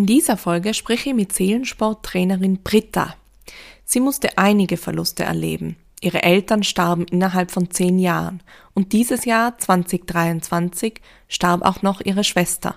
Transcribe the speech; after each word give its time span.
In 0.00 0.06
dieser 0.06 0.38
Folge 0.38 0.72
spreche 0.72 1.10
ich 1.10 1.14
mit 1.14 1.34
Seelensporttrainerin 1.34 2.62
Britta. 2.62 3.16
Sie 3.84 4.00
musste 4.00 4.38
einige 4.38 4.78
Verluste 4.78 5.24
erleben. 5.24 5.76
Ihre 6.00 6.22
Eltern 6.22 6.62
starben 6.62 7.04
innerhalb 7.04 7.50
von 7.50 7.70
zehn 7.70 7.98
Jahren 7.98 8.42
und 8.72 8.94
dieses 8.94 9.26
Jahr 9.26 9.58
2023 9.58 11.02
starb 11.28 11.60
auch 11.60 11.82
noch 11.82 12.00
ihre 12.00 12.24
Schwester. 12.24 12.76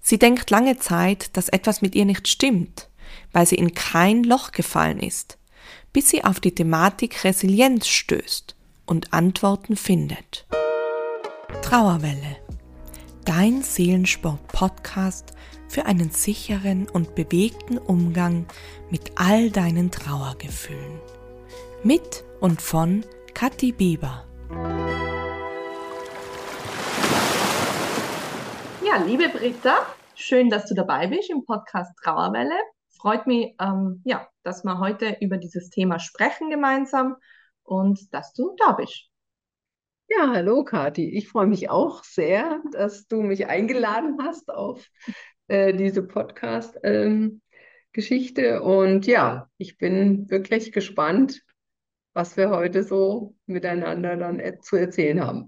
Sie 0.00 0.18
denkt 0.18 0.50
lange 0.50 0.78
Zeit, 0.78 1.36
dass 1.36 1.48
etwas 1.48 1.80
mit 1.80 1.94
ihr 1.94 2.06
nicht 2.06 2.26
stimmt, 2.26 2.88
weil 3.30 3.46
sie 3.46 3.54
in 3.54 3.72
kein 3.72 4.24
Loch 4.24 4.50
gefallen 4.50 4.98
ist, 4.98 5.38
bis 5.92 6.10
sie 6.10 6.24
auf 6.24 6.40
die 6.40 6.56
Thematik 6.56 7.22
Resilienz 7.22 7.86
stößt 7.86 8.56
und 8.84 9.12
Antworten 9.12 9.76
findet. 9.76 10.44
Trauerwelle. 11.62 12.36
Dein 13.24 13.62
Seelensport-Podcast 13.62 15.34
für 15.72 15.86
einen 15.86 16.10
sicheren 16.10 16.86
und 16.86 17.14
bewegten 17.14 17.78
Umgang 17.78 18.44
mit 18.90 19.12
all 19.14 19.48
deinen 19.48 19.90
Trauergefühlen. 19.90 21.00
Mit 21.82 22.24
und 22.40 22.60
von 22.60 23.06
Kathi 23.32 23.72
Bieber. 23.72 24.26
Ja, 28.84 29.02
liebe 29.06 29.30
Britta, 29.30 29.78
schön, 30.14 30.50
dass 30.50 30.66
du 30.66 30.74
dabei 30.74 31.06
bist 31.06 31.30
im 31.30 31.46
Podcast 31.46 31.96
Trauerwelle. 32.02 32.58
Freut 32.90 33.26
mich, 33.26 33.54
ähm, 33.58 34.02
ja, 34.04 34.28
dass 34.42 34.64
wir 34.64 34.78
heute 34.78 35.16
über 35.22 35.38
dieses 35.38 35.70
Thema 35.70 35.98
sprechen 35.98 36.50
gemeinsam 36.50 37.16
und 37.62 38.12
dass 38.12 38.34
du 38.34 38.54
da 38.58 38.72
bist. 38.72 39.08
Ja, 40.08 40.30
hallo 40.34 40.64
Kathi. 40.64 41.08
Ich 41.16 41.30
freue 41.30 41.46
mich 41.46 41.70
auch 41.70 42.04
sehr, 42.04 42.60
dass 42.72 43.06
du 43.06 43.22
mich 43.22 43.46
eingeladen 43.46 44.18
hast 44.22 44.50
auf 44.50 44.86
äh, 45.48 45.74
diese 45.74 46.02
Podcast-Geschichte. 46.02 48.42
Ähm, 48.42 48.62
und 48.62 49.06
ja, 49.06 49.48
ich 49.58 49.78
bin 49.78 50.30
wirklich 50.30 50.72
gespannt, 50.72 51.42
was 52.14 52.36
wir 52.36 52.50
heute 52.50 52.82
so 52.82 53.34
miteinander 53.46 54.16
dann 54.16 54.38
e 54.38 54.58
zu 54.60 54.76
erzählen 54.76 55.24
haben. 55.24 55.46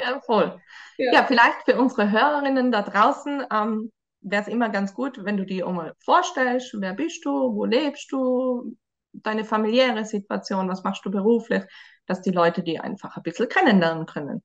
ja, 0.00 0.20
voll. 0.20 0.60
Ja. 1.00 1.12
ja. 1.12 1.24
vielleicht 1.24 1.62
für 1.64 1.78
unsere 1.78 2.10
Hörerinnen 2.10 2.72
da 2.72 2.82
draußen 2.82 3.44
ähm, 3.52 3.92
wäre 4.20 4.42
es 4.42 4.48
immer 4.48 4.68
ganz 4.68 4.94
gut, 4.94 5.24
wenn 5.24 5.36
du 5.36 5.46
dir 5.46 5.64
auch 5.64 5.72
mal 5.72 5.94
vorstellst, 6.04 6.74
wer 6.80 6.92
bist 6.92 7.24
du, 7.24 7.54
wo 7.54 7.64
lebst 7.64 8.10
du, 8.10 8.76
deine 9.12 9.44
familiäre 9.44 10.04
Situation, 10.04 10.68
was 10.68 10.82
machst 10.82 11.04
du 11.04 11.10
beruflich, 11.10 11.64
dass 12.06 12.22
die 12.22 12.30
Leute 12.30 12.62
die 12.62 12.80
einfach 12.80 13.16
ein 13.16 13.22
bisschen 13.22 13.48
kennenlernen 13.48 14.06
können. 14.06 14.42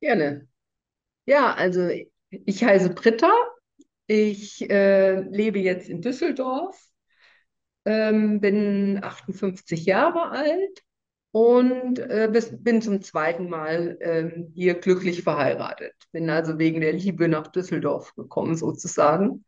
Gerne. 0.00 0.48
Ja, 1.26 1.54
also 1.54 1.88
ich 2.30 2.64
heiße 2.64 2.90
Britta, 2.90 3.30
ich 4.08 4.68
äh, 4.70 5.20
lebe 5.20 5.58
jetzt 5.58 5.88
in 5.88 6.00
Düsseldorf, 6.00 6.82
ähm, 7.84 8.40
bin 8.40 8.98
58 9.02 9.84
Jahre 9.84 10.30
alt 10.30 10.82
und 11.30 11.98
äh, 11.98 12.28
bis, 12.32 12.50
bin 12.62 12.80
zum 12.80 13.02
zweiten 13.02 13.50
Mal 13.50 13.98
äh, 14.00 14.44
hier 14.54 14.74
glücklich 14.74 15.22
verheiratet. 15.22 15.94
Bin 16.10 16.30
also 16.30 16.58
wegen 16.58 16.80
der 16.80 16.94
Liebe 16.94 17.28
nach 17.28 17.48
Düsseldorf 17.48 18.14
gekommen, 18.14 18.56
sozusagen. 18.56 19.44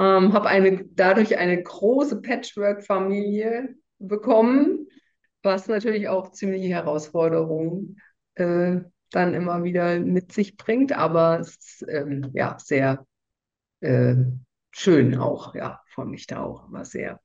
Ähm, 0.00 0.32
Habe 0.32 0.48
eine, 0.48 0.86
dadurch 0.86 1.36
eine 1.36 1.62
große 1.62 2.22
Patchwork-Familie 2.22 3.74
bekommen, 3.98 4.88
was 5.42 5.68
natürlich 5.68 6.08
auch 6.08 6.32
ziemliche 6.32 6.68
Herausforderungen 6.68 8.00
äh, 8.36 8.80
dann 9.10 9.34
immer 9.34 9.62
wieder 9.62 10.00
mit 10.00 10.32
sich 10.32 10.56
bringt, 10.56 10.92
aber 10.92 11.38
es 11.40 11.56
ist 11.56 11.86
ähm, 11.86 12.30
ja 12.32 12.56
sehr 12.58 13.06
äh, 13.84 14.16
schön 14.72 15.16
auch, 15.16 15.54
ja, 15.54 15.80
freue 15.88 16.06
mich 16.06 16.26
da 16.26 16.42
auch 16.42 16.68
immer 16.68 16.84
sehr. 16.84 17.20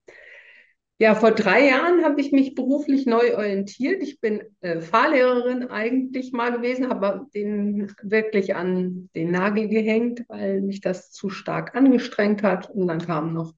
Ja, 1.01 1.15
vor 1.15 1.31
drei 1.31 1.65
Jahren 1.67 2.03
habe 2.03 2.19
ich 2.19 2.33
mich 2.33 2.55
beruflich 2.55 3.05
neu 3.05 3.37
orientiert. 3.37 4.03
Ich 4.03 4.19
bin 4.19 4.41
äh, 4.59 4.81
Fahrlehrerin 4.81 5.69
eigentlich 5.69 6.33
mal 6.33 6.51
gewesen, 6.51 6.89
habe 6.89 7.25
den 7.33 7.89
wirklich 8.03 8.55
an 8.55 9.09
den 9.15 9.31
Nagel 9.31 9.69
gehängt, 9.69 10.25
weil 10.27 10.59
mich 10.59 10.81
das 10.81 11.11
zu 11.11 11.29
stark 11.29 11.73
angestrengt 11.73 12.43
hat. 12.43 12.69
Und 12.69 12.87
dann 12.87 12.99
kamen 12.99 13.33
noch 13.33 13.53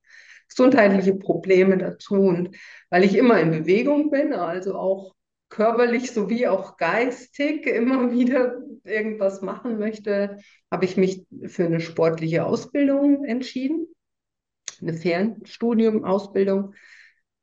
gesundheitliche 0.50 1.16
Probleme 1.16 1.80
dazu. 1.80 2.14
Und 2.14 2.56
weil 2.92 3.04
ich 3.04 3.18
immer 3.18 3.40
in 3.40 3.50
Bewegung 3.50 4.12
bin, 4.12 4.34
also 4.34 4.76
auch 4.76 5.16
körperlich 5.50 6.12
sowie 6.12 6.46
auch 6.46 6.78
geistig 6.78 7.66
immer 7.66 8.12
wieder 8.12 8.62
irgendwas 8.84 9.42
machen 9.42 9.78
möchte, 9.80 10.38
habe 10.72 10.86
ich 10.86 10.98
mich 10.98 11.26
für 11.48 11.66
eine 11.66 11.80
sportliche 11.80 12.46
Ausbildung 12.46 13.26
entschieden, 13.26 13.88
eine 14.82 14.94
Fernstudium-Ausbildung 14.94 16.74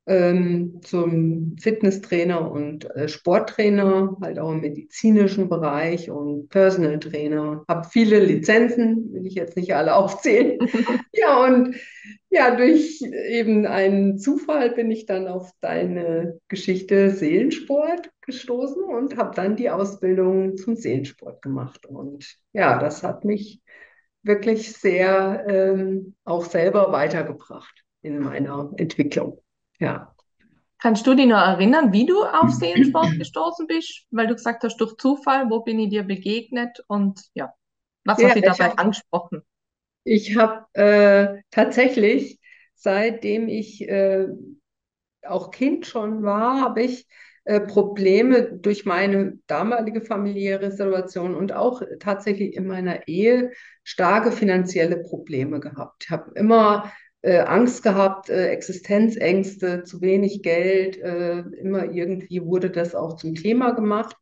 ähm, 0.08 0.80
zum 0.82 1.56
Fitnesstrainer 1.58 2.50
und 2.50 2.90
äh, 2.96 3.08
Sporttrainer, 3.08 4.16
halt 4.22 4.38
auch 4.38 4.52
im 4.52 4.62
medizinischen 4.62 5.50
Bereich 5.50 6.10
und 6.10 6.48
Personal 6.48 6.98
Trainer. 6.98 7.64
Habe 7.68 7.86
viele 7.90 8.18
Lizenzen, 8.18 9.12
will 9.12 9.26
ich 9.26 9.34
jetzt 9.34 9.56
nicht 9.56 9.74
alle 9.74 9.94
aufzählen. 9.96 10.58
ja, 11.12 11.44
und 11.44 11.76
ja, 12.30 12.56
durch 12.56 13.02
eben 13.28 13.66
einen 13.66 14.18
Zufall 14.18 14.70
bin 14.70 14.90
ich 14.90 15.04
dann 15.04 15.28
auf 15.28 15.52
deine 15.60 16.40
Geschichte 16.48 17.10
Seelensport 17.10 18.10
gestoßen 18.28 18.84
und 18.84 19.16
habe 19.16 19.34
dann 19.34 19.56
die 19.56 19.70
Ausbildung 19.70 20.56
zum 20.56 20.76
Seelensport 20.76 21.40
gemacht. 21.40 21.86
Und 21.86 22.36
ja, 22.52 22.78
das 22.78 23.02
hat 23.02 23.24
mich 23.24 23.62
wirklich 24.22 24.72
sehr 24.72 25.46
ähm, 25.48 26.14
auch 26.24 26.44
selber 26.44 26.92
weitergebracht 26.92 27.84
in 28.02 28.20
meiner 28.20 28.70
Entwicklung. 28.76 29.40
Ja. 29.80 30.14
Kannst 30.78 31.06
du 31.06 31.14
dich 31.14 31.26
noch 31.26 31.38
erinnern, 31.38 31.92
wie 31.92 32.04
du 32.04 32.22
auf 32.22 32.50
Seelensport 32.52 33.18
gestoßen 33.18 33.66
bist? 33.66 34.06
Weil 34.10 34.26
du 34.26 34.34
gesagt 34.34 34.62
hast, 34.62 34.76
durch 34.76 34.96
Zufall, 34.98 35.48
wo 35.48 35.60
bin 35.60 35.80
ich 35.80 35.88
dir 35.88 36.02
begegnet 36.02 36.84
und 36.86 37.22
ja, 37.32 37.54
was 38.04 38.20
ja, 38.20 38.28
hat 38.28 38.36
dich 38.36 38.44
dabei 38.44 38.70
hab, 38.70 38.78
angesprochen? 38.78 39.42
Ich 40.04 40.36
habe 40.36 40.66
äh, 40.74 41.42
tatsächlich, 41.50 42.38
seitdem 42.74 43.48
ich 43.48 43.88
äh, 43.88 44.28
auch 45.22 45.50
Kind 45.50 45.86
schon 45.86 46.22
war, 46.22 46.60
habe 46.60 46.82
ich 46.82 47.08
äh, 47.48 47.60
Probleme 47.60 48.42
durch 48.42 48.84
meine 48.84 49.38
damalige 49.46 50.02
familiäre 50.02 50.70
Situation 50.70 51.34
und 51.34 51.54
auch 51.54 51.80
tatsächlich 51.98 52.54
in 52.54 52.66
meiner 52.66 53.08
Ehe 53.08 53.52
starke 53.84 54.32
finanzielle 54.32 54.98
Probleme 54.98 55.58
gehabt. 55.58 56.04
Ich 56.04 56.10
habe 56.10 56.30
immer 56.34 56.92
äh, 57.22 57.38
Angst 57.38 57.82
gehabt, 57.82 58.28
äh, 58.28 58.48
Existenzängste, 58.48 59.82
zu 59.84 60.02
wenig 60.02 60.42
Geld. 60.42 60.98
Äh, 60.98 61.38
immer 61.38 61.90
irgendwie 61.90 62.44
wurde 62.44 62.68
das 62.68 62.94
auch 62.94 63.16
zum 63.16 63.34
Thema 63.34 63.70
gemacht 63.70 64.14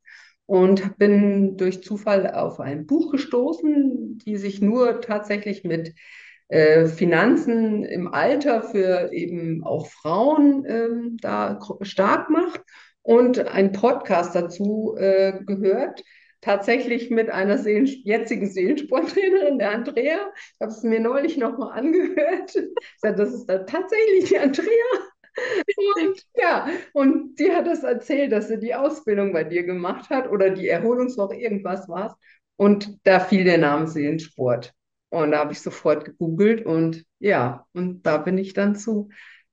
und 0.46 0.96
bin 0.96 1.56
durch 1.56 1.82
Zufall 1.82 2.30
auf 2.30 2.60
ein 2.60 2.86
Buch 2.86 3.10
gestoßen, 3.10 4.18
die 4.24 4.36
sich 4.36 4.62
nur 4.62 5.00
tatsächlich 5.00 5.64
mit 5.64 5.94
äh, 6.46 6.86
Finanzen 6.86 7.82
im 7.82 8.06
Alter 8.06 8.62
für 8.62 9.12
eben 9.12 9.64
auch 9.64 9.88
Frauen 9.88 10.64
ähm, 10.64 11.16
da 11.20 11.58
stark 11.82 12.30
macht 12.30 12.62
und 13.06 13.38
ein 13.46 13.70
Podcast 13.70 14.34
dazu 14.34 14.96
äh, 14.98 15.38
gehört, 15.44 16.02
tatsächlich 16.40 17.08
mit 17.08 17.30
einer 17.30 17.56
Seelen 17.56 17.86
jetzigen 17.86 18.50
Seelensporttrainerin, 18.50 19.58
der 19.60 19.70
Andrea. 19.70 20.18
Ich 20.54 20.60
habe 20.60 20.72
es 20.72 20.82
mir 20.82 20.98
neulich 20.98 21.36
nochmal 21.36 21.78
angehört. 21.78 22.56
Ich 22.56 23.00
sage, 23.00 23.16
das 23.16 23.32
ist 23.32 23.46
da 23.46 23.58
tatsächlich 23.58 24.28
die 24.28 24.38
Andrea. 24.38 24.66
Und 25.76 26.26
ja, 26.34 26.68
und 26.94 27.36
die 27.38 27.52
hat 27.52 27.66
das 27.66 27.84
erzählt, 27.84 28.32
dass 28.32 28.48
sie 28.48 28.58
die 28.58 28.74
Ausbildung 28.74 29.32
bei 29.32 29.44
dir 29.44 29.62
gemacht 29.62 30.10
hat 30.10 30.28
oder 30.28 30.50
die 30.50 30.66
Erholungswoche, 30.66 31.36
irgendwas 31.36 31.88
war 31.88 32.18
Und 32.56 32.98
da 33.04 33.20
fiel 33.20 33.44
der 33.44 33.58
Name 33.58 33.86
Seelensport. 33.86 34.72
Und 35.10 35.30
da 35.30 35.38
habe 35.38 35.52
ich 35.52 35.60
sofort 35.60 36.06
gegoogelt 36.06 36.66
und 36.66 37.04
ja, 37.20 37.66
und 37.72 38.02
da 38.04 38.16
bin 38.16 38.36
ich 38.38 38.52
dann 38.52 38.74
zu 38.74 39.10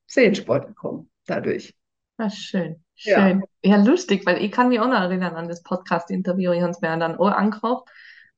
Seelensport 0.08 0.68
gekommen, 0.68 1.12
dadurch. 1.28 1.76
Ach, 2.26 2.32
schön. 2.32 2.82
Schön. 2.96 3.44
Ja. 3.62 3.76
ja, 3.76 3.84
lustig, 3.84 4.26
weil 4.26 4.42
ich 4.42 4.50
kann 4.50 4.70
mich 4.70 4.80
auch 4.80 4.88
noch 4.88 5.02
erinnern 5.02 5.36
an 5.36 5.50
das 5.50 5.62
Podcast-Interview. 5.62 6.54
Ich 6.54 6.62
habe 6.62 6.72
es 6.72 6.80
mir 6.80 6.96
dann 6.96 7.18
auch 7.18 7.28
angehört. 7.28 7.90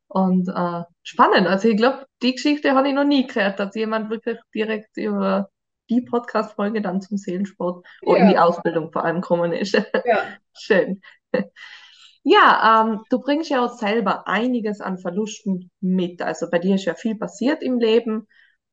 Und 0.08 0.48
äh, 0.48 0.84
spannend. 1.04 1.46
Also 1.46 1.68
ich 1.68 1.78
glaube, 1.78 2.08
die 2.24 2.34
Geschichte 2.34 2.72
habe 2.72 2.88
ich 2.88 2.96
noch 2.96 3.04
nie 3.04 3.28
gehört, 3.28 3.60
dass 3.60 3.76
jemand 3.76 4.10
wirklich 4.10 4.40
direkt 4.56 4.98
über 4.98 5.50
die 5.92 6.02
Podcast-Folge 6.02 6.82
dann 6.82 7.00
zum 7.00 7.18
Seelensport 7.18 7.86
ja. 8.02 8.08
oder 8.08 8.20
in 8.22 8.30
die 8.30 8.40
Ausbildung 8.40 8.92
vor 8.92 9.06
allem 9.06 9.22
gekommen 9.22 9.52
ist. 9.54 9.76
Ja. 10.06 10.24
Schön. 10.58 11.02
Ja, 12.24 12.88
ähm, 12.88 13.02
du 13.12 13.20
bringst 13.20 13.52
ja 13.52 13.64
auch 13.64 13.78
selber 13.78 14.28
einiges 14.28 14.82
an 14.82 14.98
Verlusten 14.98 15.70
mit. 15.80 16.24
Also 16.24 16.50
bei 16.50 16.58
dir 16.58 16.74
ist 16.74 16.86
ja 16.86 16.96
viel 16.96 17.16
passiert 17.20 17.62
im 17.62 17.78
Leben. 17.78 18.28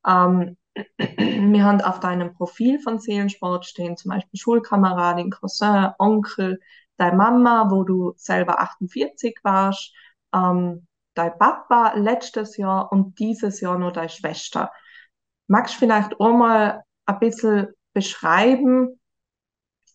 Ähm, 0.07 0.57
wir 0.97 1.65
haben 1.65 1.81
auf 1.81 2.01
deinem 2.01 2.35
Profil 2.35 2.81
von 2.81 2.99
Seelensport 2.99 3.67
stehen 3.67 3.97
zum 3.97 4.11
Beispiel 4.11 4.39
Schulkameradin, 4.39 5.31
Cousin, 5.31 5.91
Onkel, 5.99 6.61
deine 6.97 7.17
Mama, 7.17 7.71
wo 7.71 7.85
du 7.85 8.15
selber 8.17 8.61
48 8.61 9.39
warst, 9.43 9.93
ähm, 10.35 10.87
dein 11.15 11.37
Papa 11.39 11.95
letztes 11.97 12.57
Jahr 12.57 12.91
und 12.91 13.19
dieses 13.19 13.61
Jahr 13.61 13.79
nur 13.79 13.93
deine 13.93 14.09
Schwester. 14.09 14.71
magst 15.47 15.75
du 15.75 15.81
vielleicht 15.81 16.19
auch 16.21 16.33
mal 16.33 16.83
ein 17.07 17.19
bisschen 17.19 17.69
beschreiben, 17.93 18.99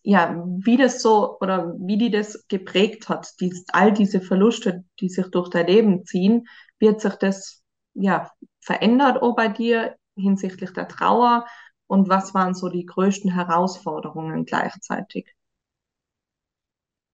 ja, 0.02 0.42
wie 0.46 0.76
das 0.76 1.02
so 1.02 1.38
oder 1.40 1.74
wie 1.78 1.98
die 1.98 2.10
das 2.10 2.46
geprägt 2.48 3.08
hat, 3.08 3.34
dies, 3.40 3.64
all 3.72 3.92
diese 3.92 4.20
Verluste, 4.20 4.84
die 5.00 5.08
sich 5.08 5.28
durch 5.30 5.50
dein 5.50 5.66
Leben 5.66 6.04
ziehen, 6.06 6.46
wird 6.78 7.00
sich 7.00 7.14
das 7.16 7.62
ja 7.94 8.30
verändert 8.60 9.20
auch 9.22 9.34
bei 9.34 9.48
dir 9.48 9.96
hinsichtlich 10.18 10.72
der 10.72 10.88
Trauer 10.88 11.46
und 11.86 12.08
was 12.08 12.34
waren 12.34 12.54
so 12.54 12.68
die 12.68 12.86
größten 12.86 13.32
Herausforderungen 13.32 14.44
gleichzeitig? 14.44 15.34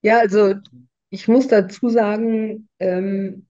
Ja, 0.02 0.18
also 0.18 0.54
ich 1.10 1.28
muss 1.28 1.48
dazu 1.48 1.88
sagen, 1.88 2.68
ähm, 2.78 3.46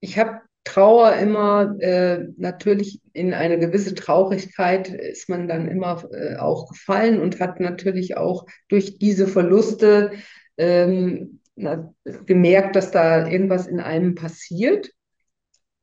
ich 0.00 0.18
habe 0.18 0.42
Trauer 0.64 1.14
immer 1.14 1.74
äh, 1.80 2.28
natürlich 2.36 3.00
in 3.12 3.32
eine 3.32 3.58
gewisse 3.58 3.94
Traurigkeit 3.94 4.88
ist 4.88 5.28
man 5.28 5.48
dann 5.48 5.68
immer 5.68 6.04
äh, 6.12 6.36
auch 6.36 6.68
gefallen 6.68 7.20
und 7.20 7.40
hat 7.40 7.60
natürlich 7.60 8.16
auch 8.16 8.46
durch 8.68 8.98
diese 8.98 9.26
Verluste 9.26 10.12
ähm, 10.58 11.40
na, 11.56 11.92
gemerkt, 12.26 12.76
dass 12.76 12.90
da 12.90 13.26
irgendwas 13.26 13.66
in 13.66 13.80
einem 13.80 14.14
passiert. 14.14 14.90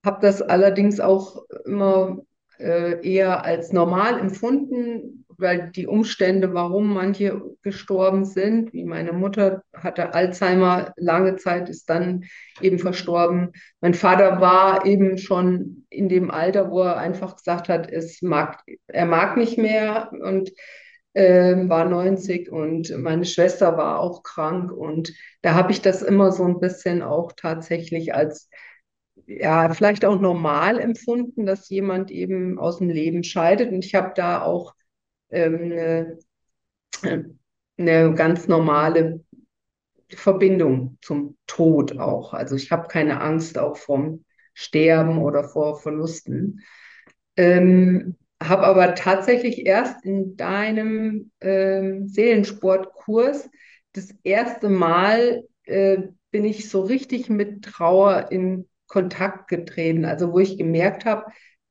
Habe 0.06 0.20
das 0.22 0.42
allerdings 0.42 1.00
auch 1.00 1.44
immer 1.66 2.20
äh, 2.60 3.08
eher 3.08 3.46
als 3.46 3.72
normal 3.72 4.20
empfunden, 4.20 5.26
weil 5.38 5.72
die 5.72 5.88
Umstände, 5.88 6.54
warum 6.54 6.94
manche 6.94 7.42
gestorben 7.62 8.26
sind, 8.26 8.74
wie 8.74 8.84
meine 8.84 9.14
Mutter 9.14 9.64
hatte 9.74 10.14
Alzheimer 10.14 10.94
lange 10.98 11.36
Zeit, 11.36 11.70
ist 11.70 11.90
dann 11.90 12.26
eben 12.60 12.80
verstorben. 12.80 13.52
Mein 13.80 13.94
Vater 13.94 14.42
war 14.42 14.86
eben 14.86 15.18
schon 15.18 15.86
in 15.90 16.10
dem 16.10 16.32
Alter, 16.32 16.72
wo 16.72 16.82
er 16.82 16.98
einfach 16.98 17.36
gesagt 17.36 17.70
hat, 17.70 17.92
es 17.92 18.22
mag, 18.22 18.64
er 18.88 19.06
mag 19.06 19.38
nicht 19.38 19.58
mehr 19.58 20.12
und 20.12 20.52
äh, 21.14 21.68
war 21.68 21.86
90 21.86 22.52
und 22.52 22.96
meine 22.98 23.26
Schwester 23.26 23.78
war 23.78 24.00
auch 24.00 24.24
krank 24.24 24.72
und 24.72 25.14
da 25.42 25.54
habe 25.54 25.72
ich 25.72 25.82
das 25.82 26.02
immer 26.02 26.32
so 26.32 26.46
ein 26.46 26.60
bisschen 26.60 27.02
auch 27.02 27.32
tatsächlich 27.36 28.14
als 28.14 28.50
ja, 29.28 29.72
vielleicht 29.74 30.06
auch 30.06 30.20
normal 30.20 30.80
empfunden, 30.80 31.46
dass 31.46 31.70
jemand 31.70 32.12
eben 32.12 32.58
aus 32.58 32.80
dem 32.80 32.90
Leben 32.90 33.24
scheidet. 33.24 33.72
Und 33.72 33.86
ich 33.86 33.94
habe 33.94 34.14
da 34.16 34.42
auch 34.42 34.74
ähm, 35.30 36.18
eine, 37.04 37.36
eine 37.78 38.14
ganz 38.16 38.48
normale 38.48 39.24
Verbindung 40.10 40.98
zum 41.02 41.38
Tod 41.46 42.00
auch. 42.00 42.34
Also 42.34 42.56
ich 42.56 42.72
habe 42.72 42.88
keine 42.88 43.20
Angst 43.22 43.58
auch 43.58 43.78
vom 43.78 44.24
Sterben 44.54 45.20
oder 45.22 45.44
vor 45.44 45.80
Verlusten. 45.80 46.62
Ähm, 47.36 48.16
habe 48.42 48.64
aber 48.64 48.96
tatsächlich 48.96 49.66
erst 49.66 50.06
in 50.06 50.38
deinem 50.38 51.32
ähm, 51.42 52.08
Seelensportkurs 52.08 53.50
das 53.94 54.14
erste 54.24 54.70
Mal 54.70 55.44
äh, 55.64 55.98
bin 56.32 56.46
ich 56.46 56.70
so 56.70 56.82
richtig 56.82 57.30
mit 57.30 57.66
Trauer 57.66 58.32
in 58.32 58.68
Kontakt 58.88 59.48
getreten, 59.48 60.06
also 60.06 60.32
wo 60.32 60.40
ich 60.40 60.58
gemerkt 60.58 61.06
habe, 61.06 61.26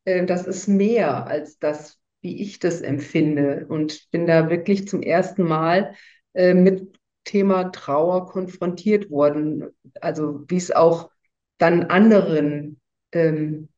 äh, 0.05 0.25
das 0.27 0.47
ist 0.47 0.69
mehr 0.69 1.27
als 1.27 1.59
das, 1.59 1.99
wie 2.21 2.41
ich 2.43 2.59
das 2.59 2.81
empfinde. 2.81 3.67
Und 3.69 4.11
bin 4.11 4.27
da 4.27 4.51
wirklich 4.51 4.89
zum 4.89 5.03
ersten 5.03 5.43
Mal 5.43 5.95
äh, 6.35 6.55
mit 6.55 6.99
Thema 7.25 7.65
Trauer 7.73 8.27
konfrontiert 8.27 9.11
worden. 9.11 9.65
Also 10.01 10.45
wie 10.49 10.57
es 10.57 10.71
auch 10.71 11.11
dann 11.59 11.85
anderen 11.85 12.81
ähm, 13.13 13.69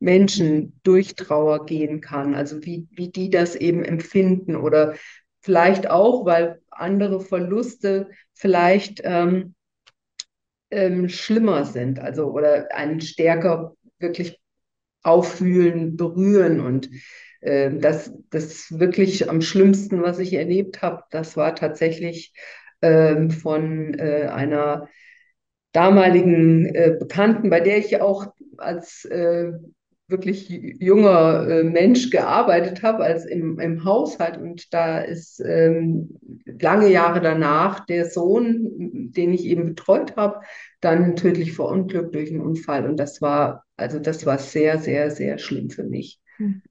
Menschen 0.00 0.80
durch 0.82 1.14
Trauer 1.14 1.66
gehen 1.66 2.00
kann. 2.00 2.34
Also 2.34 2.64
wie, 2.64 2.86
wie 2.90 3.10
die 3.10 3.30
das 3.30 3.56
eben 3.56 3.84
empfinden 3.84 4.56
oder 4.56 4.94
vielleicht 5.40 5.90
auch, 5.90 6.24
weil 6.24 6.60
andere 6.70 7.20
Verluste 7.20 8.10
vielleicht 8.34 9.00
ähm, 9.04 9.54
ähm, 10.70 11.08
schlimmer 11.08 11.64
sind, 11.64 11.98
also 11.98 12.26
oder 12.32 12.74
einen 12.74 13.00
stärker 13.00 13.74
wirklich 13.98 14.40
auffühlen, 15.02 15.96
berühren 15.96 16.60
und 16.60 16.90
äh, 17.40 17.70
das, 17.72 18.12
das 18.30 18.78
wirklich 18.78 19.30
am 19.30 19.40
schlimmsten, 19.40 20.02
was 20.02 20.18
ich 20.18 20.34
erlebt 20.34 20.82
habe, 20.82 21.02
das 21.10 21.36
war 21.36 21.54
tatsächlich 21.54 22.32
äh, 22.80 23.30
von 23.30 23.94
äh, 23.94 24.26
einer 24.32 24.88
damaligen 25.72 26.66
äh, 26.66 26.96
Bekannten, 26.98 27.50
bei 27.50 27.60
der 27.60 27.78
ich 27.78 28.00
auch 28.00 28.26
als 28.56 29.04
äh, 29.04 29.52
wirklich 30.08 30.48
junger 30.80 31.46
äh, 31.48 31.62
Mensch 31.62 32.10
gearbeitet 32.10 32.82
habe, 32.82 33.04
als 33.04 33.26
im, 33.26 33.60
im 33.60 33.84
Haushalt. 33.84 34.38
Und 34.38 34.72
da 34.72 35.00
ist 35.00 35.40
ähm, 35.40 36.18
lange 36.44 36.90
Jahre 36.90 37.20
danach 37.20 37.84
der 37.84 38.06
Sohn, 38.06 39.10
den 39.12 39.32
ich 39.32 39.44
eben 39.44 39.66
betreut 39.66 40.16
habe, 40.16 40.40
dann 40.80 41.14
tödlich 41.14 41.52
verunglückt 41.52 42.14
durch 42.14 42.30
einen 42.30 42.40
Unfall. 42.40 42.88
Und 42.88 42.96
das 42.98 43.20
war, 43.20 43.64
also 43.76 43.98
das 43.98 44.24
war 44.24 44.38
sehr, 44.38 44.78
sehr, 44.78 45.10
sehr 45.10 45.38
schlimm 45.38 45.68
für 45.68 45.84
mich. 45.84 46.18
Mhm. 46.38 46.62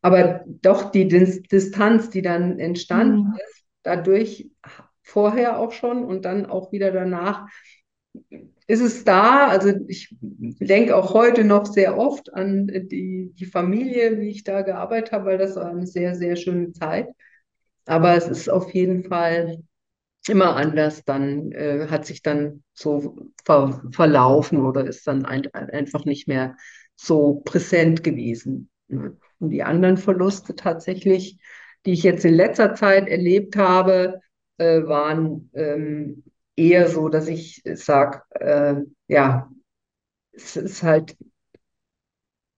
Aber 0.00 0.44
doch 0.46 0.90
die 0.90 1.06
Distanz, 1.06 2.10
die 2.10 2.22
dann 2.22 2.58
entstanden 2.58 3.28
mhm. 3.28 3.38
ist, 3.44 3.64
dadurch 3.84 4.50
vorher 5.02 5.58
auch 5.58 5.72
schon 5.72 6.04
und 6.04 6.24
dann 6.24 6.46
auch 6.46 6.72
wieder 6.72 6.90
danach, 6.90 7.46
ist 8.66 8.80
es 8.80 9.04
da. 9.04 9.48
Also 9.48 9.72
ich 9.88 10.14
denke 10.20 10.96
auch 10.96 11.14
heute 11.14 11.44
noch 11.44 11.66
sehr 11.66 11.98
oft 11.98 12.32
an 12.32 12.66
die, 12.68 13.32
die 13.34 13.46
Familie, 13.46 14.20
wie 14.20 14.30
ich 14.30 14.44
da 14.44 14.62
gearbeitet 14.62 15.12
habe, 15.12 15.26
weil 15.26 15.38
das 15.38 15.56
war 15.56 15.66
eine 15.66 15.86
sehr, 15.86 16.14
sehr 16.14 16.36
schöne 16.36 16.72
Zeit. 16.72 17.08
Aber 17.86 18.16
es 18.16 18.28
ist 18.28 18.48
auf 18.48 18.72
jeden 18.72 19.04
Fall 19.04 19.62
immer 20.28 20.56
anders. 20.56 21.04
Dann 21.04 21.52
äh, 21.52 21.88
hat 21.88 22.06
sich 22.06 22.22
dann 22.22 22.62
so 22.72 23.16
ver 23.44 23.82
verlaufen 23.90 24.60
oder 24.64 24.86
ist 24.86 25.06
dann 25.06 25.24
ein, 25.24 25.52
einfach 25.52 26.04
nicht 26.04 26.28
mehr 26.28 26.56
so 26.94 27.42
präsent 27.44 28.04
gewesen. 28.04 28.70
Und 28.88 29.18
die 29.40 29.62
anderen 29.62 29.96
Verluste 29.96 30.54
tatsächlich, 30.54 31.38
die 31.84 31.92
ich 31.92 32.04
jetzt 32.04 32.24
in 32.24 32.34
letzter 32.34 32.74
Zeit 32.74 33.08
erlebt 33.08 33.56
habe, 33.56 34.20
äh, 34.58 34.84
waren 34.84 35.50
ähm, 35.54 36.22
eher 36.62 36.88
so, 36.88 37.08
dass 37.08 37.28
ich 37.28 37.62
sage, 37.64 38.22
äh, 38.30 38.76
ja, 39.08 39.50
es 40.32 40.56
ist 40.56 40.82
halt 40.82 41.16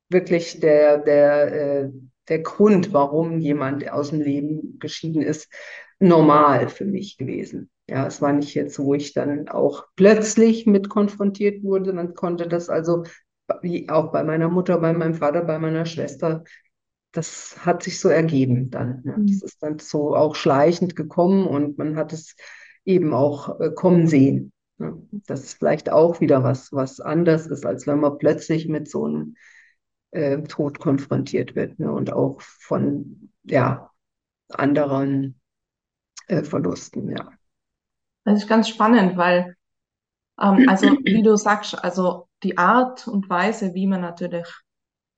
wirklich 0.08 0.60
der, 0.60 0.98
der, 0.98 1.82
äh, 1.82 1.90
der 2.28 2.38
Grund, 2.40 2.92
warum 2.92 3.38
jemand 3.38 3.90
aus 3.90 4.10
dem 4.10 4.20
Leben 4.20 4.78
geschieden 4.78 5.22
ist, 5.22 5.52
normal 5.98 6.68
für 6.68 6.84
mich 6.84 7.16
gewesen. 7.16 7.70
Ja, 7.88 8.06
es 8.06 8.22
war 8.22 8.32
nicht 8.32 8.54
jetzt, 8.54 8.78
wo 8.78 8.94
ich 8.94 9.12
dann 9.12 9.48
auch 9.48 9.86
plötzlich 9.96 10.66
mit 10.66 10.88
konfrontiert 10.88 11.62
wurde. 11.62 11.92
Man 11.92 12.14
konnte 12.14 12.48
das 12.48 12.68
also, 12.68 13.04
wie 13.60 13.88
auch 13.90 14.10
bei 14.10 14.24
meiner 14.24 14.48
Mutter, 14.48 14.78
bei 14.78 14.92
meinem 14.92 15.14
Vater, 15.14 15.42
bei 15.42 15.58
meiner 15.58 15.84
Schwester, 15.84 16.44
das 17.12 17.64
hat 17.64 17.82
sich 17.82 18.00
so 18.00 18.08
ergeben 18.08 18.70
dann. 18.70 19.02
Ja. 19.04 19.14
Das 19.18 19.42
ist 19.42 19.62
dann 19.62 19.78
so 19.78 20.16
auch 20.16 20.34
schleichend 20.34 20.96
gekommen 20.96 21.46
und 21.46 21.78
man 21.78 21.96
hat 21.96 22.12
es 22.12 22.34
eben 22.84 23.14
auch 23.14 23.60
äh, 23.60 23.70
kommen 23.70 24.06
sehen. 24.06 24.52
Das 24.78 25.44
ist 25.44 25.58
vielleicht 25.58 25.90
auch 25.90 26.20
wieder 26.20 26.42
was, 26.42 26.72
was 26.72 27.00
anders 27.00 27.46
ist, 27.46 27.64
als 27.64 27.86
wenn 27.86 28.00
man 28.00 28.18
plötzlich 28.18 28.68
mit 28.68 28.90
so 28.90 29.04
einem 29.04 29.36
äh, 30.10 30.42
Tod 30.42 30.78
konfrontiert 30.78 31.54
wird 31.54 31.78
ne, 31.78 31.92
und 31.92 32.12
auch 32.12 32.40
von 32.40 33.30
ja, 33.44 33.90
anderen 34.48 35.40
äh, 36.26 36.42
Verlusten. 36.42 37.10
Ja. 37.10 37.30
Das 38.24 38.42
ist 38.42 38.48
ganz 38.48 38.68
spannend, 38.68 39.16
weil, 39.16 39.56
ähm, 40.40 40.68
also 40.68 40.86
wie 41.04 41.22
du 41.22 41.36
sagst, 41.36 41.82
also 41.82 42.28
die 42.42 42.58
Art 42.58 43.06
und 43.06 43.28
Weise, 43.28 43.74
wie 43.74 43.86
man 43.86 44.00
natürlich, 44.00 44.48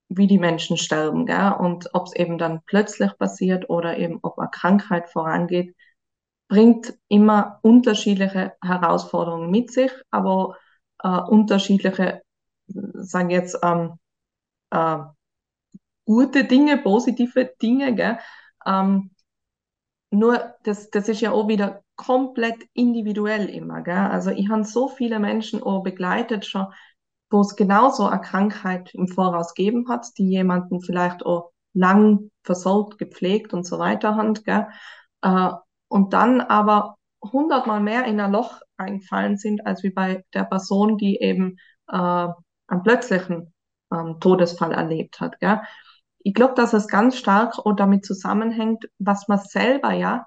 wie 0.09 0.27
die 0.27 0.39
Menschen 0.39 0.77
sterben, 0.77 1.27
gell? 1.27 1.55
und 1.59 1.91
ob 1.93 2.07
es 2.07 2.15
eben 2.15 2.39
dann 2.39 2.61
plötzlich 2.67 3.17
passiert 3.19 3.69
oder 3.71 3.97
eben 3.99 4.19
ob 4.23 4.39
eine 4.39 4.51
Krankheit 4.51 5.09
vorangeht, 5.09 5.75
bringt 6.49 6.95
immer 7.09 7.59
unterschiedliche 7.63 8.55
Herausforderungen 8.63 9.51
mit 9.51 9.73
sich, 9.73 9.91
aber 10.11 10.57
äh, 11.03 11.09
unterschiedliche, 11.09 12.23
sagen 12.67 13.31
jetzt, 13.31 13.59
ähm, 13.63 13.99
äh, 14.71 14.99
gute 16.05 16.45
Dinge, 16.45 16.79
positive 16.79 17.53
Dinge. 17.61 17.95
Gell? 17.95 18.19
Ähm, 18.65 19.11
nur 20.11 20.55
das, 20.63 20.91
das 20.91 21.09
ist 21.09 21.21
ja 21.21 21.33
auch 21.33 21.49
wieder 21.49 21.83
komplett 21.97 22.65
individuell 22.75 23.49
immer. 23.49 23.83
Gell? 23.83 23.97
Also 23.97 24.31
ich 24.31 24.49
habe 24.49 24.65
so 24.65 24.89
viele 24.89 25.19
Menschen 25.19 25.63
auch 25.63 25.83
begleitet 25.83 26.47
schon, 26.47 26.67
wo 27.31 27.41
es 27.41 27.57
genauso 27.57 28.07
eine 28.07 28.21
Krankheit 28.21 28.95
im 28.95 29.09
Voraus 29.09 29.55
gegeben 29.55 29.89
hat, 29.89 30.07
die 30.17 30.29
jemanden 30.29 30.81
vielleicht 30.81 31.27
auch 31.27 31.51
lang 31.75 32.31
versorgt, 32.45 32.99
gepflegt 32.99 33.53
und 33.53 33.67
so 33.67 33.79
weiter 33.79 34.15
hat. 34.17 34.45
Gell? 34.45 34.69
Äh, 35.23 35.51
und 35.89 36.13
dann 36.13 36.41
aber 36.41 36.97
hundertmal 37.23 37.81
mehr 37.81 38.05
in 38.05 38.21
ein 38.21 38.33
Loch 38.33 38.61
eingefallen 38.77 39.37
sind, 39.37 39.67
als 39.67 39.83
wie 39.83 39.91
bei 39.91 40.25
der 40.35 40.45
Person, 40.45 40.99
die 40.99 41.21
eben 41.21 41.57
äh, 41.89 41.97
einen 41.97 42.83
plötzlichen 42.83 43.53
ähm, 43.93 44.19
Todesfall 44.21 44.73
erlebt 44.73 45.21
hat. 45.21 45.39
Gell? 45.41 45.61
ich 46.27 46.35
glaube, 46.35 46.55
dass 46.55 46.73
es 46.73 46.89
ganz 46.89 47.17
stark 47.17 47.57
auch 47.57 47.75
damit 47.77 48.05
zusammenhängt, 48.05 48.89
was 48.99 49.29
man 49.29 49.39
selber 49.39 49.93
ja 49.93 50.27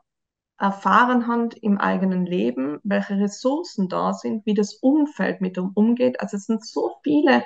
erfahren 0.58 1.28
hat 1.28 1.56
im 1.56 1.78
eigenen 1.78 2.26
Leben, 2.26 2.80
welche 2.84 3.18
Ressourcen 3.20 3.90
da 3.90 4.14
sind, 4.14 4.46
wie 4.46 4.54
das 4.54 4.76
Umfeld 4.76 5.42
mit 5.42 5.58
dem 5.58 5.72
umgeht. 5.74 6.22
Also 6.22 6.38
es 6.38 6.46
sind 6.46 6.66
so 6.66 6.96
viele 7.04 7.44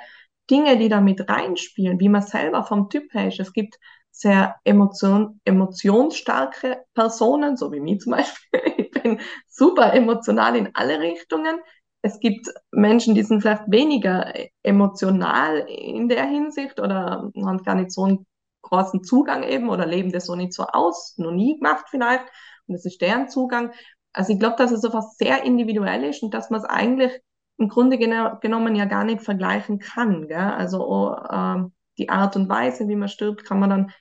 Dinge, 0.48 0.78
die 0.78 0.88
da 0.88 1.00
mit 1.00 1.28
reinspielen, 1.28 1.98
wie 1.98 2.08
man 2.08 2.22
selber 2.22 2.62
vom 2.62 2.88
Typ 2.90 3.12
her 3.12 3.26
ist. 3.26 3.40
Es 3.40 3.52
gibt 3.52 3.76
sehr 4.14 4.56
emotion, 4.64 5.40
emotionsstarke 5.44 6.84
Personen, 6.94 7.56
so 7.56 7.72
wie 7.72 7.80
mich 7.80 8.00
zum 8.00 8.12
Beispiel. 8.12 8.60
Ich 8.76 9.02
bin 9.02 9.20
super 9.48 9.92
emotional 9.92 10.56
in 10.56 10.70
alle 10.72 10.98
Richtungen. 11.00 11.58
Es 12.00 12.20
gibt 12.20 12.48
Menschen, 12.70 13.14
die 13.14 13.22
sind 13.22 13.42
vielleicht 13.42 13.70
weniger 13.70 14.32
emotional 14.62 15.66
in 15.68 16.08
der 16.08 16.24
Hinsicht 16.24 16.80
oder 16.80 17.30
haben 17.36 17.62
gar 17.64 17.74
nicht 17.74 17.92
so 17.92 18.04
einen 18.04 18.26
großen 18.62 19.04
Zugang 19.04 19.42
eben 19.42 19.68
oder 19.68 19.84
leben 19.84 20.10
das 20.10 20.26
so 20.26 20.36
nicht 20.36 20.54
so 20.54 20.64
aus, 20.64 21.18
noch 21.18 21.32
nie 21.32 21.58
gemacht 21.58 21.86
vielleicht 21.90 22.24
und 22.66 22.74
das 22.74 22.86
ist 22.86 23.00
deren 23.00 23.28
Zugang. 23.28 23.72
Also 24.12 24.32
ich 24.32 24.38
glaube, 24.38 24.56
dass 24.56 24.70
es 24.70 24.84
einfach 24.84 25.02
sehr 25.02 25.42
individuell 25.42 26.04
ist 26.04 26.22
und 26.22 26.32
dass 26.32 26.50
man 26.50 26.60
es 26.60 26.66
eigentlich 26.66 27.20
im 27.58 27.68
Grunde 27.68 27.98
genommen 27.98 28.74
ja 28.74 28.84
gar 28.84 29.04
nicht 29.04 29.22
vergleichen 29.22 29.78
kann. 29.78 30.28
Gell? 30.28 30.38
Also 30.38 30.86
oh, 30.86 31.14
äh, 31.28 31.64
die 31.98 32.08
Art 32.08 32.36
und 32.36 32.48
Weise, 32.48 32.88
wie 32.88 32.96
man 32.96 33.08
stirbt, 33.08 33.44
kann 33.44 33.60
man 33.60 33.70
dann 33.70 33.92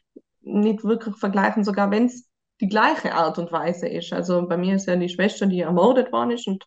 nicht 0.43 0.83
wirklich 0.83 1.15
vergleichen, 1.15 1.63
sogar 1.63 1.91
wenn 1.91 2.05
es 2.05 2.29
die 2.61 2.67
gleiche 2.67 3.13
Art 3.13 3.37
und 3.39 3.51
Weise 3.51 3.87
ist. 3.87 4.13
Also 4.13 4.47
bei 4.47 4.57
mir 4.57 4.75
ist 4.75 4.87
ja 4.87 4.95
die 4.95 5.09
Schwester, 5.09 5.47
die 5.47 5.61
ermordet 5.61 6.11
worden 6.11 6.31
ist 6.31 6.47
und 6.47 6.65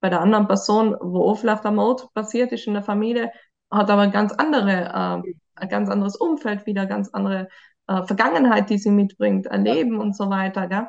bei 0.00 0.08
der 0.10 0.20
anderen 0.20 0.46
Person, 0.46 0.96
wo 1.00 1.30
auch 1.30 1.38
vielleicht 1.38 1.64
der 1.64 1.72
Mord 1.72 2.12
passiert 2.14 2.52
ist 2.52 2.66
in 2.66 2.74
der 2.74 2.82
Familie, 2.82 3.32
hat 3.70 3.90
aber 3.90 4.08
ganz 4.08 4.32
andere, 4.32 5.24
äh, 5.26 5.32
ein 5.56 5.68
ganz 5.68 5.90
anderes 5.90 6.16
Umfeld 6.16 6.66
wieder, 6.66 6.86
ganz 6.86 7.08
andere 7.10 7.48
äh, 7.88 8.04
Vergangenheit, 8.04 8.70
die 8.70 8.78
sie 8.78 8.90
mitbringt, 8.90 9.46
erleben 9.46 9.94
ja. 9.94 10.00
und 10.00 10.16
so 10.16 10.30
weiter. 10.30 10.68
Gell? 10.68 10.88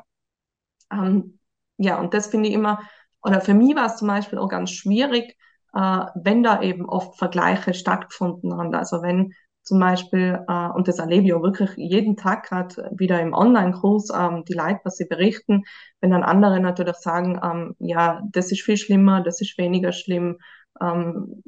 Ähm, 0.92 1.40
ja, 1.78 2.00
und 2.00 2.14
das 2.14 2.28
finde 2.28 2.50
ich 2.50 2.56
immer, 2.56 2.82
oder 3.24 3.42
für 3.42 3.54
mich 3.54 3.76
war 3.76 3.88
es 3.88 3.98
zum 3.98 4.08
Beispiel 4.08 4.40
auch 4.40 4.50
ganz 4.50 4.72
schwierig, 4.72 5.36
äh, 5.74 6.06
wenn 6.16 6.44
da 6.44 6.62
eben 6.62 6.88
oft 6.88 7.18
Vergleiche 7.18 7.74
stattgefunden 7.74 8.58
haben. 8.58 8.74
Also 8.76 9.02
wenn 9.02 9.34
zum 9.70 9.80
Beispiel, 9.80 10.44
äh, 10.48 10.68
und 10.70 10.88
das 10.88 10.98
erlebe 10.98 11.28
ich 11.28 11.34
auch 11.34 11.44
wirklich 11.44 11.70
jeden 11.78 12.18
Tag 12.18 12.50
gerade 12.50 12.90
wieder 12.92 13.22
im 13.22 13.34
Online-Kurs, 13.34 14.10
ähm, 14.10 14.44
die 14.46 14.54
Leute, 14.54 14.80
was 14.84 14.98
sie 14.98 15.06
berichten, 15.06 15.64
wenn 16.02 16.10
dann 16.10 16.24
andere 16.24 16.60
natürlich 16.60 16.96
sagen, 16.96 17.40
ähm, 17.44 17.76
ja, 17.78 18.22
das 18.32 18.52
ist 18.52 18.64
viel 18.64 18.78
schlimmer, 18.78 19.22
das 19.22 19.42
ist 19.42 19.60
weniger 19.60 19.92
schlimm, 19.92 20.40
ähm, 20.82 21.44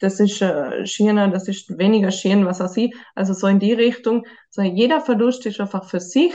das 0.00 0.20
ist 0.20 0.42
äh, 0.42 0.84
schöner, 0.84 1.28
das 1.28 1.48
ist 1.48 1.78
weniger 1.78 2.10
schön, 2.10 2.44
was 2.44 2.60
auch 2.60 2.68
sie. 2.68 2.94
Also 3.14 3.32
so 3.32 3.46
in 3.46 3.58
die 3.58 3.72
Richtung, 3.72 4.26
so 4.50 4.60
jeder 4.60 5.00
Verlust 5.00 5.46
ist 5.46 5.58
einfach 5.58 5.88
für 5.88 6.00
sich 6.00 6.34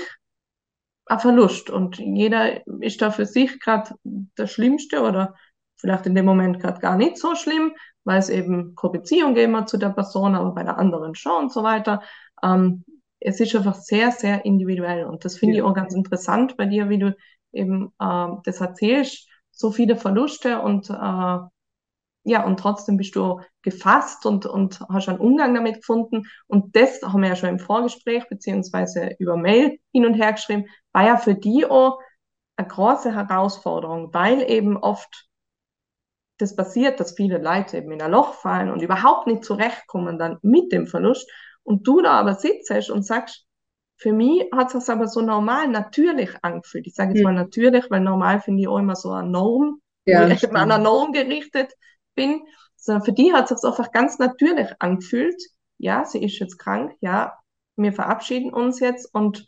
ein 1.06 1.20
Verlust 1.20 1.70
und 1.70 2.00
jeder 2.00 2.66
ist 2.82 3.00
da 3.00 3.12
für 3.12 3.28
sich 3.28 3.60
gerade 3.60 3.92
der 4.04 4.48
Schlimmste 4.48 5.02
oder 5.04 5.36
vielleicht 5.76 6.08
in 6.08 6.16
dem 6.16 6.26
Moment 6.26 6.60
gerade 6.60 6.80
gar 6.80 6.98
nicht 6.98 7.18
so 7.18 7.36
schlimm, 7.36 7.74
weil 8.04 8.20
es 8.20 8.30
eben 8.30 8.76
keine 8.76 8.94
Beziehung 8.94 9.34
gegeben 9.34 9.68
zu 9.68 9.78
der 9.78 9.90
Person, 9.90 10.36
aber 10.36 10.52
bei 10.52 10.64
der 10.64 10.78
anderen 10.78 11.16
schon 11.16 11.44
und 11.44 11.52
so 11.52 11.64
weiter. 11.64 12.02
Ähm, 12.44 12.84
es 13.20 13.40
ist 13.40 13.56
einfach 13.56 13.76
sehr, 13.76 14.12
sehr 14.12 14.46
individuell 14.46 15.06
und 15.06 15.26
das 15.26 15.38
finde 15.38 15.58
ja. 15.58 15.64
ich 15.64 15.70
auch 15.70 15.76
ganz 15.76 15.94
interessant 15.94 16.58
bei 16.58 16.66
dir, 16.66 16.90
wie 16.90 17.00
du 17.00 17.16
eben 17.52 17.94
äh, 18.00 18.28
das 18.44 18.62
erzählst, 18.62 19.28
so 19.52 19.72
viele 19.72 19.96
Verluste 19.96 20.62
und 20.62 20.90
äh, 20.90 21.40
ja, 22.24 22.46
und 22.46 22.60
trotzdem 22.60 22.98
bist 22.98 23.16
du 23.16 23.42
gefasst 23.64 24.26
und, 24.26 24.46
und 24.46 24.80
hast 24.90 25.10
einen 25.10 25.20
Umgang 25.20 25.56
damit 25.56 25.78
gefunden. 25.78 26.28
Und 26.48 26.76
das 26.76 27.02
haben 27.02 27.22
wir 27.22 27.30
ja 27.30 27.36
schon 27.36 27.50
im 27.50 27.60
Vorgespräch 27.60 28.30
beziehungsweise 28.30 29.16
über 29.18 29.38
Mail 29.38 29.80
hin 29.92 30.06
und 30.06 30.14
her 30.14 30.34
geschrieben, 30.34 30.66
war 30.94 31.06
ja 31.06 31.18
für 31.18 31.34
die 31.34 31.66
auch 31.66 32.00
eine 32.58 32.68
große 32.68 33.14
Herausforderung, 33.14 34.14
weil 34.14 34.44
eben 34.50 34.78
oft 34.78 35.30
das 36.42 36.56
passiert, 36.56 37.00
dass 37.00 37.14
viele 37.14 37.38
Leute 37.38 37.78
eben 37.78 37.92
in 37.92 38.02
ein 38.02 38.12
Loch 38.12 38.34
fallen 38.36 38.70
und 38.72 38.82
überhaupt 38.82 39.28
nicht 39.28 39.44
zurechtkommen 39.44 40.18
dann 40.18 40.38
mit 40.42 40.72
dem 40.72 40.88
Verlust. 40.88 41.30
Und 41.64 41.88
du 41.88 42.02
da 42.02 42.12
aber 42.14 42.36
sitzt 42.36 42.72
und 42.90 43.04
sagst, 43.06 43.46
für 43.98 44.14
mich 44.14 44.46
hat 44.52 44.74
es 44.74 44.90
aber 44.90 45.08
so 45.08 45.22
normal, 45.22 45.68
natürlich 45.68 46.32
angefühlt. 46.42 46.88
Ich 46.88 46.96
sage 46.96 47.14
jetzt 47.14 47.24
mal 47.24 47.34
natürlich, 47.34 47.86
weil 47.92 48.02
normal 48.02 48.42
finde 48.42 48.62
ich 48.62 48.68
auch 48.68 48.80
immer 48.80 48.96
so 48.96 49.12
eine 49.12 49.30
Norm, 49.30 49.80
ja, 50.06 50.28
wo 50.28 50.32
ich 50.32 50.50
an 50.50 50.56
einer 50.56 50.80
Norm 50.80 51.12
gerichtet 51.12 51.72
bin, 52.16 52.42
sondern 52.76 53.06
für 53.06 53.14
die 53.14 53.32
hat 53.32 53.52
es 53.52 53.64
einfach 53.64 53.92
ganz 53.92 54.18
natürlich 54.18 54.70
angefühlt. 54.80 55.40
Ja, 55.78 56.04
sie 56.04 56.24
ist 56.24 56.40
jetzt 56.40 56.58
krank, 56.58 56.94
ja, 57.02 57.38
wir 57.76 57.94
verabschieden 57.94 58.52
uns 58.52 58.80
jetzt 58.80 59.14
und 59.14 59.46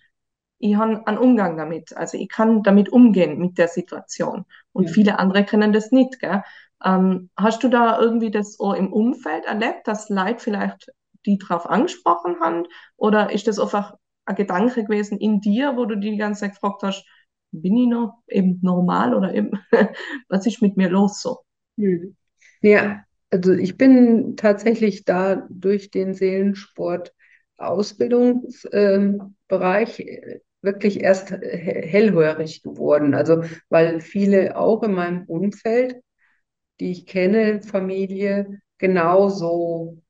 ich 0.59 0.75
habe 0.75 1.05
einen 1.07 1.17
Umgang 1.17 1.57
damit. 1.57 1.97
Also 1.97 2.17
ich 2.17 2.29
kann 2.29 2.63
damit 2.63 2.89
umgehen 2.89 3.37
mit 3.37 3.57
der 3.57 3.67
Situation. 3.67 4.45
Und 4.71 4.85
ja. 4.85 4.93
viele 4.93 5.19
andere 5.19 5.45
können 5.45 5.73
das 5.73 5.91
nicht. 5.91 6.19
Gell? 6.19 6.41
Ähm, 6.83 7.29
hast 7.37 7.63
du 7.63 7.69
da 7.69 7.99
irgendwie 7.99 8.31
das 8.31 8.59
auch 8.59 8.73
im 8.73 8.91
Umfeld 8.91 9.45
erlebt, 9.45 9.87
dass 9.87 10.09
Leute 10.09 10.39
vielleicht 10.39 10.91
die 11.25 11.37
drauf 11.37 11.69
angesprochen 11.69 12.37
haben? 12.41 12.65
Oder 12.97 13.31
ist 13.31 13.47
das 13.47 13.59
einfach 13.59 13.95
ein 14.25 14.35
Gedanke 14.35 14.83
gewesen 14.83 15.17
in 15.17 15.41
dir, 15.41 15.75
wo 15.75 15.85
du 15.85 15.97
die 15.97 16.17
ganze 16.17 16.41
Zeit 16.41 16.53
gefragt 16.53 16.83
hast, 16.83 17.05
bin 17.51 17.77
ich 17.77 17.87
noch 17.87 18.21
eben 18.27 18.59
normal 18.61 19.13
oder 19.13 19.33
eben, 19.33 19.51
was 20.27 20.45
ist 20.45 20.61
mit 20.61 20.77
mir 20.77 20.89
los 20.89 21.21
so? 21.21 21.39
Hm. 21.77 22.15
Ja, 22.61 23.03
also 23.29 23.53
ich 23.53 23.77
bin 23.77 24.35
tatsächlich 24.37 25.05
da 25.05 25.47
durch 25.49 25.91
den 25.91 26.13
Seelensport 26.13 27.13
Ausbildungsbereich 27.57 29.99
äh, 29.99 30.39
wirklich 30.61 31.01
erst 31.01 31.31
hellhörig 31.31 32.63
geworden. 32.63 33.13
Also 33.13 33.43
weil 33.69 34.01
viele 34.01 34.57
auch 34.57 34.83
in 34.83 34.93
meinem 34.93 35.23
Umfeld 35.25 36.01
die 36.79 36.91
ich 36.91 37.05
kenne, 37.05 37.61
Familie, 37.61 38.59
genauso 38.77 40.01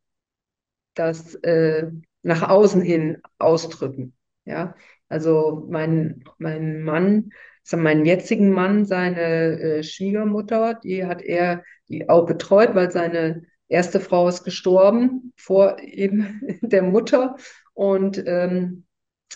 das 0.96 1.36
äh, 1.36 1.92
nach 2.22 2.48
außen 2.50 2.82
hin 2.82 3.22
ausdrücken. 3.38 4.14
Ja, 4.46 4.76
also 5.10 5.68
mein, 5.70 6.24
mein 6.38 6.84
Mann, 6.84 7.32
also 7.64 7.78
meinen 7.78 8.06
jetzigen 8.06 8.52
Mann, 8.52 8.86
seine 8.86 9.60
äh, 9.60 9.84
Schwiegermutter, 9.84 10.76
die 10.76 11.06
hat 11.06 11.22
er 11.22 11.64
die 11.90 12.10
auch 12.10 12.26
betreut, 12.26 12.76
weil 12.76 12.92
seine 12.92 13.44
erste 13.68 14.00
Frau 14.00 14.28
ist 14.28 14.44
gestorben 14.44 15.34
vor 15.38 15.80
eben 15.80 16.42
der 16.62 16.84
Mutter 16.84 17.38
und 17.74 18.22
ähm, 18.26 18.86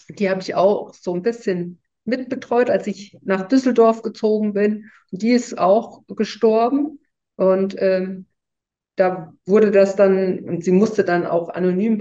die 0.09 0.29
habe 0.29 0.41
ich 0.41 0.55
auch 0.55 0.93
so 0.93 1.13
ein 1.15 1.21
bisschen 1.21 1.81
mitbetreut, 2.05 2.69
als 2.69 2.87
ich 2.87 3.17
nach 3.21 3.47
Düsseldorf 3.47 4.01
gezogen 4.01 4.53
bin. 4.53 4.89
Und 5.11 5.21
die 5.21 5.31
ist 5.31 5.57
auch 5.57 6.03
gestorben. 6.07 6.99
Und 7.37 7.75
ähm, 7.79 8.25
da 8.97 9.33
wurde 9.45 9.71
das 9.71 9.95
dann, 9.95 10.39
und 10.39 10.63
sie 10.63 10.71
musste 10.71 11.05
dann 11.05 11.25
auch 11.25 11.49
anonym 11.49 11.97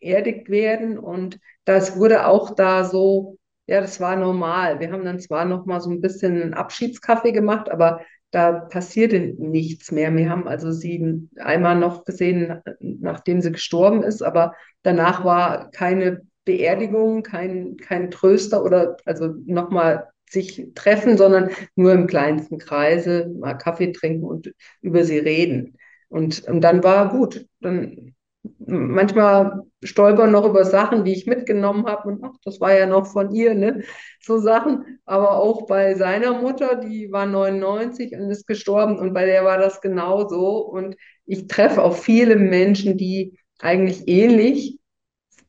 beerdigt 0.00 0.50
werden. 0.50 0.98
Und 0.98 1.38
das 1.64 1.96
wurde 1.96 2.26
auch 2.26 2.54
da 2.54 2.84
so, 2.84 3.38
ja, 3.66 3.80
das 3.80 4.00
war 4.00 4.16
normal. 4.16 4.80
Wir 4.80 4.92
haben 4.92 5.04
dann 5.04 5.20
zwar 5.20 5.44
noch 5.44 5.64
mal 5.64 5.80
so 5.80 5.90
ein 5.90 6.00
bisschen 6.00 6.42
einen 6.42 6.54
Abschiedskaffee 6.54 7.32
gemacht, 7.32 7.70
aber 7.70 8.02
da 8.32 8.52
passierte 8.52 9.34
nichts 9.38 9.90
mehr. 9.92 10.14
Wir 10.14 10.28
haben 10.30 10.46
also 10.46 10.72
sie 10.72 11.28
einmal 11.36 11.76
noch 11.76 12.04
gesehen, 12.04 12.60
nachdem 12.80 13.40
sie 13.40 13.52
gestorben 13.52 14.02
ist, 14.02 14.22
aber 14.22 14.54
danach 14.82 15.24
war 15.24 15.70
keine 15.70 16.22
Beerdigung, 16.44 17.22
kein, 17.22 17.76
kein 17.76 18.10
Tröster 18.10 18.64
oder 18.64 18.96
also 19.04 19.34
nochmal 19.46 20.08
sich 20.30 20.68
treffen, 20.74 21.16
sondern 21.16 21.50
nur 21.76 21.92
im 21.92 22.06
kleinsten 22.06 22.58
Kreise 22.58 23.32
mal 23.38 23.54
Kaffee 23.54 23.92
trinken 23.92 24.24
und 24.24 24.52
über 24.80 25.04
sie 25.04 25.18
reden. 25.18 25.76
Und, 26.08 26.46
und 26.48 26.60
dann 26.62 26.82
war 26.82 27.10
gut. 27.10 27.46
Dann 27.60 28.14
manchmal 28.58 29.62
stolpern 29.82 30.32
noch 30.32 30.46
über 30.46 30.64
Sachen, 30.64 31.04
die 31.04 31.12
ich 31.12 31.26
mitgenommen 31.26 31.86
habe 31.86 32.08
und 32.08 32.24
ach, 32.24 32.36
das 32.44 32.60
war 32.60 32.76
ja 32.76 32.86
noch 32.86 33.06
von 33.06 33.34
ihr, 33.34 33.54
ne? 33.54 33.82
So 34.20 34.38
Sachen. 34.38 35.00
Aber 35.04 35.38
auch 35.38 35.66
bei 35.66 35.94
seiner 35.94 36.40
Mutter, 36.40 36.76
die 36.76 37.10
war 37.12 37.26
99 37.26 38.14
und 38.14 38.30
ist 38.30 38.46
gestorben 38.46 38.98
und 38.98 39.12
bei 39.14 39.26
der 39.26 39.44
war 39.44 39.58
das 39.58 39.80
genauso. 39.80 40.58
Und 40.58 40.96
ich 41.26 41.46
treffe 41.46 41.82
auch 41.82 41.96
viele 41.96 42.36
Menschen, 42.36 42.96
die 42.96 43.38
eigentlich 43.58 44.08
ähnlich 44.08 44.78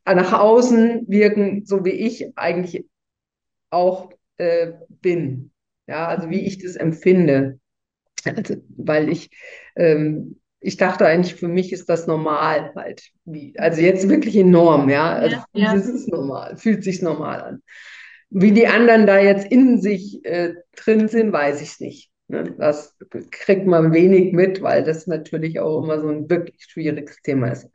nach 0.05 0.33
außen 0.33 1.05
wirken, 1.07 1.65
so 1.65 1.85
wie 1.85 1.91
ich 1.91 2.37
eigentlich 2.37 2.85
auch 3.69 4.11
äh, 4.41 4.73
bin. 4.89 5.51
Ja, 5.87 6.07
also 6.07 6.29
wie 6.29 6.45
ich 6.45 6.57
das 6.59 6.75
empfinde. 6.75 7.59
Also, 8.23 8.55
weil 8.77 9.09
ich, 9.09 9.31
ähm, 9.75 10.39
ich 10.59 10.77
dachte 10.77 11.05
eigentlich, 11.05 11.35
für 11.35 11.47
mich 11.47 11.73
ist 11.73 11.89
das 11.89 12.07
normal 12.07 12.71
halt. 12.75 13.09
Wie, 13.25 13.55
also 13.57 13.81
jetzt 13.81 14.07
wirklich 14.09 14.35
enorm, 14.35 14.89
ja. 14.89 15.13
Also 15.13 15.37
ja, 15.37 15.45
ja. 15.53 15.73
das 15.73 15.87
ist 15.87 16.07
normal, 16.07 16.57
fühlt 16.57 16.83
sich 16.83 17.01
normal 17.01 17.41
an. 17.41 17.63
Wie 18.29 18.51
die 18.51 18.67
anderen 18.67 19.07
da 19.07 19.19
jetzt 19.19 19.51
in 19.51 19.81
sich 19.81 20.23
äh, 20.23 20.53
drin 20.75 21.07
sind, 21.07 21.33
weiß 21.33 21.61
ich 21.61 21.79
nicht. 21.79 22.11
Ne? 22.27 22.55
Das 22.57 22.95
kriegt 23.31 23.65
man 23.65 23.91
wenig 23.91 24.33
mit, 24.33 24.61
weil 24.61 24.83
das 24.83 25.07
natürlich 25.07 25.59
auch 25.59 25.83
immer 25.83 25.99
so 25.99 26.09
ein 26.09 26.29
wirklich 26.29 26.63
schwieriges 26.63 27.21
Thema 27.23 27.49
ist. 27.49 27.67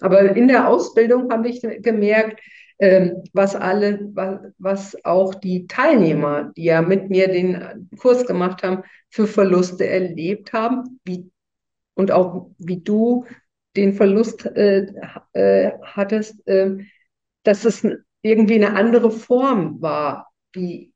Aber 0.00 0.36
in 0.36 0.48
der 0.48 0.68
Ausbildung 0.68 1.32
habe 1.32 1.48
ich 1.48 1.62
gemerkt, 1.62 2.40
was 2.78 3.54
alle, 3.54 4.10
was, 4.14 4.40
was 4.58 5.04
auch 5.04 5.34
die 5.34 5.66
Teilnehmer, 5.66 6.52
die 6.56 6.64
ja 6.64 6.82
mit 6.82 7.08
mir 7.08 7.28
den 7.28 7.88
Kurs 7.98 8.26
gemacht 8.26 8.62
haben, 8.62 8.82
für 9.10 9.26
Verluste 9.26 9.86
erlebt 9.86 10.52
haben, 10.52 11.00
wie, 11.04 11.30
und 11.94 12.10
auch 12.10 12.50
wie 12.58 12.80
du 12.80 13.26
den 13.76 13.92
Verlust 13.92 14.44
äh, 14.46 14.86
äh, 15.32 15.72
hattest, 15.82 16.46
äh, 16.48 16.78
dass 17.44 17.64
es 17.64 17.86
irgendwie 18.22 18.54
eine 18.54 18.74
andere 18.74 19.10
Form 19.10 19.80
war, 19.80 20.32
wie 20.52 20.92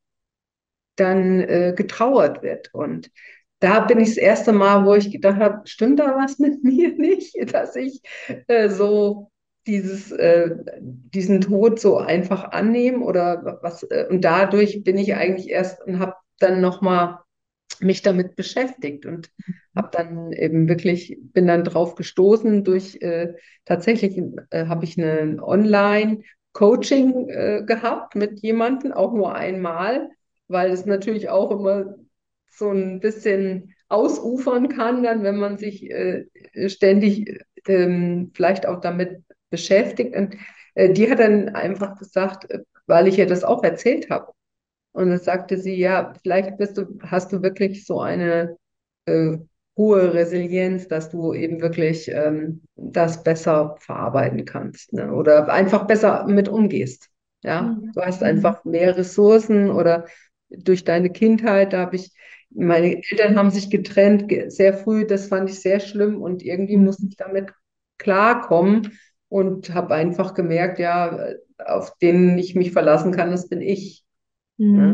dann 0.97 1.41
äh, 1.41 1.75
getrauert 1.77 2.43
wird. 2.43 2.73
Und 2.75 3.11
da 3.61 3.81
bin 3.81 4.01
ich 4.01 4.11
das 4.11 4.17
erste 4.19 4.53
Mal, 4.53 4.85
wo 4.85 4.95
ich 4.95 5.11
gedacht 5.11 5.39
habe, 5.41 5.67
stimmt 5.67 6.01
da 6.01 6.17
was 6.17 6.39
mit 6.39 6.63
mir 6.65 6.95
nicht, 6.97 7.37
dass 7.53 7.77
ich 7.77 8.01
äh, 8.47 8.69
so 8.69 9.31
dieses, 9.69 10.11
äh, 10.11 10.57
diesen 10.81 11.41
Tod 11.43 11.79
so 11.79 11.99
einfach 11.99 12.53
annehmen 12.53 13.03
oder 13.03 13.59
was. 13.63 13.85
Äh, 13.85 14.07
und 14.11 14.23
dadurch 14.23 14.83
bin 14.83 14.99
ich 14.99 15.15
eigentlich 15.15 15.51
erst 15.51 15.81
und 15.87 16.01
habe 16.01 16.15
dann 16.39 16.61
nochmal 16.61 17.19
mich 17.81 18.03
damit 18.03 18.35
beschäftigt 18.35 19.07
und 19.07 19.31
habe 19.77 19.91
dann 19.93 20.33
eben 20.33 20.69
wirklich, 20.69 21.19
bin 21.21 21.47
dann 21.47 21.63
drauf 21.65 21.95
gestoßen 21.95 22.65
durch, 22.65 23.01
äh, 23.03 23.35
tatsächlich 23.67 24.21
äh, 24.51 24.67
habe 24.67 24.85
ich 24.85 24.99
eine 24.99 25.41
Online-Coaching 25.41 27.29
äh, 27.29 27.63
gehabt 27.65 28.17
mit 28.17 28.41
jemandem, 28.41 28.93
auch 28.93 29.13
nur 29.13 29.35
einmal, 29.35 30.09
weil 30.49 30.71
es 30.73 30.87
natürlich 30.87 31.29
auch 31.29 31.51
immer 31.53 31.95
so 32.51 32.71
ein 32.71 33.01
bisschen 33.01 33.75
ausufern 33.89 34.69
kann, 34.69 35.03
dann 35.03 35.23
wenn 35.23 35.37
man 35.37 35.59
sich 35.59 35.89
äh, 35.91 36.25
ständig 36.69 37.45
ähm, 37.67 38.33
vielleicht 38.35 38.67
auch 38.67 38.81
damit 38.81 39.23
beschäftigt. 39.51 40.15
Und 40.15 40.37
äh, 40.75 40.93
die 40.93 41.11
hat 41.11 41.19
dann 41.19 41.51
einfach 41.51 41.99
gesagt, 41.99 42.51
äh, 42.51 42.61
weil 42.87 43.09
ich 43.09 43.19
ihr 43.19 43.27
das 43.27 43.45
auch 43.45 43.63
erzählt 43.63 44.11
habe. 44.11 44.33
Und 44.93 45.11
dann 45.11 45.19
sagte 45.19 45.59
sie, 45.59 45.75
ja, 45.75 46.15
vielleicht 46.23 46.57
bist 46.57 46.79
du, 46.79 46.99
hast 47.03 47.33
du 47.33 47.43
wirklich 47.43 47.87
so 47.87 48.01
eine 48.01 48.57
äh, 49.07 49.39
hohe 49.77 50.13
Resilienz, 50.13 50.89
dass 50.89 51.09
du 51.09 51.33
eben 51.33 51.61
wirklich 51.61 52.11
ähm, 52.11 52.63
das 52.75 53.23
besser 53.23 53.77
verarbeiten 53.79 54.45
kannst 54.45 54.93
ne? 54.93 55.13
oder 55.13 55.49
einfach 55.49 55.87
besser 55.87 56.27
mit 56.27 56.49
umgehst. 56.49 57.09
Ja, 57.43 57.63
mhm. 57.63 57.93
du 57.95 58.03
hast 58.03 58.23
einfach 58.23 58.65
mehr 58.65 58.97
Ressourcen 58.97 59.71
oder 59.71 60.07
durch 60.49 60.85
deine 60.85 61.11
Kindheit, 61.11 61.73
da 61.73 61.79
habe 61.79 61.97
ich, 61.97 62.13
meine 62.51 62.97
Eltern 62.97 63.37
haben 63.39 63.51
sich 63.51 63.71
getrennt 63.71 64.33
sehr 64.49 64.75
früh, 64.75 65.07
das 65.07 65.29
fand 65.29 65.49
ich 65.51 65.61
sehr 65.61 65.79
schlimm 65.79 66.21
und 66.21 66.43
irgendwie 66.43 66.77
mhm. 66.77 66.87
musste 66.87 67.07
ich 67.09 67.17
damit 67.17 67.53
klarkommen 67.99 68.99
und 69.29 69.75
habe 69.75 69.95
einfach 69.95 70.35
gemerkt, 70.35 70.79
ja, 70.79 71.35
auf 71.65 71.97
den 71.99 72.39
ich 72.39 72.55
mich 72.55 72.73
verlassen 72.73 73.13
kann, 73.13 73.31
das 73.31 73.49
bin 73.49 73.61
ich. 73.61 74.05
Mhm. 74.57 74.79
Ja? 74.79 74.91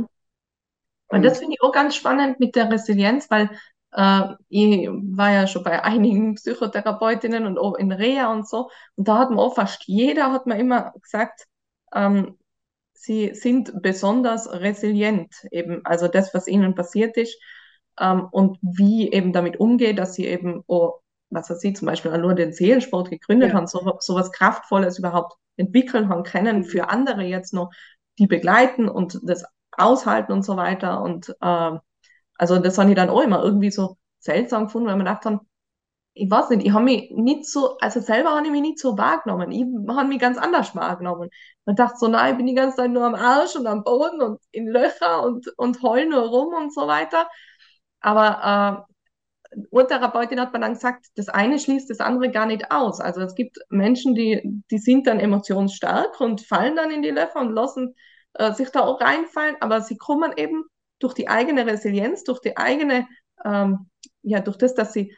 Und, 1.09 1.19
und 1.19 1.23
das 1.23 1.39
finde 1.39 1.55
ich 1.55 1.63
auch 1.63 1.73
ganz 1.73 1.95
spannend 1.95 2.41
mit 2.41 2.57
der 2.57 2.71
Resilienz, 2.71 3.31
weil 3.31 3.51
äh, 3.93 4.35
ich 4.49 4.89
war 4.89 5.33
ja 5.33 5.47
schon 5.47 5.63
bei 5.63 5.83
einigen 5.83 6.35
Psychotherapeutinnen 6.35 7.47
und 7.47 7.59
auch 7.59 7.75
in 7.75 7.93
Reha 7.93 8.33
und 8.33 8.49
so. 8.49 8.71
Und 8.97 9.09
da 9.09 9.19
hat 9.19 9.31
man 9.31 9.39
auch 9.39 9.55
fast 9.55 9.85
jeder, 9.87 10.33
hat 10.33 10.47
man 10.47 10.59
immer 10.59 10.93
gesagt, 11.01 11.47
ähm, 11.95 12.39
sie 12.93 13.35
sind 13.35 13.83
besonders 13.83 14.51
resilient, 14.51 15.35
eben, 15.51 15.83
also 15.85 16.09
das, 16.09 16.35
was 16.35 16.49
ihnen 16.49 16.75
passiert 16.75 17.17
ist 17.17 17.39
ähm, 18.01 18.29
und 18.31 18.59
wie 18.63 19.13
eben 19.13 19.33
damit 19.33 19.61
umgeht, 19.61 19.99
dass 19.99 20.15
sie 20.15 20.27
eben 20.27 20.65
auch, 20.67 21.01
was 21.35 21.51
weiß 21.51 21.63
ich, 21.65 21.77
zum 21.77 21.87
Beispiel 21.87 22.17
nur 22.19 22.35
den 22.35 22.53
Seelensport 22.53 23.11
gegründet 23.11 23.51
ja. 23.51 23.57
haben, 23.57 23.67
so, 23.67 23.97
so 24.01 24.15
was 24.15 24.33
Kraftvolles 24.33 24.99
überhaupt 24.99 25.35
entwickeln 25.57 26.09
haben 26.09 26.23
können 26.23 26.65
für 26.65 26.89
andere 26.89 27.23
jetzt 27.23 27.53
noch, 27.53 27.71
die 28.19 28.27
begleiten 28.27 28.89
und 28.89 29.21
das 29.25 29.45
aushalten 29.73 30.33
und 30.33 30.45
so 30.45 30.57
weiter. 30.57 31.03
Und 31.03 31.31
äh, 31.41 31.79
also 32.37 32.59
das 32.59 32.79
habe 32.79 32.91
ich 32.91 32.97
dann 32.97 33.11
auch 33.11 33.23
immer 33.23 33.43
irgendwie 33.43 33.71
so 33.71 33.97
seltsam 34.19 34.67
gefunden, 34.67 34.89
weil 34.89 34.97
man 34.97 35.07
dachte, 35.07 35.41
ich 36.15 36.31
weiß 36.31 36.51
nicht, 36.51 36.65
ich 36.65 36.73
habe 36.73 36.85
mich 36.85 37.11
nicht 37.11 37.45
so, 37.45 37.77
also 37.79 38.01
selber 38.01 38.31
habe 38.31 38.47
ich 38.47 38.53
mich 38.53 38.63
nicht 38.63 38.79
so 38.79 38.97
wahrgenommen. 38.97 39.51
Ich 39.51 39.65
habe 39.89 40.09
mich 40.09 40.21
ganz 40.21 40.39
anders 40.39 40.75
wahrgenommen. 40.77 41.31
Man 41.65 41.75
dachte 41.77 41.97
so, 41.99 42.07
nein, 42.09 42.33
ich 42.33 42.37
bin 42.37 42.47
die 42.47 42.55
ganze 42.55 42.77
Zeit 42.77 42.91
nur 42.91 43.05
am 43.05 43.17
Arsch 43.17 43.57
und 43.57 43.67
am 43.67 43.83
Boden 43.83 44.23
und 44.23 44.41
in 44.53 44.69
Löcher 44.69 45.25
und, 45.25 45.49
und 45.57 45.83
heul 45.83 46.07
nur 46.07 46.23
rum 46.23 46.55
und 46.55 46.73
so 46.73 46.87
weiter. 46.87 47.29
Aber 48.01 48.87
äh, 48.89 48.94
Urtherapeutin 49.71 50.41
hat 50.41 50.53
man 50.53 50.63
dann 50.63 50.75
gesagt, 50.75 51.07
das 51.17 51.29
eine 51.29 51.59
schließt 51.59 51.91
das 51.91 52.01
andere 52.01 52.31
gar 52.31 52.47
nicht 52.47 52.71
aus. 52.71 53.01
Also 53.01 53.21
es 53.21 53.35
gibt 53.35 53.59
Menschen, 53.69 54.15
die, 54.15 54.63
die 54.71 54.79
sind 54.79 55.07
dann 55.07 55.21
emotionsstark 55.21 56.21
und 56.21 56.41
fallen 56.43 56.77
dann 56.77 56.91
in 56.91 57.03
die 57.03 57.11
Löcher 57.11 57.41
und 57.41 57.53
lassen 57.53 57.95
äh, 58.35 58.53
sich 58.53 58.71
da 58.71 58.81
auch 58.81 59.01
reinfallen, 59.01 59.57
aber 59.61 59.81
sie 59.81 59.97
kommen 59.97 60.33
eben 60.37 60.65
durch 60.99 61.15
die 61.15 61.29
eigene 61.29 61.67
Resilienz, 61.67 62.25
durch 62.25 62.41
die 62.41 62.57
eigene, 62.57 63.07
ähm, 63.45 63.91
ja, 64.23 64.41
durch 64.41 64.57
das, 64.57 64.75
dass 64.75 64.93
sie 64.93 65.17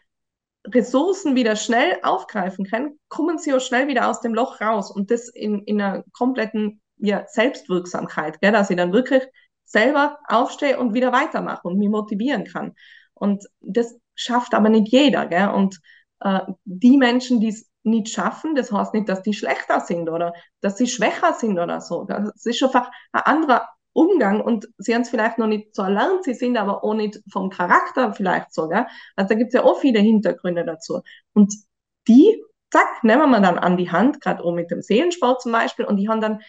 Ressourcen 0.66 1.36
wieder 1.36 1.56
schnell 1.56 1.98
aufgreifen 2.02 2.64
können, 2.64 2.98
kommen 3.08 3.38
sie 3.38 3.54
auch 3.54 3.60
schnell 3.60 3.88
wieder 3.88 4.10
aus 4.10 4.20
dem 4.20 4.34
Loch 4.34 4.60
raus 4.60 4.90
und 4.90 5.10
das 5.10 5.28
in, 5.28 5.62
in 5.62 5.80
einer 5.80 6.04
kompletten 6.12 6.80
ja, 6.98 7.24
Selbstwirksamkeit, 7.28 8.40
gell, 8.40 8.52
dass 8.52 8.70
ich 8.70 8.76
dann 8.76 8.92
wirklich 8.92 9.22
selber 9.64 10.18
aufstehe 10.28 10.78
und 10.78 10.94
wieder 10.94 11.12
weitermache 11.12 11.68
und 11.68 11.78
mich 11.78 11.88
motivieren 11.88 12.44
kann. 12.44 12.74
Und 13.14 13.44
das 13.60 13.96
schafft 14.16 14.54
aber 14.54 14.68
nicht 14.68 14.88
jeder. 14.92 15.26
Gell? 15.26 15.48
Und 15.48 15.80
äh, 16.20 16.40
die 16.64 16.96
Menschen, 16.96 17.40
die 17.40 17.48
es 17.48 17.68
nicht 17.84 18.08
schaffen, 18.08 18.54
das 18.56 18.72
heißt 18.72 18.94
nicht, 18.94 19.08
dass 19.08 19.22
die 19.22 19.34
schlechter 19.34 19.80
sind 19.80 20.08
oder 20.08 20.32
dass 20.60 20.76
sie 20.76 20.88
schwächer 20.88 21.34
sind 21.34 21.58
oder 21.58 21.80
so. 21.80 22.04
Das 22.04 22.44
ist 22.44 22.62
einfach 22.62 22.90
ein 23.12 23.22
anderer 23.22 23.68
Umgang 23.92 24.42
und 24.42 24.68
sie 24.76 24.94
haben 24.94 25.02
es 25.02 25.08
vielleicht 25.08 25.38
noch 25.38 25.46
nicht 25.46 25.74
so 25.74 25.82
erlernt, 25.82 26.24
sie 26.24 26.34
sind 26.34 26.56
aber 26.58 26.84
auch 26.84 26.94
nicht 26.94 27.20
vom 27.32 27.48
Charakter 27.48 28.12
vielleicht 28.12 28.52
so, 28.52 28.68
gell? 28.68 28.86
Also 29.14 29.28
da 29.30 29.34
gibt 29.36 29.48
es 29.48 29.54
ja 29.54 29.64
auch 29.64 29.80
viele 29.80 30.00
Hintergründe 30.00 30.64
dazu. 30.64 31.00
Und 31.32 31.54
die, 32.06 32.42
zack, 32.70 33.02
nehmen 33.02 33.30
wir 33.30 33.40
dann 33.40 33.58
an 33.58 33.76
die 33.78 33.90
Hand, 33.90 34.20
gerade 34.20 34.44
auch 34.44 34.52
mit 34.52 34.70
dem 34.70 34.82
Seelensport 34.82 35.40
zum 35.40 35.52
Beispiel, 35.52 35.86
und 35.86 35.96
die 35.96 36.08
haben 36.08 36.20
dann 36.20 36.42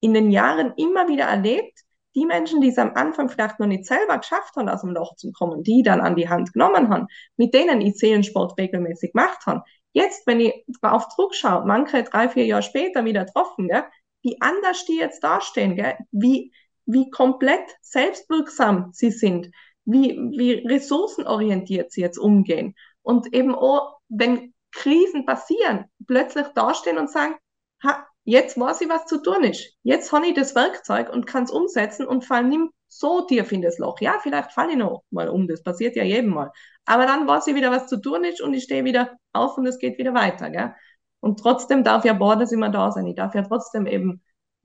in 0.00 0.12
den 0.12 0.30
Jahren 0.30 0.74
immer 0.76 1.08
wieder 1.08 1.24
erlebt, 1.24 1.80
die 2.14 2.26
Menschen, 2.26 2.60
die 2.60 2.68
es 2.68 2.78
am 2.78 2.92
Anfang 2.94 3.28
vielleicht 3.28 3.60
noch 3.60 3.66
nicht 3.66 3.84
selber 3.84 4.18
geschafft 4.18 4.56
haben, 4.56 4.68
aus 4.68 4.80
dem 4.80 4.90
Loch 4.90 5.14
zu 5.16 5.32
kommen, 5.32 5.62
die 5.62 5.82
dann 5.82 6.00
an 6.00 6.16
die 6.16 6.28
Hand 6.28 6.52
genommen 6.52 6.88
haben, 6.88 7.06
mit 7.36 7.54
denen 7.54 7.80
ich 7.80 7.98
Seelensport 7.98 8.58
regelmäßig 8.58 9.12
gemacht 9.12 9.46
habe, 9.46 9.62
jetzt, 9.92 10.26
wenn 10.26 10.40
ich 10.40 10.64
drauf 10.80 11.08
zurückschaue, 11.08 11.64
manche 11.66 12.02
drei, 12.02 12.28
vier 12.28 12.46
Jahre 12.46 12.62
später 12.62 13.04
wieder 13.04 13.24
getroffen, 13.24 13.68
gell, 13.68 13.84
wie 14.22 14.40
anders 14.40 14.84
die 14.84 14.98
jetzt 14.98 15.22
dastehen, 15.22 15.76
gell, 15.76 15.96
wie 16.10 16.52
wie 16.92 17.10
komplett 17.10 17.76
selbstwirksam 17.82 18.90
sie 18.92 19.10
sind, 19.10 19.50
wie, 19.84 20.18
wie 20.36 20.66
ressourcenorientiert 20.66 21.92
sie 21.92 22.00
jetzt 22.00 22.18
umgehen. 22.18 22.74
Und 23.02 23.32
eben 23.32 23.54
auch, 23.54 23.98
wenn 24.08 24.54
Krisen 24.72 25.26
passieren, 25.26 25.86
plötzlich 26.06 26.46
dastehen 26.48 26.98
und 26.98 27.10
sagen, 27.10 27.34
ha, 27.82 28.06
jetzt 28.24 28.58
weiß 28.58 28.80
ich, 28.82 28.88
was 28.88 29.06
zu 29.06 29.22
tun 29.22 29.44
ist. 29.44 29.74
Jetzt 29.82 30.12
habe 30.12 30.26
ich 30.26 30.34
das 30.34 30.54
Werkzeug 30.54 31.10
und 31.12 31.26
kann 31.26 31.44
es 31.44 31.50
umsetzen 31.50 32.06
und 32.06 32.24
fall 32.24 32.44
nicht 32.44 32.70
so 32.88 33.22
tief 33.22 33.52
in 33.52 33.62
das 33.62 33.78
Loch. 33.78 34.00
Ja, 34.00 34.18
vielleicht 34.22 34.52
falle 34.52 34.72
ich 34.72 34.78
noch 34.78 35.04
mal 35.10 35.28
um, 35.28 35.46
das 35.46 35.62
passiert 35.62 35.96
ja 35.96 36.04
jedem 36.04 36.30
Mal. 36.30 36.50
Aber 36.84 37.06
dann 37.06 37.26
weiß 37.26 37.46
ich 37.46 37.54
wieder, 37.54 37.70
was 37.70 37.86
zu 37.86 38.00
tun 38.00 38.24
ist 38.24 38.40
und 38.40 38.52
ich 38.52 38.64
stehe 38.64 38.84
wieder 38.84 39.16
auf 39.32 39.56
und 39.56 39.66
es 39.66 39.78
geht 39.78 39.98
wieder 39.98 40.12
weiter. 40.14 40.50
Gell? 40.50 40.74
Und 41.20 41.38
trotzdem 41.40 41.84
darf 41.84 42.04
ja 42.04 42.14
Borders 42.14 42.52
immer 42.52 42.70
da 42.70 42.90
sein. 42.90 43.06
Ich 43.06 43.14
darf 43.14 43.34
ja 43.34 43.42
trotzdem 43.42 43.86
eben 43.86 44.22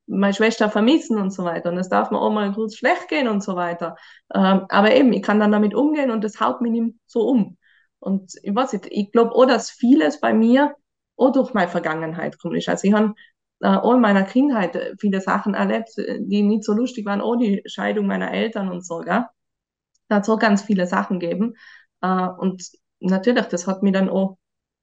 meine 0.07 0.33
Schwester 0.33 0.69
vermissen 0.69 1.19
und 1.19 1.31
so 1.31 1.43
weiter. 1.43 1.69
Und 1.69 1.77
es 1.77 1.89
darf 1.89 2.11
mir 2.11 2.19
auch 2.19 2.31
mal 2.31 2.51
kurz 2.53 2.75
schlecht 2.75 3.07
gehen 3.09 3.27
und 3.27 3.43
so 3.43 3.55
weiter. 3.55 3.95
Ähm, 4.33 4.65
aber 4.69 4.95
eben, 4.95 5.13
ich 5.13 5.21
kann 5.23 5.39
dann 5.39 5.51
damit 5.51 5.75
umgehen 5.75 6.11
und 6.11 6.23
das 6.23 6.39
haut 6.39 6.61
mich 6.61 6.71
nicht 6.71 6.95
so 7.05 7.27
um. 7.27 7.57
Und 7.99 8.33
ich 8.43 8.53
weiß 8.55 8.73
nicht, 8.73 8.87
ich 8.89 9.11
glaube 9.11 9.33
auch, 9.35 9.45
dass 9.45 9.69
vieles 9.71 10.19
bei 10.19 10.33
mir 10.33 10.75
auch 11.17 11.31
durch 11.31 11.53
meine 11.53 11.69
Vergangenheit 11.69 12.37
kommt. 12.39 12.55
Also 12.67 12.87
ich 12.87 12.93
habe 12.93 13.13
äh, 13.61 13.77
in 13.93 14.01
meiner 14.01 14.23
Kindheit 14.23 14.95
viele 14.99 15.21
Sachen 15.21 15.53
erlebt, 15.53 15.89
die 15.97 16.43
nicht 16.43 16.63
so 16.63 16.73
lustig 16.73 17.05
waren, 17.05 17.21
auch 17.21 17.35
die 17.35 17.61
Scheidung 17.65 18.07
meiner 18.07 18.31
Eltern 18.31 18.69
und 18.69 18.85
so, 18.85 18.99
gell? 18.99 19.25
Da 20.07 20.17
hat 20.17 20.29
auch 20.29 20.39
ganz 20.39 20.63
viele 20.63 20.87
Sachen 20.87 21.19
gegeben. 21.19 21.55
Äh, 22.01 22.27
und 22.37 22.63
natürlich, 22.99 23.45
das 23.47 23.67
hat 23.67 23.83
mich 23.83 23.93
dann 23.93 24.09
auch 24.09 24.37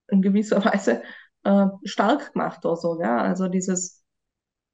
in 0.09 0.23
gewisser 0.23 0.65
Weise 0.65 1.03
äh, 1.45 1.67
stark 1.85 2.33
gemacht, 2.33 2.65
auch 2.67 2.77
so, 2.77 2.97
gell? 2.97 3.09
Also 3.09 3.49
dieses, 3.49 4.03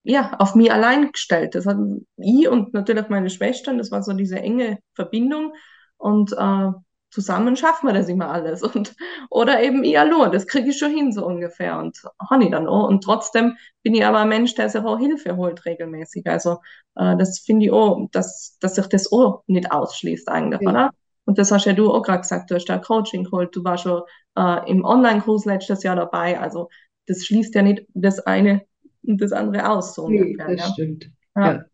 ja, 0.02 0.34
auf 0.38 0.54
mich 0.54 0.72
allein 0.72 1.12
gestellt. 1.12 1.54
Das 1.54 1.66
hat 1.66 1.78
ich 2.16 2.48
und 2.48 2.72
natürlich 2.74 3.08
meine 3.08 3.30
Schwestern, 3.30 3.78
das 3.78 3.90
war 3.90 4.02
so 4.02 4.12
diese 4.14 4.38
enge 4.40 4.78
Verbindung 4.94 5.54
und 5.96 6.32
äh, 6.32 6.70
zusammen 7.10 7.56
schaffen 7.56 7.86
wir 7.86 7.94
das 7.94 8.08
immer 8.08 8.30
alles. 8.30 8.62
Und, 8.62 8.94
oder 9.30 9.62
eben 9.62 9.84
ich 9.84 9.98
allein, 9.98 10.32
das 10.32 10.46
kriege 10.46 10.70
ich 10.70 10.78
schon 10.78 10.92
hin, 10.94 11.12
so 11.12 11.26
ungefähr. 11.26 11.78
Und 11.78 12.02
habe 12.30 12.44
ich 12.44 12.50
dann 12.50 12.66
auch. 12.66 12.88
Und 12.88 13.02
trotzdem 13.02 13.56
bin 13.82 13.94
ich 13.94 14.04
aber 14.04 14.20
ein 14.20 14.28
Mensch, 14.28 14.54
der 14.54 14.68
sich 14.68 14.82
auch 14.82 14.98
Hilfe 14.98 15.36
holt 15.36 15.64
regelmäßig. 15.64 16.26
Also 16.26 16.58
äh, 16.96 17.16
das 17.16 17.38
finde 17.38 17.66
ich 17.66 17.72
auch, 17.72 18.08
dass, 18.12 18.56
dass 18.60 18.74
sich 18.74 18.86
das 18.86 19.10
auch 19.12 19.42
nicht 19.46 19.70
ausschließt 19.72 20.28
eigentlich, 20.28 20.60
ja. 20.60 20.70
oder? 20.70 20.90
Und 21.24 21.38
das 21.38 21.52
hast 21.52 21.66
ja 21.66 21.74
du 21.74 21.92
auch 21.92 22.02
gerade 22.02 22.22
gesagt, 22.22 22.50
du 22.50 22.54
hast 22.54 22.66
da 22.66 22.78
Coaching 22.78 23.24
geholt, 23.24 23.54
du 23.54 23.62
warst 23.62 23.82
schon 23.82 24.02
äh, 24.36 24.70
im 24.70 24.84
Online-Kurs 24.84 25.44
letztes 25.44 25.82
Jahr 25.82 25.96
dabei. 25.96 26.40
Also 26.40 26.70
das 27.06 27.24
schließt 27.24 27.54
ja 27.54 27.62
nicht 27.62 27.86
das 27.94 28.20
eine 28.20 28.62
und 29.06 29.20
das 29.20 29.32
andere 29.32 29.68
aus. 29.68 29.94
So 29.94 30.08
nee, 30.08 30.22
ungefähr, 30.22 30.56
das 30.56 30.66
ja. 30.66 30.72
stimmt. 30.72 31.10
Ja. 31.36 31.52
ja. 31.52 31.64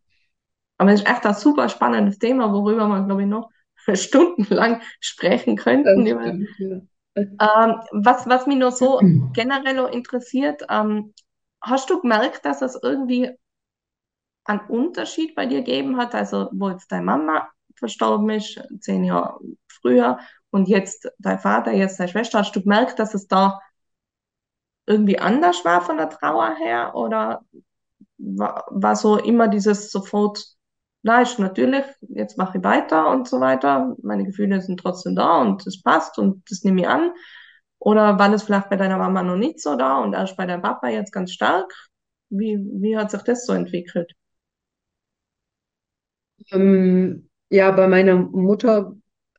Aber 0.79 0.93
es 0.93 1.01
ist 1.01 1.09
echt 1.09 1.25
ein 1.25 1.35
super 1.35 1.69
spannendes 1.69 2.19
Thema, 2.19 2.53
worüber 2.53 2.89
man, 2.89 3.07
glaube 3.07 3.23
ich, 3.23 3.29
noch 3.29 3.51
stundenlang 3.95 4.83
sprechen 5.01 5.57
könnten. 5.57 6.07
Stimmt, 6.07 6.49
ja. 6.59 7.67
ähm, 7.67 7.81
was, 7.93 8.27
was 8.27 8.47
mich 8.47 8.57
noch 8.59 8.73
so 8.73 9.01
generell 9.33 9.93
interessiert, 9.93 10.63
ähm, 10.71 11.13
hast 11.61 11.91
du 11.91 12.01
gemerkt, 12.01 12.45
dass 12.45 12.63
es 12.63 12.79
irgendwie 12.83 13.31
einen 14.45 14.61
Unterschied 14.69 15.35
bei 15.35 15.47
dir 15.47 15.59
gegeben 15.59 15.97
hat? 15.97 16.15
Also, 16.15 16.49
wo 16.53 16.71
jetzt 16.71 16.91
deine 16.93 17.05
Mama 17.05 17.49
verstorben 17.77 18.31
ist, 18.31 18.61
zehn 18.81 19.05
Jahre 19.05 19.39
früher, 19.69 20.19
und 20.51 20.69
jetzt 20.69 21.11
dein 21.19 21.41
Vater, 21.41 21.73
jetzt 21.73 21.99
deine 21.99 22.11
Schwester, 22.11 22.39
hast 22.39 22.55
du 22.55 22.63
gemerkt, 22.63 23.01
dass 23.01 23.15
es 23.15 23.27
da 23.27 23.61
irgendwie 24.87 25.19
anders 25.19 25.65
war 25.65 25.81
von 25.81 25.97
der 25.97 26.11
Trauer 26.11 26.55
her? 26.57 26.95
Oder 26.95 27.45
war, 28.19 28.65
war 28.71 28.95
so 28.95 29.19
immer 29.19 29.49
dieses 29.49 29.91
sofort, 29.91 30.54
ist 31.23 31.39
natürlich, 31.39 31.85
jetzt 32.01 32.39
mache 32.39 32.59
ich 32.59 32.65
weiter 32.65 33.11
und 33.11 33.29
so 33.29 33.41
weiter. 33.41 33.95
Meine 34.03 34.25
Gefühle 34.25 34.61
sind 34.63 34.81
trotzdem 34.81 35.15
da 35.17 35.43
und 35.43 35.67
es 35.67 35.83
passt 35.83 36.19
und 36.19 36.43
das 36.51 36.65
nehme 36.65 36.81
ich 36.83 36.89
an. 36.89 37.13
Oder 37.79 38.19
war 38.19 38.31
das 38.31 38.45
vielleicht 38.45 38.71
bei 38.71 38.77
deiner 38.77 38.99
Mama 38.99 39.23
noch 39.23 39.37
nicht 39.37 39.61
so 39.61 39.77
da 39.77 39.99
und 39.99 40.15
erst 40.15 40.37
bei 40.37 40.47
deinem 40.47 40.63
Papa 40.63 40.89
jetzt 40.89 41.13
ganz 41.13 41.33
stark? 41.33 41.73
Wie, 42.31 42.59
wie 42.59 42.97
hat 42.97 43.11
sich 43.11 43.23
das 43.23 43.47
so 43.47 43.53
entwickelt? 43.53 44.13
Ähm, 46.53 47.29
ja, 47.51 47.71
bei 47.71 47.87
meiner 47.89 48.17
Mutter 48.17 48.95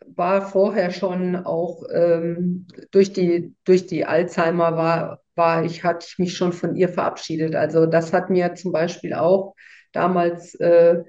war 0.08 0.42
vorher 0.50 0.92
schon 0.92 1.36
auch 1.36 1.84
ähm, 1.94 2.68
durch 2.92 3.12
die, 3.14 3.56
durch 3.66 3.88
die 3.88 4.06
Alzheimer 4.06 4.78
war, 4.78 5.22
war 5.36 5.66
ich, 5.66 5.84
hatte 5.84 6.06
ich 6.10 6.20
mich 6.20 6.38
schon 6.38 6.54
von 6.54 6.76
ihr 6.76 6.90
verabschiedet. 6.90 7.56
Also 7.56 7.86
das 7.86 8.14
hat 8.14 8.30
mir 8.30 8.54
zum 8.56 8.72
Beispiel 8.72 9.14
auch 9.14 9.56
damals 9.92 10.56
äh, 10.56 11.04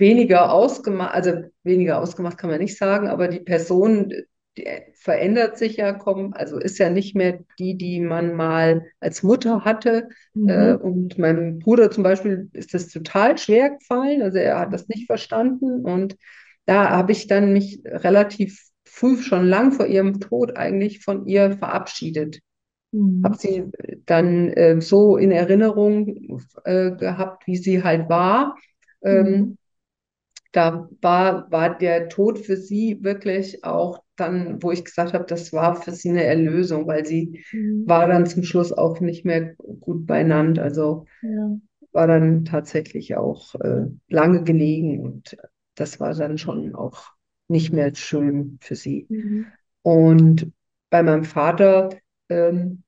weniger 0.00 0.52
ausgemacht, 0.52 1.14
also 1.14 1.44
weniger 1.62 2.00
ausgemacht 2.00 2.38
kann 2.38 2.50
man 2.50 2.60
nicht 2.60 2.76
sagen, 2.76 3.08
aber 3.08 3.28
die 3.28 3.40
Person 3.40 4.12
die 4.58 4.66
verändert 4.94 5.58
sich 5.58 5.76
ja, 5.76 5.92
kommt, 5.92 6.36
also 6.36 6.58
ist 6.58 6.78
ja 6.78 6.90
nicht 6.90 7.14
mehr 7.14 7.40
die, 7.58 7.76
die 7.76 8.00
man 8.00 8.34
mal 8.34 8.84
als 8.98 9.22
Mutter 9.22 9.64
hatte. 9.64 10.08
Mhm. 10.34 10.48
Äh, 10.48 10.74
und 10.74 11.18
meinem 11.18 11.58
Bruder 11.60 11.90
zum 11.90 12.02
Beispiel 12.02 12.50
ist 12.52 12.74
das 12.74 12.88
total 12.88 13.38
schwer 13.38 13.70
gefallen, 13.70 14.22
also 14.22 14.38
er 14.38 14.58
hat 14.58 14.72
das 14.72 14.88
nicht 14.88 15.06
verstanden 15.06 15.84
und 15.84 16.16
da 16.66 16.90
habe 16.90 17.12
ich 17.12 17.26
dann 17.26 17.52
mich 17.52 17.80
relativ 17.84 18.60
früh, 18.84 19.16
schon 19.18 19.46
lang 19.46 19.72
vor 19.72 19.86
ihrem 19.86 20.20
Tod 20.20 20.56
eigentlich 20.56 21.02
von 21.04 21.26
ihr 21.26 21.52
verabschiedet. 21.52 22.40
Mhm. 22.92 23.22
Habe 23.24 23.36
sie 23.36 23.64
dann 24.06 24.48
äh, 24.50 24.80
so 24.80 25.16
in 25.16 25.30
Erinnerung 25.30 26.40
äh, 26.64 26.90
gehabt, 26.92 27.46
wie 27.46 27.56
sie 27.56 27.82
halt 27.82 28.08
war. 28.08 28.56
Ähm, 29.02 29.26
mhm. 29.26 29.58
Da 30.52 30.88
war, 31.00 31.50
war 31.50 31.78
der 31.78 32.08
Tod 32.08 32.38
für 32.38 32.56
sie 32.56 32.98
wirklich 33.02 33.64
auch 33.64 34.02
dann, 34.16 34.62
wo 34.62 34.70
ich 34.70 34.84
gesagt 34.84 35.14
habe, 35.14 35.24
das 35.24 35.52
war 35.52 35.76
für 35.76 35.92
sie 35.92 36.10
eine 36.10 36.24
Erlösung, 36.24 36.86
weil 36.86 37.06
sie 37.06 37.42
mhm. 37.52 37.84
war 37.86 38.06
dann 38.08 38.26
zum 38.26 38.42
Schluss 38.42 38.72
auch 38.72 39.00
nicht 39.00 39.24
mehr 39.24 39.54
gut 39.54 40.06
beieinander. 40.06 40.62
Also 40.62 41.06
ja. 41.22 41.56
war 41.92 42.06
dann 42.06 42.44
tatsächlich 42.44 43.16
auch 43.16 43.54
äh, 43.56 43.86
lange 44.08 44.42
gelegen 44.42 45.00
und 45.00 45.36
das 45.74 46.00
war 46.00 46.14
dann 46.14 46.36
schon 46.36 46.74
auch 46.74 47.12
nicht 47.48 47.72
mehr 47.72 47.94
schön 47.94 48.58
für 48.60 48.76
sie. 48.76 49.06
Mhm. 49.08 49.46
Und 49.82 50.52
bei 50.90 51.02
meinem 51.02 51.24
Vater 51.24 51.90
ähm, 52.28 52.82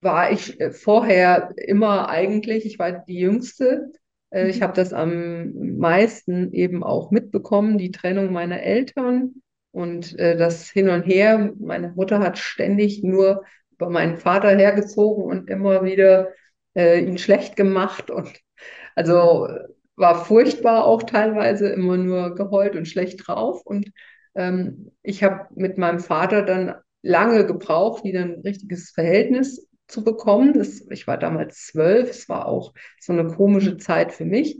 war 0.00 0.32
ich 0.32 0.60
äh, 0.60 0.70
vorher 0.70 1.54
immer 1.56 2.08
eigentlich, 2.08 2.66
ich 2.66 2.78
war 2.78 2.92
die 2.92 3.18
Jüngste. 3.18 3.92
Äh, 4.30 4.48
ich 4.48 4.62
habe 4.62 4.72
das 4.72 4.92
am 4.92 5.52
meisten 5.78 6.52
eben 6.52 6.82
auch 6.82 7.10
mitbekommen, 7.10 7.78
die 7.78 7.90
Trennung 7.90 8.32
meiner 8.32 8.62
Eltern 8.62 9.42
und 9.72 10.18
äh, 10.18 10.36
das 10.36 10.70
Hin 10.70 10.88
und 10.88 11.02
Her. 11.02 11.52
Meine 11.58 11.90
Mutter 11.90 12.20
hat 12.20 12.38
ständig 12.38 13.02
nur 13.02 13.44
über 13.72 13.90
meinen 13.90 14.18
Vater 14.18 14.50
hergezogen 14.56 15.24
und 15.24 15.50
immer 15.50 15.84
wieder 15.84 16.28
äh, 16.74 17.00
ihn 17.00 17.18
schlecht 17.18 17.56
gemacht 17.56 18.10
und 18.10 18.40
also 18.94 19.48
war 19.96 20.24
furchtbar 20.24 20.86
auch 20.86 21.02
teilweise 21.02 21.68
immer 21.68 21.96
nur 21.96 22.34
geheult 22.34 22.74
und 22.76 22.88
schlecht 22.88 23.26
drauf 23.26 23.62
und 23.64 23.90
ähm, 24.34 24.92
ich 25.02 25.22
habe 25.22 25.46
mit 25.54 25.78
meinem 25.78 26.00
Vater 26.00 26.42
dann 26.42 26.74
lange 27.02 27.46
gebraucht, 27.46 28.04
wieder 28.04 28.20
ein 28.20 28.40
richtiges 28.44 28.90
Verhältnis 28.90 29.68
zu 29.90 30.04
bekommen. 30.04 30.54
Das, 30.54 30.86
ich 30.90 31.06
war 31.06 31.18
damals 31.18 31.66
zwölf, 31.66 32.10
es 32.10 32.28
war 32.28 32.46
auch 32.46 32.72
so 33.00 33.12
eine 33.12 33.26
komische 33.26 33.76
Zeit 33.76 34.12
für 34.12 34.24
mich 34.24 34.58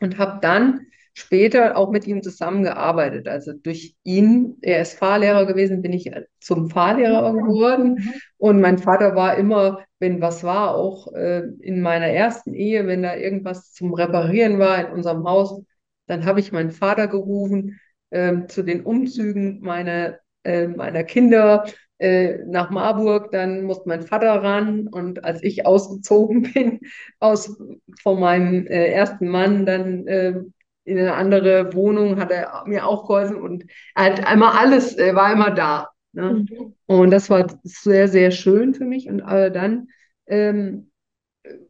und 0.00 0.18
habe 0.18 0.40
dann 0.40 0.86
später 1.14 1.78
auch 1.78 1.90
mit 1.90 2.06
ihm 2.06 2.22
zusammengearbeitet. 2.22 3.26
Also 3.26 3.54
durch 3.54 3.96
ihn, 4.04 4.58
er 4.60 4.82
ist 4.82 4.98
Fahrlehrer 4.98 5.46
gewesen, 5.46 5.80
bin 5.80 5.94
ich 5.94 6.10
zum 6.40 6.68
Fahrlehrer 6.68 7.32
geworden. 7.32 7.94
Mhm. 7.94 8.14
Und 8.36 8.60
mein 8.60 8.76
Vater 8.76 9.16
war 9.16 9.36
immer, 9.38 9.82
wenn 9.98 10.20
was 10.20 10.44
war, 10.44 10.74
auch 10.74 11.10
äh, 11.14 11.44
in 11.60 11.80
meiner 11.80 12.08
ersten 12.08 12.52
Ehe, 12.52 12.86
wenn 12.86 13.02
da 13.02 13.16
irgendwas 13.16 13.72
zum 13.72 13.94
Reparieren 13.94 14.58
war 14.58 14.78
in 14.86 14.92
unserem 14.92 15.24
Haus, 15.24 15.62
dann 16.06 16.26
habe 16.26 16.40
ich 16.40 16.52
meinen 16.52 16.70
Vater 16.70 17.08
gerufen 17.08 17.80
äh, 18.10 18.44
zu 18.46 18.62
den 18.62 18.82
Umzügen 18.82 19.60
meiner, 19.60 20.18
äh, 20.44 20.68
meiner 20.68 21.02
Kinder 21.04 21.64
äh, 21.98 22.44
nach 22.46 22.70
Marburg, 22.70 23.32
dann 23.32 23.62
musste 23.64 23.88
mein 23.88 24.02
Vater 24.02 24.42
ran 24.42 24.88
und 24.88 25.24
als 25.24 25.42
ich 25.42 25.64
ausgezogen 25.64 26.42
bin 26.54 26.80
aus 27.20 27.56
von 28.02 28.20
meinem 28.20 28.66
äh, 28.66 28.88
ersten 28.88 29.28
Mann, 29.28 29.64
dann 29.66 30.06
äh, 30.06 30.40
in 30.84 30.98
eine 30.98 31.14
andere 31.14 31.74
Wohnung 31.74 32.20
hat 32.20 32.30
er 32.30 32.64
mir 32.66 32.86
auch 32.86 33.06
geholfen 33.06 33.36
und 33.36 33.64
er 33.94 34.04
hat 34.04 34.26
einmal 34.26 34.56
alles, 34.56 34.94
er 34.94 35.14
war 35.14 35.32
immer 35.32 35.50
da. 35.50 35.88
Ne? 36.12 36.46
Mhm. 36.48 36.74
Und 36.86 37.10
das 37.10 37.28
war 37.28 37.46
sehr, 37.64 38.08
sehr 38.08 38.30
schön 38.30 38.74
für 38.74 38.84
mich. 38.84 39.08
Und 39.08 39.20
äh, 39.20 39.50
dann 39.50 39.88
ähm, 40.26 40.90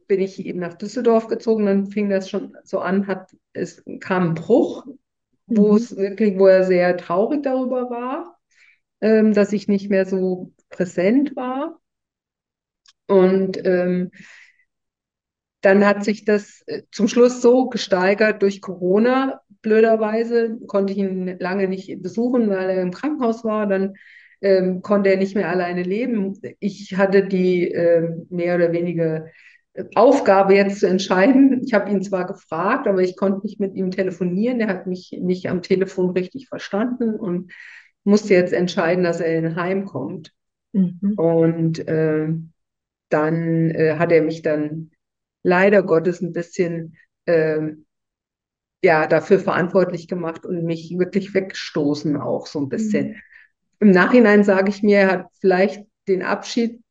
bin 0.07 0.21
ich 0.21 0.45
eben 0.45 0.59
nach 0.59 0.75
Düsseldorf 0.75 1.27
gezogen, 1.27 1.65
dann 1.65 1.87
fing 1.87 2.09
das 2.09 2.29
schon 2.29 2.55
so 2.63 2.79
an, 2.79 3.07
hat, 3.07 3.35
es 3.53 3.83
kam 4.01 4.29
ein 4.29 4.33
Bruch, 4.35 4.85
wo 5.47 5.71
mhm. 5.71 5.77
es 5.77 5.97
wirklich, 5.97 6.37
wo 6.37 6.47
er 6.47 6.63
sehr 6.63 6.95
traurig 6.97 7.41
darüber 7.43 7.89
war 7.89 8.36
ähm, 9.01 9.33
dass 9.33 9.53
ich 9.53 9.67
nicht 9.67 9.89
mehr 9.89 10.05
so 10.05 10.51
präsent 10.69 11.35
war. 11.35 11.79
Und 13.07 13.57
ähm, 13.65 14.11
dann 15.61 15.85
hat 15.85 16.03
sich 16.03 16.25
das 16.25 16.63
äh, 16.67 16.83
zum 16.91 17.07
Schluss 17.07 17.41
so 17.41 17.69
gesteigert 17.69 18.41
durch 18.41 18.61
Corona. 18.61 19.41
Blöderweise 19.61 20.57
konnte 20.67 20.93
ich 20.93 20.99
ihn 20.99 21.37
lange 21.39 21.67
nicht 21.67 22.01
besuchen, 22.01 22.49
weil 22.49 22.69
er 22.69 22.81
im 22.81 22.91
Krankenhaus 22.91 23.43
war. 23.43 23.67
Dann 23.67 23.95
ähm, 24.41 24.81
konnte 24.81 25.09
er 25.09 25.17
nicht 25.17 25.35
mehr 25.35 25.49
alleine 25.49 25.83
leben. 25.83 26.39
Ich 26.59 26.95
hatte 26.95 27.25
die 27.25 27.71
äh, 27.71 28.09
mehr 28.29 28.55
oder 28.55 28.71
weniger 28.71 29.25
äh, 29.73 29.85
Aufgabe 29.95 30.55
jetzt 30.55 30.79
zu 30.79 30.87
entscheiden. 30.87 31.61
Ich 31.65 31.73
habe 31.73 31.89
ihn 31.89 32.01
zwar 32.03 32.27
gefragt, 32.27 32.87
aber 32.87 33.01
ich 33.01 33.17
konnte 33.17 33.45
nicht 33.45 33.59
mit 33.59 33.75
ihm 33.75 33.91
telefonieren. 33.91 34.59
Er 34.59 34.67
hat 34.67 34.85
mich 34.87 35.17
nicht 35.19 35.49
am 35.49 35.61
Telefon 35.63 36.11
richtig 36.11 36.47
verstanden 36.47 37.15
und 37.15 37.51
musste 38.07 38.33
jetzt 38.33 38.53
entscheiden, 38.53 39.03
dass 39.03 39.19
er 39.19 39.37
in 39.37 39.45
ein 39.45 39.55
Heim 39.55 39.85
kommt. 39.85 40.31
Mhm. 40.71 41.13
Und 41.17 41.87
äh, 41.87 42.29
dann 43.09 43.71
äh, 43.71 43.95
hat 43.97 44.11
er 44.11 44.21
mich 44.21 44.41
dann 44.41 44.91
leider 45.43 45.83
Gottes 45.83 46.21
ein 46.21 46.33
bisschen 46.33 46.97
äh, 47.25 47.73
ja, 48.83 49.07
dafür 49.07 49.39
verantwortlich 49.39 50.07
gemacht 50.07 50.45
und 50.45 50.63
mich 50.63 50.97
wirklich 50.97 51.33
weggestoßen 51.33 52.15
auch 52.17 52.47
so 52.47 52.59
ein 52.59 52.69
bisschen. 52.69 53.09
Mhm. 53.09 53.15
Im 53.79 53.91
Nachhinein 53.91 54.43
sage 54.43 54.69
ich 54.69 54.81
mir, 54.81 54.99
er 54.99 55.11
hat 55.11 55.27
vielleicht 55.39 55.85
den 56.07 56.23
Abschied 56.23 56.81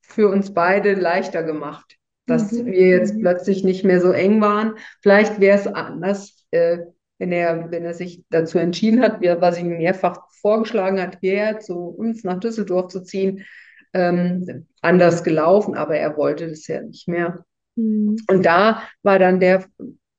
für 0.00 0.28
uns 0.28 0.54
beide 0.54 0.94
leichter 0.94 1.42
gemacht, 1.42 1.96
dass 2.26 2.52
mhm. 2.52 2.66
wir 2.66 2.86
jetzt 2.88 3.14
mhm. 3.14 3.20
plötzlich 3.20 3.64
nicht 3.64 3.84
mehr 3.84 4.00
so 4.00 4.12
eng 4.12 4.40
waren. 4.40 4.74
Vielleicht 5.02 5.40
wäre 5.40 5.58
es 5.58 5.66
anders, 5.66 6.44
äh, 6.52 6.78
wenn 7.18 7.32
er, 7.32 7.70
wenn 7.70 7.84
er 7.84 7.94
sich 7.94 8.24
dazu 8.30 8.58
entschieden 8.58 9.02
hat, 9.02 9.20
was 9.40 9.56
ich 9.56 9.64
ihm 9.64 9.76
mehrfach 9.76 10.28
vorgeschlagen 10.40 11.00
hat, 11.00 11.18
hierher 11.20 11.58
zu 11.58 11.74
uns 11.74 12.24
nach 12.24 12.38
Düsseldorf 12.38 12.88
zu 12.88 13.02
ziehen, 13.02 13.44
ähm, 13.92 14.66
anders 14.80 15.24
gelaufen, 15.24 15.74
aber 15.74 15.96
er 15.96 16.16
wollte 16.16 16.48
das 16.48 16.66
ja 16.66 16.82
nicht 16.82 17.08
mehr. 17.08 17.44
Mhm. 17.76 18.16
Und 18.28 18.46
da 18.46 18.82
war 19.02 19.18
dann 19.18 19.40
der, 19.40 19.64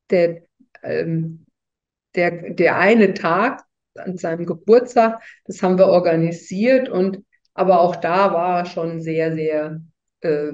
der, 0.09 0.41
ähm, 0.83 1.45
der, 2.15 2.53
der 2.53 2.77
eine 2.77 3.13
Tag 3.13 3.63
an 3.95 4.17
seinem 4.17 4.45
Geburtstag, 4.45 5.21
das 5.45 5.61
haben 5.61 5.77
wir 5.77 5.87
organisiert 5.87 6.89
und 6.89 7.23
aber 7.53 7.81
auch 7.81 7.97
da 7.97 8.33
war 8.33 8.59
er 8.59 8.65
schon 8.65 9.01
sehr, 9.01 9.33
sehr 9.33 9.81
äh, 10.21 10.53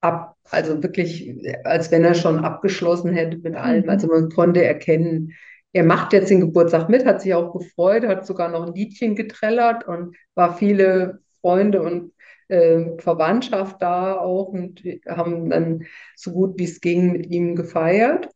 ab, 0.00 0.36
also 0.50 0.82
wirklich, 0.82 1.34
als 1.64 1.90
wenn 1.90 2.04
er 2.04 2.14
schon 2.14 2.44
abgeschlossen 2.44 3.14
hätte 3.14 3.38
mit 3.38 3.54
allem. 3.56 3.84
Mhm. 3.84 3.88
Also 3.88 4.08
man 4.08 4.28
konnte 4.28 4.62
erkennen, 4.62 5.32
er 5.74 5.84
macht 5.84 6.12
jetzt 6.12 6.30
den 6.30 6.40
Geburtstag 6.40 6.88
mit, 6.88 7.04
hat 7.04 7.20
sich 7.20 7.34
auch 7.34 7.52
gefreut, 7.52 8.06
hat 8.06 8.24
sogar 8.24 8.48
noch 8.48 8.66
ein 8.66 8.74
Liedchen 8.74 9.16
getrellert 9.16 9.86
und 9.86 10.16
war 10.34 10.56
viele 10.56 11.18
Freunde 11.40 11.82
und 11.82 12.12
äh, 12.48 12.96
Verwandtschaft 12.98 13.82
da 13.82 14.16
auch 14.16 14.48
und 14.48 14.82
haben 15.08 15.50
dann 15.50 15.84
so 16.14 16.32
gut 16.32 16.58
wie 16.58 16.64
es 16.64 16.80
ging 16.80 17.12
mit 17.12 17.26
ihm 17.26 17.56
gefeiert. 17.56 18.28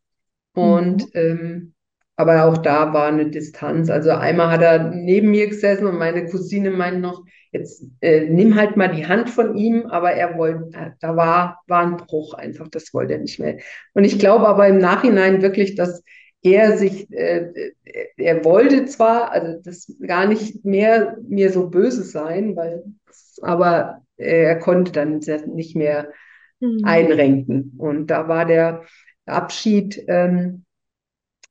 Und 0.52 1.14
mhm. 1.14 1.20
ähm, 1.20 1.74
aber 2.16 2.46
auch 2.46 2.58
da 2.58 2.92
war 2.92 3.06
eine 3.06 3.30
Distanz. 3.30 3.88
Also 3.88 4.10
einmal 4.10 4.50
hat 4.50 4.62
er 4.62 4.90
neben 4.90 5.30
mir 5.30 5.46
gesessen 5.46 5.86
und 5.86 5.96
meine 5.96 6.26
Cousine 6.26 6.72
meinte 6.72 6.98
noch, 6.98 7.24
jetzt 7.52 7.84
äh, 8.00 8.28
nimm 8.28 8.56
halt 8.56 8.76
mal 8.76 8.88
die 8.88 9.06
Hand 9.06 9.30
von 9.30 9.56
ihm, 9.56 9.86
aber 9.86 10.10
er 10.10 10.36
wollte, 10.36 10.96
da 10.98 11.14
war, 11.14 11.62
war 11.68 11.82
ein 11.82 11.96
Bruch 11.96 12.34
einfach, 12.34 12.66
das 12.66 12.92
wollte 12.92 13.12
er 13.12 13.20
nicht 13.20 13.38
mehr. 13.38 13.58
Und 13.94 14.02
ich 14.02 14.18
glaube 14.18 14.48
aber 14.48 14.66
im 14.66 14.78
Nachhinein 14.78 15.42
wirklich, 15.42 15.76
dass 15.76 16.02
er 16.42 16.76
sich, 16.78 17.10
äh, 17.12 17.72
er 18.16 18.44
wollte 18.44 18.86
zwar, 18.86 19.32
also 19.32 19.60
das 19.62 19.92
gar 20.06 20.26
nicht 20.26 20.64
mehr 20.64 21.18
mir 21.26 21.52
so 21.52 21.68
böse 21.68 22.04
sein, 22.04 22.54
weil, 22.56 22.84
aber 23.42 24.02
er 24.16 24.58
konnte 24.58 24.92
dann 24.92 25.20
nicht 25.54 25.76
mehr 25.76 26.12
mhm. 26.60 26.80
einrenken. 26.84 27.74
Und 27.78 28.08
da 28.08 28.28
war 28.28 28.44
der 28.44 28.84
Abschied 29.26 30.04
ähm, 30.08 30.64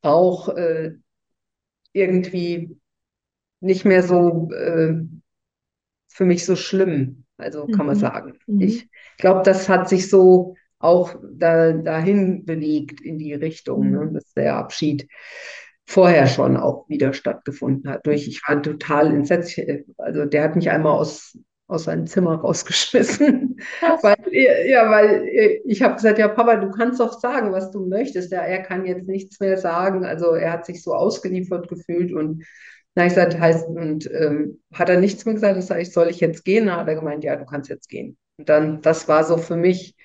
auch 0.02 0.50
äh, 0.50 0.93
irgendwie 1.93 2.78
nicht 3.60 3.86
mehr 3.86 4.04
so 4.04 4.50
äh, 4.52 4.95
für 6.08 6.26
mich 6.26 6.45
so 6.45 6.56
schlimm, 6.56 7.26
also 7.38 7.65
kann 7.67 7.82
mhm. 7.82 7.86
man 7.88 7.95
sagen. 7.95 8.39
Mhm. 8.47 8.62
Ich 8.62 8.89
glaube, 9.17 9.41
das 9.43 9.67
hat 9.69 9.89
sich 9.89 10.10
so 10.10 10.56
auch 10.79 11.15
da, 11.31 11.73
dahin 11.73 12.45
bewegt 12.45 13.01
in 13.01 13.17
die 13.17 13.33
Richtung, 13.33 13.91
ne, 13.91 14.05
mhm. 14.05 14.13
dass 14.13 14.33
der 14.33 14.55
Abschied 14.55 15.07
vorher 15.85 16.27
schon 16.27 16.57
auch 16.57 16.87
wieder 16.89 17.13
stattgefunden 17.13 17.89
hat. 17.89 18.05
Durch, 18.05 18.27
ich 18.27 18.41
war 18.47 18.61
total 18.61 19.07
entsetzt. 19.13 19.59
Also 19.97 20.25
der 20.25 20.43
hat 20.43 20.55
mich 20.55 20.69
einmal 20.69 20.91
aus, 20.91 21.37
aus 21.67 21.85
seinem 21.85 22.07
Zimmer 22.07 22.35
rausgeschmissen. 22.35 23.57
weil, 24.01 24.15
ja, 24.67 24.91
weil 24.91 25.27
ich 25.65 25.81
habe 25.81 25.95
gesagt, 25.95 26.19
ja, 26.19 26.27
Papa, 26.27 26.57
du 26.57 26.69
kannst 26.71 26.99
doch 26.99 27.19
sagen, 27.19 27.53
was 27.53 27.71
du 27.71 27.87
möchtest. 27.87 28.31
Ja, 28.31 28.41
er 28.41 28.63
kann 28.63 28.85
jetzt 28.85 29.07
nichts 29.07 29.39
mehr 29.39 29.57
sagen. 29.57 30.05
Also 30.05 30.33
er 30.33 30.51
hat 30.51 30.65
sich 30.65 30.83
so 30.83 30.93
ausgeliefert 30.93 31.69
gefühlt 31.69 32.11
und 32.11 32.43
na, 32.95 33.05
ich 33.05 33.13
gesagt, 33.13 33.39
heißt, 33.39 33.67
und 33.67 34.09
ähm, 34.11 34.59
hat 34.73 34.89
er 34.89 34.99
nichts 34.99 35.23
mehr 35.23 35.35
gesagt, 35.35 35.55
das 35.55 35.67
sage 35.67 35.81
ich, 35.83 35.93
soll 35.93 36.09
ich 36.09 36.19
jetzt 36.19 36.43
gehen? 36.43 36.65
Na, 36.65 36.77
hat 36.77 36.87
er 36.87 36.95
gemeint, 36.95 37.23
ja, 37.23 37.35
du 37.35 37.45
kannst 37.45 37.69
jetzt 37.69 37.89
gehen. 37.89 38.17
Und 38.37 38.49
dann, 38.49 38.81
das 38.81 39.07
war 39.07 39.23
so 39.23 39.37
für 39.37 39.55
mich 39.55 39.95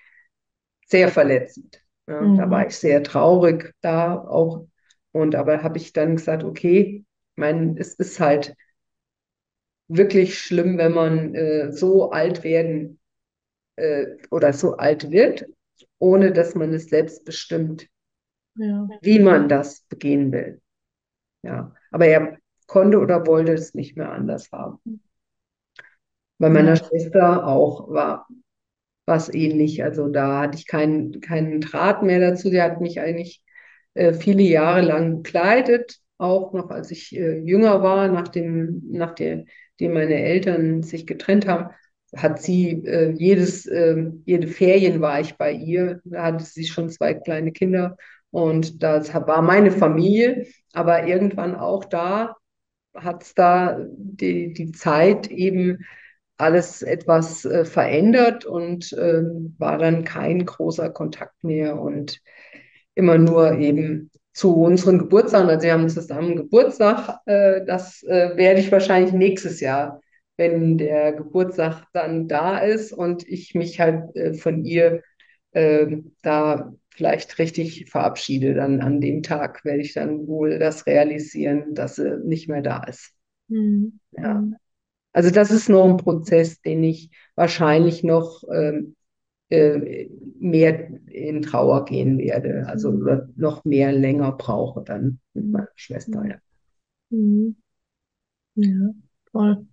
sehr 0.87 1.09
verletzend. 1.09 1.83
Ja, 2.07 2.21
mhm. 2.21 2.37
Da 2.37 2.51
war 2.51 2.67
ich 2.67 2.77
sehr 2.77 3.03
traurig 3.03 3.75
da 3.81 4.17
auch. 4.17 4.67
Und 5.13 5.35
aber 5.35 5.63
habe 5.63 5.79
ich 5.79 5.93
dann 5.93 6.17
gesagt, 6.17 6.45
okay, 6.45 7.05
ich 7.05 7.37
meine, 7.37 7.79
es 7.79 7.95
ist 7.95 8.19
halt 8.19 8.55
wirklich 9.89 10.39
schlimm, 10.39 10.79
wenn 10.79 10.93
man 10.93 11.35
äh, 11.35 11.73
so 11.73 12.11
alt 12.11 12.45
werden 12.45 12.99
äh, 13.77 14.07
oder 14.31 14.53
so 14.53 14.77
alt 14.77 15.11
wird, 15.11 15.47
ohne 15.99 16.33
dass 16.33 16.55
man 16.55 16.73
es 16.73 16.89
selbst 16.89 17.25
bestimmt, 17.25 17.89
ja. 18.57 18.89
wie 19.01 19.19
man 19.19 19.49
das 19.49 19.83
begehen 19.83 20.33
will. 20.33 20.61
Ja, 21.43 21.75
aber 21.91 22.07
er 22.07 22.39
konnte 22.67 22.99
oder 22.99 23.27
wollte 23.27 23.53
es 23.53 23.75
nicht 23.75 23.97
mehr 23.97 24.13
anders 24.13 24.51
haben. 24.53 24.81
Bei 26.39 26.49
meiner 26.49 26.75
ja. 26.75 26.77
Schwester 26.77 27.47
auch 27.47 27.91
war 27.91 28.27
was 29.07 29.33
ähnlich. 29.33 29.83
Also 29.83 30.09
da 30.09 30.43
hatte 30.43 30.59
ich 30.59 30.67
keinen, 30.67 31.21
keinen 31.21 31.61
Draht 31.61 32.03
mehr 32.03 32.21
dazu. 32.21 32.49
Sie 32.51 32.63
hat 32.63 32.81
mich 32.81 33.01
eigentlich 33.01 33.43
äh, 33.95 34.13
viele 34.13 34.43
Jahre 34.43 34.83
lang 34.83 35.23
begleitet, 35.23 35.99
auch 36.19 36.53
noch 36.53 36.71
als 36.71 36.91
ich 36.91 37.17
äh, 37.17 37.39
jünger 37.39 37.83
war, 37.83 38.09
nachdem, 38.09 38.83
nachdem 38.91 39.47
meine 39.81 40.15
Eltern 40.15 40.83
sich 40.83 41.07
getrennt 41.07 41.49
haben, 41.49 41.75
hat 42.17 42.41
sie 42.41 42.85
äh, 42.87 43.11
jedes, 43.11 43.67
ähm, 43.67 44.23
jede 44.27 44.47
Ferien 44.47 45.01
war 45.01 45.21
ich 45.21 45.37
bei 45.37 45.53
ihr. 45.53 46.01
Da 46.05 46.25
hatte 46.25 46.45
sie 46.45 46.65
schon 46.67 46.91
zwei 46.91 47.15
kleine 47.15 47.53
Kinder 47.53 47.97
und 48.31 48.83
das 48.83 49.13
war 49.15 49.43
meine 49.43 49.71
Familie. 49.71 50.47
Aber 50.73 51.07
irgendwann 51.07 51.55
auch 51.55 51.85
da 51.85 52.37
hat 52.95 53.23
es 53.23 53.35
da 53.35 53.79
die, 53.89 54.53
die 54.53 54.73
Zeit 54.73 55.31
eben 55.31 55.79
alles 56.43 56.83
etwas 56.83 57.45
äh, 57.45 57.65
verändert 57.65 58.45
und 58.45 58.93
äh, 58.93 59.23
war 59.59 59.79
dann 59.79 60.05
kein 60.05 60.45
großer 60.45 60.91
Kontakt 60.91 61.45
mehr 61.45 61.81
und 61.81 62.21
immer 62.95 63.19
nur 63.19 63.59
eben 63.59 64.11
zu 64.33 64.55
unseren 64.57 64.99
Geburtstagen. 64.99 65.49
Also 65.49 65.65
wir 65.65 65.73
haben 65.73 65.89
zusammen 65.89 66.37
Geburtstag. 66.37 67.19
Äh, 67.27 67.65
das 67.65 68.03
äh, 68.03 68.37
werde 68.37 68.61
ich 68.61 68.73
wahrscheinlich 68.73 69.13
nächstes 69.13 69.61
Jahr, 69.61 70.01
wenn 70.37 70.79
der 70.79 71.13
Geburtstag 71.13 71.85
dann 71.93 72.29
da 72.29 72.59
ist 72.59 72.93
und 72.93 73.27
ich 73.29 73.55
mich 73.55 73.81
halt 73.81 74.15
äh, 74.17 74.35
von 74.35 74.65
ihr 74.65 75.03
ähm, 75.53 76.15
da 76.23 76.73
vielleicht 76.91 77.39
richtig 77.39 77.91
verabschiede. 77.91 78.55
Dann 78.55 78.81
an 78.81 79.01
dem 79.01 79.23
Tag 79.23 79.65
werde 79.65 79.83
ich 79.83 79.95
dann 79.95 80.27
wohl 80.27 80.59
das 80.59 80.87
realisieren, 80.87 81.75
dass 81.75 81.97
sie 81.97 82.19
nicht 82.25 82.49
mehr 82.49 82.63
da 82.63 82.83
ist. 82.85 83.13
Mhm. 83.49 83.99
Ja. 84.13 84.43
Also 85.13 85.31
das 85.31 85.51
ist 85.51 85.69
noch 85.69 85.85
ein 85.85 85.97
Prozess, 85.99 86.61
den 86.61 86.83
ich 86.85 87.11
wahrscheinlich 87.35 88.03
noch 88.03 88.43
ähm, 88.53 88.97
äh, 89.51 90.09
mehr 90.39 90.89
in 91.09 91.43
Trauer 91.43 91.85
gehen 91.85 92.19
werde, 92.19 92.67
also 92.67 92.91
mhm. 92.91 93.35
noch 93.37 93.65
mehr 93.65 93.93
länger 93.93 94.33
brauche 94.33 94.83
dann 94.83 95.21
mit 95.35 95.47
meiner 95.51 95.69
Schwester. 95.75 96.25
Ja, 96.27 96.37
mhm. 97.11 97.57
ja 98.55 98.91
voll. 99.31 99.67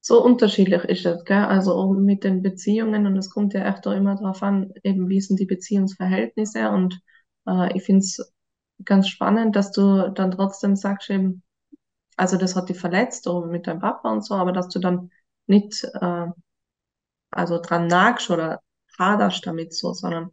So 0.00 0.24
unterschiedlich 0.24 0.84
ist 0.84 1.04
es, 1.04 1.24
gell? 1.24 1.44
Also 1.44 1.92
mit 1.92 2.24
den 2.24 2.42
Beziehungen 2.42 3.06
und 3.06 3.16
es 3.16 3.30
kommt 3.30 3.52
ja 3.52 3.68
echt 3.68 3.86
auch 3.86 3.92
immer 3.92 4.14
darauf 4.14 4.42
an, 4.42 4.72
eben 4.82 5.08
wie 5.08 5.20
sind 5.20 5.40
die 5.40 5.46
Beziehungsverhältnisse 5.46 6.70
und 6.70 7.00
äh, 7.46 7.76
ich 7.76 7.82
finde 7.82 8.00
es 8.00 8.32
ganz 8.84 9.08
spannend, 9.08 9.56
dass 9.56 9.72
du 9.72 10.10
dann 10.14 10.30
trotzdem 10.30 10.76
sagst 10.76 11.10
eben, 11.10 11.42
also 12.20 12.36
das 12.36 12.54
hat 12.54 12.68
dich 12.68 12.78
verletzt 12.78 13.26
und 13.26 13.50
mit 13.50 13.66
deinem 13.66 13.80
Papa 13.80 14.12
und 14.12 14.22
so, 14.22 14.34
aber 14.34 14.52
dass 14.52 14.68
du 14.68 14.78
dann 14.78 15.10
nicht 15.46 15.84
äh, 15.84 16.26
also 17.30 17.58
dran 17.62 17.86
nagst 17.86 18.30
oder 18.30 18.60
haderst 18.98 19.46
damit 19.46 19.72
so, 19.74 19.94
sondern 19.94 20.30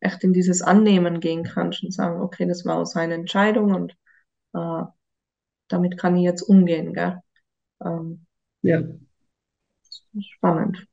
echt 0.00 0.24
in 0.24 0.32
dieses 0.32 0.62
Annehmen 0.62 1.20
gehen 1.20 1.44
kannst 1.44 1.84
und 1.84 1.92
sagen, 1.92 2.22
okay, 2.22 2.46
das 2.46 2.64
war 2.64 2.86
seine 2.86 3.12
Entscheidung 3.14 3.74
und 3.74 3.92
äh, 4.54 4.84
damit 5.68 5.98
kann 5.98 6.16
ich 6.16 6.24
jetzt 6.24 6.42
umgehen, 6.42 6.94
gell? 6.94 7.20
Ähm, 7.84 8.24
ja. 8.62 8.80
Spannend. 10.18 10.86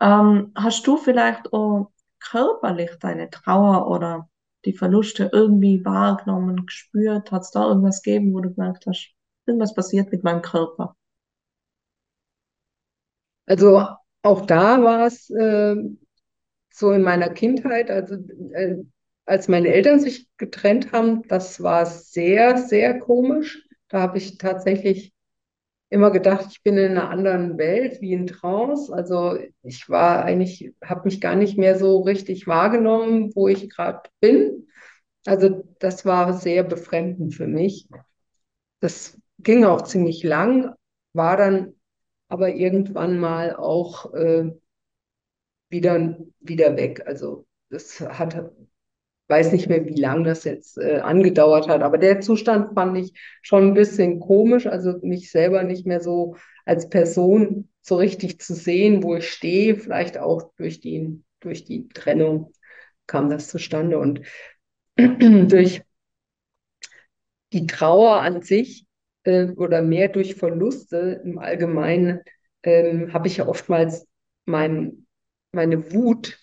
Ähm, 0.00 0.52
hast 0.54 0.86
du 0.86 0.96
vielleicht 0.98 1.52
auch 1.52 1.90
körperlich 2.20 2.92
deine 3.00 3.28
Trauer 3.30 3.88
oder 3.88 4.28
die 4.64 4.72
Verluste 4.72 5.30
irgendwie 5.32 5.84
wahrgenommen, 5.84 6.66
gespürt? 6.66 7.30
Hat 7.32 7.42
es 7.42 7.50
da 7.50 7.66
irgendwas 7.68 8.02
gegeben, 8.02 8.32
wo 8.34 8.40
du 8.40 8.52
gemerkt 8.52 8.86
hast, 8.86 9.14
irgendwas 9.46 9.74
passiert 9.74 10.10
mit 10.12 10.24
meinem 10.24 10.42
Körper? 10.42 10.96
Also 13.46 13.86
auch 14.22 14.46
da 14.46 14.82
war 14.82 15.06
es 15.06 15.30
äh, 15.30 15.76
so 16.70 16.92
in 16.92 17.02
meiner 17.02 17.30
Kindheit, 17.30 17.90
also 17.90 18.16
äh, 18.52 18.76
als 19.26 19.48
meine 19.48 19.68
Eltern 19.68 20.00
sich 20.00 20.28
getrennt 20.36 20.92
haben, 20.92 21.22
das 21.28 21.62
war 21.62 21.86
sehr, 21.86 22.58
sehr 22.58 22.98
komisch. 22.98 23.66
Da 23.88 24.00
habe 24.00 24.18
ich 24.18 24.38
tatsächlich 24.38 25.13
immer 25.94 26.10
gedacht, 26.10 26.46
ich 26.50 26.62
bin 26.64 26.76
in 26.76 26.90
einer 26.90 27.08
anderen 27.08 27.56
Welt, 27.56 28.00
wie 28.00 28.12
in 28.12 28.26
Trance. 28.26 28.92
Also 28.92 29.38
ich 29.62 29.88
war 29.88 30.24
eigentlich, 30.24 30.74
habe 30.84 31.02
mich 31.04 31.20
gar 31.20 31.36
nicht 31.36 31.56
mehr 31.56 31.78
so 31.78 32.00
richtig 32.00 32.48
wahrgenommen, 32.48 33.30
wo 33.36 33.46
ich 33.46 33.70
gerade 33.70 34.02
bin. 34.18 34.66
Also 35.24 35.62
das 35.78 36.04
war 36.04 36.34
sehr 36.34 36.64
befremdend 36.64 37.36
für 37.36 37.46
mich. 37.46 37.88
Das 38.80 39.16
ging 39.38 39.64
auch 39.64 39.82
ziemlich 39.82 40.24
lang, 40.24 40.74
war 41.12 41.36
dann 41.36 41.74
aber 42.28 42.52
irgendwann 42.52 43.20
mal 43.20 43.54
auch 43.54 44.12
äh, 44.14 44.50
wieder, 45.68 46.18
wieder 46.40 46.76
weg. 46.76 47.04
Also 47.06 47.46
das 47.70 48.00
hat, 48.00 48.50
weiß 49.28 49.52
nicht 49.52 49.68
mehr, 49.68 49.86
wie 49.86 50.00
lange 50.00 50.24
das 50.24 50.44
jetzt 50.44 50.78
äh, 50.78 50.98
angedauert 51.00 51.68
hat, 51.68 51.82
aber 51.82 51.98
der 51.98 52.20
Zustand 52.20 52.74
fand 52.74 52.96
ich 52.98 53.12
schon 53.42 53.68
ein 53.68 53.74
bisschen 53.74 54.20
komisch, 54.20 54.66
also 54.66 54.98
mich 55.02 55.30
selber 55.30 55.62
nicht 55.62 55.86
mehr 55.86 56.00
so 56.00 56.36
als 56.66 56.88
Person 56.88 57.68
so 57.82 57.96
richtig 57.96 58.40
zu 58.40 58.54
sehen, 58.54 59.02
wo 59.02 59.16
ich 59.16 59.30
stehe, 59.30 59.76
vielleicht 59.76 60.18
auch 60.18 60.52
durch 60.56 60.80
die, 60.80 61.22
durch 61.40 61.64
die 61.64 61.88
Trennung 61.88 62.52
kam 63.06 63.28
das 63.30 63.48
zustande 63.48 63.98
und 63.98 64.20
durch 64.96 65.82
die 67.52 67.66
Trauer 67.66 68.20
an 68.20 68.42
sich 68.42 68.86
äh, 69.24 69.46
oder 69.52 69.82
mehr 69.82 70.08
durch 70.08 70.34
Verluste 70.34 71.20
im 71.24 71.38
Allgemeinen 71.38 72.20
ähm, 72.62 73.12
habe 73.12 73.28
ich 73.28 73.36
ja 73.38 73.46
oftmals 73.46 74.06
mein, 74.44 75.06
meine 75.52 75.92
Wut, 75.92 76.38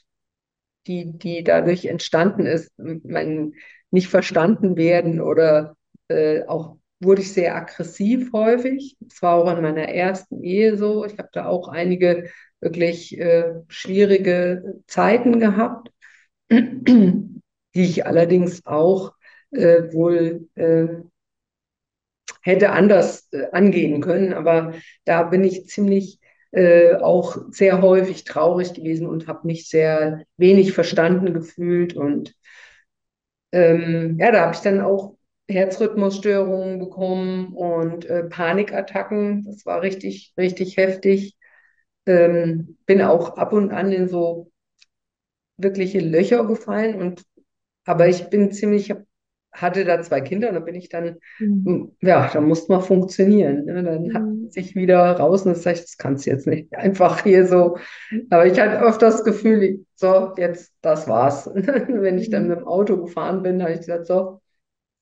die, 0.87 1.17
die 1.17 1.43
dadurch 1.43 1.85
entstanden 1.85 2.45
ist, 2.45 2.71
mein 2.77 3.53
nicht 3.91 4.07
verstanden 4.07 4.77
werden 4.77 5.21
oder 5.21 5.75
äh, 6.07 6.43
auch 6.45 6.77
wurde 6.99 7.21
ich 7.21 7.33
sehr 7.33 7.55
aggressiv 7.55 8.31
häufig. 8.33 8.95
Das 8.99 9.21
war 9.21 9.35
auch 9.35 9.55
in 9.55 9.61
meiner 9.63 9.87
ersten 9.89 10.43
Ehe 10.43 10.77
so. 10.77 11.03
Ich 11.05 11.17
habe 11.17 11.29
da 11.33 11.47
auch 11.47 11.67
einige 11.67 12.29
wirklich 12.59 13.17
äh, 13.19 13.53
schwierige 13.67 14.81
Zeiten 14.87 15.39
gehabt, 15.39 15.89
die 16.51 17.41
ich 17.75 18.05
allerdings 18.05 18.65
auch 18.65 19.13
äh, 19.51 19.91
wohl 19.93 20.47
äh, 20.55 20.87
hätte 22.41 22.71
anders 22.71 23.27
äh, 23.31 23.47
angehen 23.51 24.01
können. 24.01 24.33
Aber 24.33 24.73
da 25.05 25.23
bin 25.23 25.43
ich 25.43 25.67
ziemlich 25.67 26.19
äh, 26.51 26.95
auch 26.95 27.37
sehr 27.51 27.81
häufig 27.81 28.23
traurig 28.25 28.73
gewesen 28.73 29.07
und 29.07 29.27
habe 29.27 29.47
mich 29.47 29.69
sehr 29.69 30.23
wenig 30.37 30.73
verstanden 30.73 31.33
gefühlt. 31.33 31.95
Und 31.95 32.35
ähm, 33.51 34.17
ja, 34.19 34.31
da 34.31 34.41
habe 34.45 34.55
ich 34.55 34.61
dann 34.61 34.81
auch 34.81 35.15
Herzrhythmusstörungen 35.49 36.79
bekommen 36.79 37.53
und 37.53 38.05
äh, 38.05 38.23
Panikattacken. 38.23 39.43
Das 39.45 39.65
war 39.65 39.81
richtig, 39.81 40.33
richtig 40.37 40.77
heftig. 40.77 41.35
Ähm, 42.05 42.77
bin 42.85 43.01
auch 43.01 43.37
ab 43.37 43.53
und 43.53 43.71
an 43.71 43.91
in 43.91 44.07
so 44.09 44.51
wirkliche 45.57 45.99
Löcher 45.99 46.45
gefallen 46.45 46.95
und 47.01 47.23
aber 47.85 48.07
ich 48.07 48.29
bin 48.29 48.51
ziemlich, 48.51 48.93
hatte 49.51 49.83
da 49.83 50.01
zwei 50.01 50.21
Kinder 50.21 50.49
und 50.49 50.55
da 50.55 50.59
bin 50.61 50.75
ich 50.75 50.89
dann, 50.89 51.17
mhm. 51.39 51.91
ja, 52.01 52.29
da 52.31 52.39
musste 52.41 52.71
man 52.71 52.81
funktionieren. 52.81 53.65
Ne? 53.65 53.83
Dann 53.83 54.03
mhm. 54.03 54.13
hat 54.13 54.53
sich 54.53 54.75
wieder 54.75 54.97
raus 55.17 55.45
und 55.45 55.53
das 55.53 55.63
sage 55.63 55.77
ich, 55.77 55.81
das 55.81 55.97
kannst 55.97 56.25
du 56.25 56.31
jetzt 56.31 56.47
nicht 56.47 56.73
einfach 56.75 57.23
hier 57.23 57.45
so. 57.45 57.77
Aber 58.29 58.45
ich 58.45 58.59
hatte 58.59 58.85
oft 58.85 59.01
das 59.01 59.23
Gefühl, 59.23 59.85
so, 59.95 60.33
jetzt, 60.37 60.73
das 60.81 61.07
war's. 61.07 61.47
Wenn 61.53 62.17
ich 62.17 62.29
dann 62.29 62.43
mhm. 62.43 62.49
mit 62.49 62.59
dem 62.59 62.67
Auto 62.67 62.97
gefahren 62.97 63.43
bin, 63.43 63.61
habe 63.61 63.73
ich 63.73 63.79
gesagt, 63.79 64.07
so, 64.07 64.41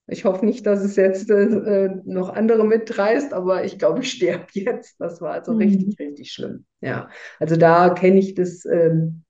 ich 0.07 0.25
hoffe 0.25 0.45
nicht, 0.45 0.65
dass 0.65 0.83
es 0.83 0.95
jetzt 0.95 1.29
äh, 1.29 1.89
noch 2.05 2.29
andere 2.29 2.65
mitreißt, 2.65 3.33
aber 3.33 3.63
ich 3.63 3.77
glaube, 3.77 3.99
ich 3.99 4.11
sterbe 4.11 4.47
jetzt. 4.53 4.99
Das 4.99 5.21
war 5.21 5.33
also 5.33 5.53
mhm. 5.53 5.59
richtig, 5.59 5.99
richtig 5.99 6.31
schlimm. 6.31 6.65
Ja, 6.81 7.09
also 7.39 7.55
da 7.55 7.89
kenne 7.89 8.19
ich 8.19 8.33
das 8.33 8.65
ähm, 8.65 9.23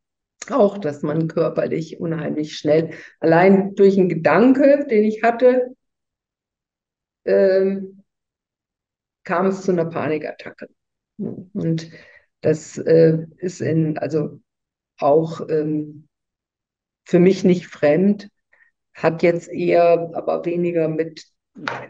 auch, 0.49 0.78
dass 0.78 1.02
man 1.04 1.28
körperlich 1.28 1.99
unheimlich 1.99 2.58
schnell, 2.58 2.91
allein 3.19 3.75
durch 3.75 3.97
einen 3.97 4.10
Gedanke, 4.10 4.86
den 4.89 5.04
ich 5.04 5.23
hatte, 5.23 5.75
ähm, 7.25 8.04
kam 9.23 9.47
es 9.47 9.63
zu 9.63 9.71
einer 9.71 9.86
Panikattacke. 9.86 10.69
Und 11.17 11.91
das 12.41 12.78
äh, 12.78 13.25
ist 13.38 13.62
in, 13.62 13.97
also 13.97 14.39
auch 14.97 15.47
ähm, 15.49 16.08
für 17.06 17.19
mich 17.19 17.43
nicht 17.43 17.67
fremd 17.67 18.30
hat 18.93 19.23
jetzt 19.23 19.49
eher 19.49 20.12
aber 20.13 20.45
weniger 20.45 20.88
mit 20.88 21.25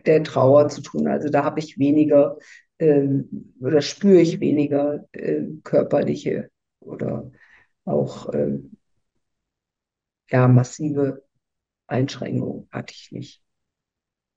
der 0.05 0.23
Trauer 0.23 0.69
zu 0.69 0.81
tun. 0.81 1.07
Also 1.07 1.29
da 1.29 1.43
habe 1.43 1.59
ich 1.59 1.77
weniger 1.77 2.37
ähm, 2.79 3.53
oder 3.59 3.81
spüre 3.81 4.21
ich 4.21 4.39
weniger 4.39 5.05
äh, 5.11 5.43
körperliche 5.63 6.49
oder 6.79 7.31
auch 7.89 8.33
ähm, 8.33 8.77
ja, 10.29 10.47
massive 10.47 11.23
Einschränkungen 11.87 12.67
hatte 12.71 12.93
ich 12.93 13.11
nicht. 13.11 13.41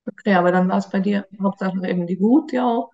Okay, 0.06 0.34
aber 0.34 0.50
dann 0.50 0.68
war 0.68 0.78
es 0.78 0.90
bei 0.90 1.00
dir 1.00 1.26
hauptsächlich 1.40 1.84
eben 1.84 2.06
die 2.06 2.18
Wut, 2.18 2.52
ja, 2.52 2.86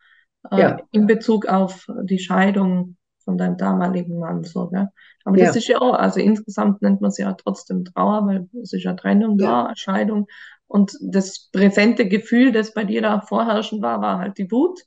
äh, 0.51 0.61
ja. 0.61 0.77
in 0.91 1.07
Bezug 1.07 1.47
auf 1.47 1.87
die 2.03 2.19
Scheidung 2.19 2.97
von 3.25 3.39
deinem 3.39 3.57
damaligen 3.57 4.19
Mann 4.19 4.45
so, 4.45 4.69
gell? 4.69 4.89
Aber 5.25 5.37
das 5.37 5.55
ja. 5.55 5.59
ist 5.59 5.69
ja 5.69 5.79
auch, 5.81 5.95
also 5.95 6.21
insgesamt 6.21 6.83
nennt 6.83 7.01
man 7.01 7.11
es 7.11 7.19
ja 7.19 7.33
trotzdem 7.35 7.85
Trauer, 7.85 8.27
weil 8.27 8.49
es 8.63 8.73
ist 8.73 8.85
ja 8.85 8.95
Trennung 8.95 9.39
ja. 9.39 9.69
da, 9.69 9.77
Scheidung. 9.77 10.27
Und 10.67 10.97
das 11.03 11.51
präsente 11.53 12.09
Gefühl, 12.09 12.53
das 12.53 12.75
bei 12.75 12.85
dir 12.85 13.03
da 13.03 13.21
vorherrschend 13.21 13.83
war, 13.83 14.01
war 14.01 14.19
halt 14.19 14.39
die 14.39 14.51
Wut. 14.51 14.81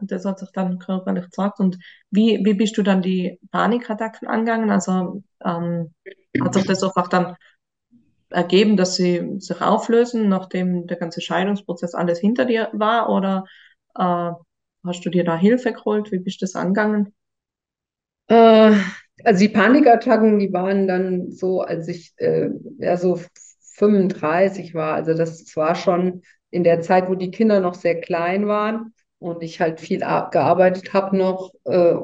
Und 0.00 0.10
das 0.12 0.24
hat 0.24 0.38
sich 0.38 0.50
dann 0.52 0.78
körperlich 0.78 1.24
gezeigt. 1.24 1.60
Und 1.60 1.78
wie, 2.10 2.40
wie 2.44 2.54
bist 2.54 2.76
du 2.76 2.82
dann 2.82 3.02
die 3.02 3.38
Panikattacken 3.50 4.28
angegangen? 4.28 4.70
Also 4.70 5.22
ähm, 5.44 5.94
hat 6.40 6.54
sich 6.54 6.64
das 6.64 6.82
einfach 6.82 7.08
dann 7.08 7.36
ergeben, 8.30 8.76
dass 8.76 8.96
sie 8.96 9.36
sich 9.38 9.60
auflösen, 9.60 10.28
nachdem 10.28 10.86
der 10.86 10.96
ganze 10.96 11.20
Scheidungsprozess 11.20 11.94
alles 11.94 12.18
hinter 12.18 12.44
dir 12.44 12.70
war? 12.72 13.08
Oder 13.10 13.44
äh, 13.96 14.30
hast 14.84 15.04
du 15.04 15.10
dir 15.10 15.24
da 15.24 15.36
Hilfe 15.36 15.72
geholt? 15.72 16.12
Wie 16.12 16.18
bist 16.18 16.40
du 16.40 16.44
das 16.44 16.54
angegangen? 16.54 17.14
Äh, 18.28 18.74
also 19.24 19.40
die 19.40 19.48
Panikattacken, 19.48 20.38
die 20.38 20.52
waren 20.52 20.86
dann 20.86 21.30
so, 21.30 21.62
als 21.62 21.88
ich 21.88 22.12
äh, 22.16 22.50
ja 22.78 22.96
so 22.96 23.20
35 23.76 24.74
war. 24.74 24.94
Also 24.94 25.14
das 25.14 25.56
war 25.56 25.74
schon 25.74 26.22
in 26.50 26.64
der 26.64 26.80
Zeit, 26.80 27.08
wo 27.08 27.14
die 27.14 27.30
Kinder 27.30 27.60
noch 27.60 27.74
sehr 27.74 28.00
klein 28.00 28.46
waren 28.46 28.92
und 29.18 29.42
ich 29.42 29.60
halt 29.60 29.80
viel 29.80 29.98
gearbeitet 30.00 30.92
habe 30.94 31.16
noch. 31.16 31.52
Äh, 31.64 31.96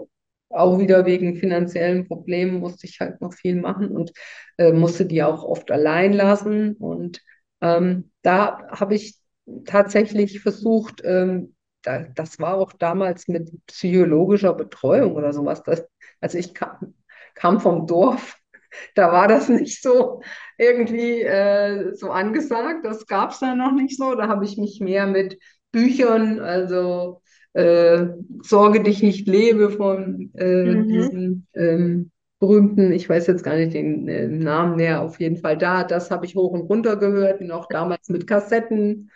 auch 0.50 0.78
wieder 0.78 1.04
wegen 1.04 1.36
finanziellen 1.36 2.06
Problemen 2.06 2.60
musste 2.60 2.86
ich 2.86 3.00
halt 3.00 3.20
noch 3.20 3.34
viel 3.34 3.56
machen 3.60 3.88
und 3.88 4.12
äh, 4.58 4.72
musste 4.72 5.04
die 5.06 5.22
auch 5.22 5.42
oft 5.42 5.70
allein 5.70 6.12
lassen. 6.12 6.74
Und 6.76 7.20
ähm, 7.60 8.10
da 8.22 8.66
habe 8.70 8.94
ich 8.94 9.16
tatsächlich 9.64 10.40
versucht, 10.40 11.02
ähm, 11.04 11.54
da, 11.82 12.00
das 12.14 12.38
war 12.38 12.54
auch 12.56 12.72
damals 12.72 13.28
mit 13.28 13.50
psychologischer 13.66 14.54
Betreuung 14.54 15.14
oder 15.14 15.32
sowas. 15.32 15.62
Das, 15.64 15.84
also 16.20 16.38
ich 16.38 16.54
kam, 16.54 16.94
kam 17.34 17.60
vom 17.60 17.86
Dorf, 17.86 18.38
da 18.94 19.12
war 19.12 19.28
das 19.28 19.48
nicht 19.48 19.82
so 19.82 20.22
irgendwie 20.58 21.22
äh, 21.22 21.94
so 21.94 22.10
angesagt. 22.10 22.84
Das 22.84 23.06
gab 23.06 23.30
es 23.30 23.40
da 23.40 23.54
noch 23.54 23.72
nicht 23.72 23.96
so. 23.96 24.14
Da 24.14 24.28
habe 24.28 24.44
ich 24.44 24.56
mich 24.56 24.80
mehr 24.80 25.06
mit 25.06 25.38
Büchern, 25.74 26.38
also 26.40 27.20
äh, 27.52 28.06
Sorge 28.42 28.82
dich 28.82 29.02
nicht 29.02 29.26
lebe 29.26 29.70
von 29.70 30.30
äh, 30.34 30.64
mhm. 30.64 30.88
diesen 30.88 31.46
ähm, 31.54 32.10
berühmten, 32.38 32.92
ich 32.92 33.08
weiß 33.08 33.26
jetzt 33.26 33.42
gar 33.42 33.56
nicht 33.56 33.74
den 33.74 34.08
äh, 34.08 34.28
Namen 34.28 34.76
mehr, 34.76 35.02
auf 35.02 35.18
jeden 35.18 35.36
Fall 35.36 35.58
da. 35.58 35.84
Das 35.84 36.10
habe 36.10 36.26
ich 36.26 36.36
hoch 36.36 36.52
und 36.52 36.62
runter 36.62 36.96
gehört, 36.96 37.40
noch 37.40 37.66
damals 37.68 38.08
mit 38.08 38.26
Kassetten. 38.26 39.10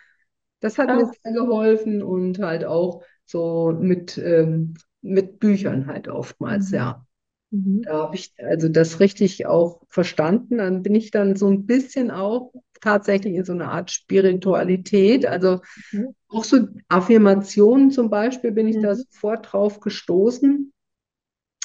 Das 0.59 0.77
hat 0.77 0.89
ja. 0.89 0.95
mir 0.95 1.05
sehr 1.05 1.33
geholfen 1.33 2.03
und 2.03 2.39
halt 2.39 2.65
auch 2.65 3.03
so 3.25 3.73
mit, 3.79 4.17
ähm, 4.17 4.73
mit 5.01 5.39
Büchern 5.39 5.87
halt 5.87 6.09
oftmals, 6.09 6.71
mhm. 6.71 6.75
ja. 6.75 7.05
Mhm. 7.51 7.81
Da 7.83 7.93
habe 8.03 8.15
ich 8.15 8.33
also 8.37 8.69
das 8.69 8.99
richtig 8.99 9.47
auch 9.47 9.81
verstanden. 9.87 10.57
Dann 10.57 10.83
bin 10.83 10.93
ich 10.93 11.11
dann 11.11 11.35
so 11.35 11.49
ein 11.49 11.65
bisschen 11.65 12.11
auch 12.11 12.51
tatsächlich 12.81 13.35
in 13.35 13.45
so 13.45 13.53
eine 13.53 13.69
Art 13.69 13.91
Spiritualität. 13.91 15.25
Also 15.25 15.61
mhm. 15.91 16.15
auch 16.27 16.43
so 16.43 16.67
Affirmationen 16.87 17.91
zum 17.91 18.09
Beispiel 18.09 18.51
bin 18.51 18.67
ich 18.67 18.77
mhm. 18.77 18.83
da 18.83 18.95
sofort 18.95 19.51
drauf 19.51 19.79
gestoßen. 19.79 20.73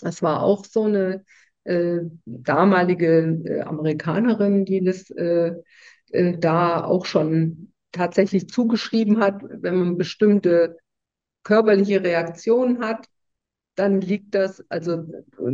Das 0.02 0.22
war 0.22 0.42
auch 0.42 0.64
so 0.64 0.84
eine 0.84 1.24
äh, 1.64 2.00
damalige 2.24 3.40
äh, 3.44 3.60
Amerikanerin, 3.62 4.64
die 4.64 4.84
das 4.84 5.10
äh, 5.10 5.52
äh 6.10 6.38
da 6.38 6.84
auch 6.84 7.06
schon 7.06 7.72
tatsächlich 7.92 8.48
zugeschrieben 8.48 9.20
hat, 9.20 9.42
wenn 9.42 9.76
man 9.76 9.96
bestimmte 9.96 10.76
körperliche 11.44 12.02
Reaktionen 12.02 12.80
hat, 12.80 13.06
dann 13.74 14.00
liegt 14.00 14.34
das, 14.34 14.64
also 14.70 15.04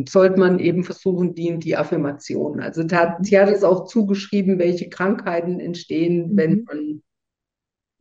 sollte 0.06 0.38
man 0.38 0.58
eben 0.58 0.84
versuchen, 0.84 1.34
die, 1.34 1.58
die 1.58 1.76
Affirmation. 1.76 2.60
Also 2.60 2.82
da, 2.82 3.18
sie 3.22 3.38
hat 3.38 3.48
es 3.48 3.64
auch 3.64 3.86
zugeschrieben, 3.86 4.58
welche 4.58 4.88
Krankheiten 4.88 5.58
entstehen, 5.58 6.32
mhm. 6.32 6.36
wenn 6.36 6.64
man 6.64 7.02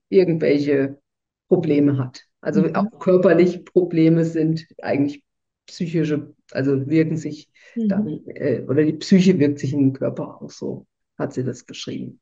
irgendwelche 0.10 1.00
Probleme 1.48 1.98
hat. 1.98 2.26
Also 2.42 2.64
mhm. 2.64 2.76
auch 2.76 3.00
körperliche 3.00 3.60
Probleme 3.60 4.26
sind 4.26 4.68
eigentlich 4.82 5.24
psychische, 5.68 6.34
also 6.52 6.88
wirken 6.88 7.18
sich 7.18 7.50
mhm. 7.76 7.88
dann, 7.88 8.08
äh, 8.28 8.62
oder 8.68 8.84
die 8.84 8.94
Psyche 8.94 9.40
wirkt 9.40 9.60
sich 9.60 9.74
in 9.74 9.80
den 9.80 9.94
Körper 9.94 10.42
auch 10.42 10.50
so, 10.50 10.86
hat 11.18 11.34
sie 11.34 11.44
das 11.44 11.66
geschrieben. 11.66 12.20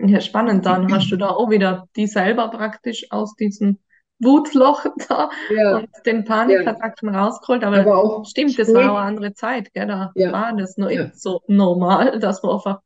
Ja, 0.00 0.20
spannend. 0.20 0.66
Dann 0.66 0.88
hast 0.92 1.10
du 1.10 1.16
da 1.16 1.30
auch 1.30 1.50
wieder 1.50 1.88
die 1.96 2.06
selber 2.06 2.48
praktisch 2.50 3.06
aus 3.10 3.34
diesen 3.36 3.78
Wutloch 4.20 4.84
da 5.08 5.30
ja. 5.54 5.76
und 5.76 5.88
den 6.06 6.24
Panikattacken 6.24 7.12
ja. 7.12 7.24
rausgeholt. 7.24 7.64
Aber, 7.64 7.80
aber 7.80 7.96
auch 7.98 8.24
stimmt, 8.24 8.58
das 8.58 8.72
war 8.72 8.92
auch 8.92 8.96
eine 8.96 9.06
andere 9.06 9.34
Zeit, 9.34 9.72
gell? 9.72 9.86
Da 9.86 10.12
ja. 10.14 10.32
war 10.32 10.56
das 10.56 10.76
noch 10.76 10.90
ja. 10.90 11.10
so 11.14 11.42
normal, 11.46 12.18
dass 12.20 12.42
man 12.42 12.52
einfach 12.52 12.80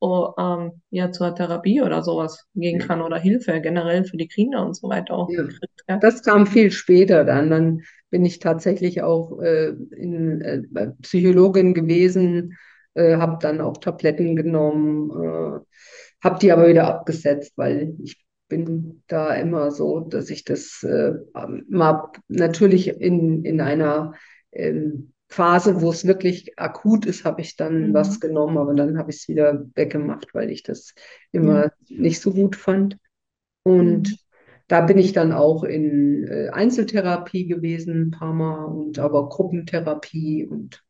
oh, 0.00 0.32
ähm, 0.38 0.82
ja, 0.90 1.10
zur 1.10 1.34
Therapie 1.34 1.80
oder 1.82 2.02
sowas 2.02 2.46
gehen 2.54 2.78
kann 2.78 3.00
oder 3.00 3.18
Hilfe 3.18 3.60
generell 3.60 4.04
für 4.04 4.16
die 4.16 4.28
Kinder 4.28 4.64
und 4.64 4.74
so 4.74 4.88
weiter 4.88 5.14
auch. 5.14 5.28
Kriegt, 5.28 5.84
das 6.00 6.22
kam 6.22 6.46
viel 6.46 6.70
später 6.70 7.24
dann. 7.24 7.50
Dann 7.50 7.82
bin 8.10 8.24
ich 8.24 8.38
tatsächlich 8.38 9.02
auch 9.02 9.40
äh, 9.40 9.68
in, 9.96 10.40
äh, 10.40 10.62
Psychologin 11.02 11.74
gewesen, 11.74 12.56
äh, 12.94 13.16
habe 13.16 13.38
dann 13.40 13.60
auch 13.60 13.78
Tabletten 13.78 14.36
genommen, 14.36 15.10
äh, 15.10 15.60
habe 16.22 16.38
die 16.40 16.52
aber 16.52 16.68
wieder 16.68 16.86
abgesetzt, 16.86 17.52
weil 17.56 17.94
ich 18.02 18.25
bin 18.48 19.02
da 19.08 19.34
immer 19.34 19.70
so, 19.70 20.00
dass 20.00 20.30
ich 20.30 20.44
das 20.44 20.82
äh, 20.82 21.14
mal 21.68 22.10
natürlich 22.28 22.88
in, 22.88 23.44
in 23.44 23.60
einer 23.60 24.14
ähm, 24.52 25.12
Phase, 25.28 25.80
wo 25.80 25.90
es 25.90 26.06
wirklich 26.06 26.58
akut 26.58 27.04
ist, 27.04 27.24
habe 27.24 27.40
ich 27.40 27.56
dann 27.56 27.88
mhm. 27.88 27.94
was 27.94 28.20
genommen, 28.20 28.58
aber 28.58 28.74
dann 28.74 28.96
habe 28.98 29.10
ich 29.10 29.16
es 29.16 29.28
wieder 29.28 29.66
weggemacht, 29.74 30.34
weil 30.34 30.50
ich 30.50 30.62
das 30.62 30.94
immer 31.32 31.72
mhm. 31.88 32.02
nicht 32.02 32.20
so 32.20 32.32
gut 32.32 32.54
fand. 32.54 32.96
Und 33.64 34.16
da 34.68 34.80
bin 34.82 34.98
ich 34.98 35.12
dann 35.12 35.32
auch 35.32 35.64
in 35.64 36.24
äh, 36.24 36.48
Einzeltherapie 36.50 37.46
gewesen, 37.46 38.08
ein 38.08 38.10
paar 38.12 38.32
Mal, 38.32 38.64
und 38.66 38.98
aber 38.98 39.28
Gruppentherapie 39.28 40.46
und 40.46 40.84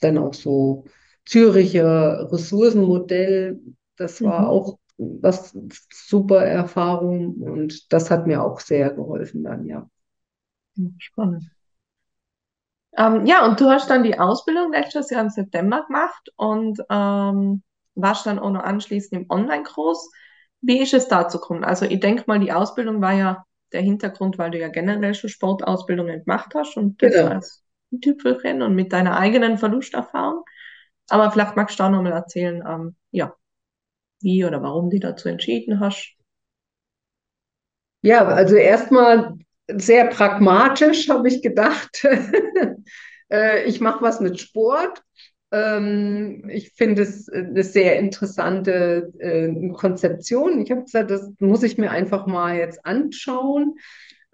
dann 0.00 0.18
auch 0.18 0.34
so 0.34 0.84
Züricher 1.26 2.30
Ressourcenmodell. 2.32 3.60
Das 3.96 4.20
war 4.22 4.42
mhm. 4.42 4.46
auch 4.48 4.78
was 4.96 5.56
super 5.92 6.44
Erfahrung 6.44 7.34
und 7.34 7.92
das 7.92 8.10
hat 8.10 8.26
mir 8.26 8.42
auch 8.42 8.60
sehr 8.60 8.90
geholfen 8.90 9.42
dann, 9.42 9.66
ja. 9.66 9.88
Spannend. 10.98 11.50
Ähm, 12.96 13.26
ja, 13.26 13.44
und 13.44 13.60
du 13.60 13.68
hast 13.68 13.90
dann 13.90 14.04
die 14.04 14.18
Ausbildung 14.18 14.72
letztes 14.72 15.10
Jahr 15.10 15.22
im 15.22 15.30
September 15.30 15.84
gemacht 15.86 16.30
und 16.36 16.78
ähm, 16.90 17.62
warst 17.96 18.26
dann 18.26 18.38
auch 18.38 18.50
noch 18.50 18.62
anschließend 18.62 19.22
im 19.22 19.30
Online-Kurs. 19.30 20.10
Wie 20.60 20.80
ist 20.80 20.94
es 20.94 21.08
dazu 21.08 21.38
gekommen? 21.38 21.64
Also 21.64 21.86
ich 21.86 22.00
denke 22.00 22.24
mal, 22.26 22.38
die 22.38 22.52
Ausbildung 22.52 23.00
war 23.00 23.12
ja 23.12 23.44
der 23.72 23.82
Hintergrund, 23.82 24.38
weil 24.38 24.52
du 24.52 24.58
ja 24.58 24.68
generell 24.68 25.14
schon 25.14 25.30
Sportausbildungen 25.30 26.24
gemacht 26.24 26.52
hast 26.54 26.76
und 26.76 27.02
das 27.02 27.12
genau. 27.12 27.30
als 27.30 27.64
Tüpfelchen 28.00 28.62
und 28.62 28.74
mit 28.74 28.92
deiner 28.92 29.16
eigenen 29.18 29.58
Verlusterfahrung. 29.58 30.44
Aber 31.08 31.30
vielleicht 31.30 31.56
magst 31.56 31.78
du 31.78 31.82
auch 31.82 31.90
noch 31.90 32.02
mal 32.02 32.12
erzählen, 32.12 32.62
ähm, 32.66 32.96
ja, 33.10 33.34
wie 34.24 34.44
oder 34.44 34.62
warum 34.62 34.90
du 34.90 34.98
dazu 34.98 35.28
entschieden 35.28 35.78
hast. 35.78 36.16
Ja, 38.02 38.26
also 38.26 38.56
erstmal 38.56 39.34
sehr 39.68 40.08
pragmatisch 40.08 41.08
habe 41.08 41.28
ich 41.28 41.42
gedacht. 41.42 42.06
Äh, 43.30 43.64
ich 43.64 43.80
mache 43.80 44.02
was 44.02 44.20
mit 44.20 44.38
Sport. 44.38 45.02
Ähm, 45.50 46.48
ich 46.50 46.72
finde 46.74 47.02
es 47.02 47.26
eine 47.30 47.64
sehr 47.64 47.98
interessante 47.98 49.10
äh, 49.18 49.70
Konzeption. 49.70 50.60
Ich 50.60 50.70
habe 50.70 50.84
gesagt, 50.84 51.10
das 51.10 51.32
muss 51.40 51.62
ich 51.62 51.78
mir 51.78 51.90
einfach 51.90 52.26
mal 52.26 52.56
jetzt 52.56 52.84
anschauen. 52.84 53.76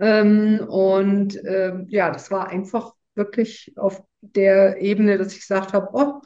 Ähm, 0.00 0.66
und 0.68 1.38
ähm, 1.44 1.86
ja, 1.88 2.10
das 2.10 2.32
war 2.32 2.48
einfach 2.48 2.94
wirklich 3.14 3.72
auf 3.76 4.02
der 4.22 4.80
Ebene, 4.80 5.18
dass 5.18 5.32
ich 5.34 5.40
gesagt 5.40 5.72
habe, 5.72 5.90
oh, 5.92 6.20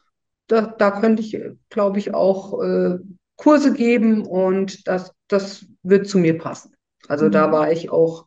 da, 0.47 0.63
da 0.79 1.01
könnte 1.01 1.23
ich, 1.23 1.39
glaube 1.69 1.99
ich, 1.99 2.15
auch 2.15 2.63
äh, 2.63 2.99
Kurse 3.37 3.73
geben 3.73 4.27
und 4.27 4.87
das, 4.87 5.13
das 5.29 5.67
wird 5.83 6.09
zu 6.09 6.19
mir 6.19 6.39
passen. 6.39 6.75
Also 7.09 7.27
mhm. 7.27 7.33
da 7.33 7.53
war 7.53 7.73
ich 7.73 7.91
auch 7.91 8.27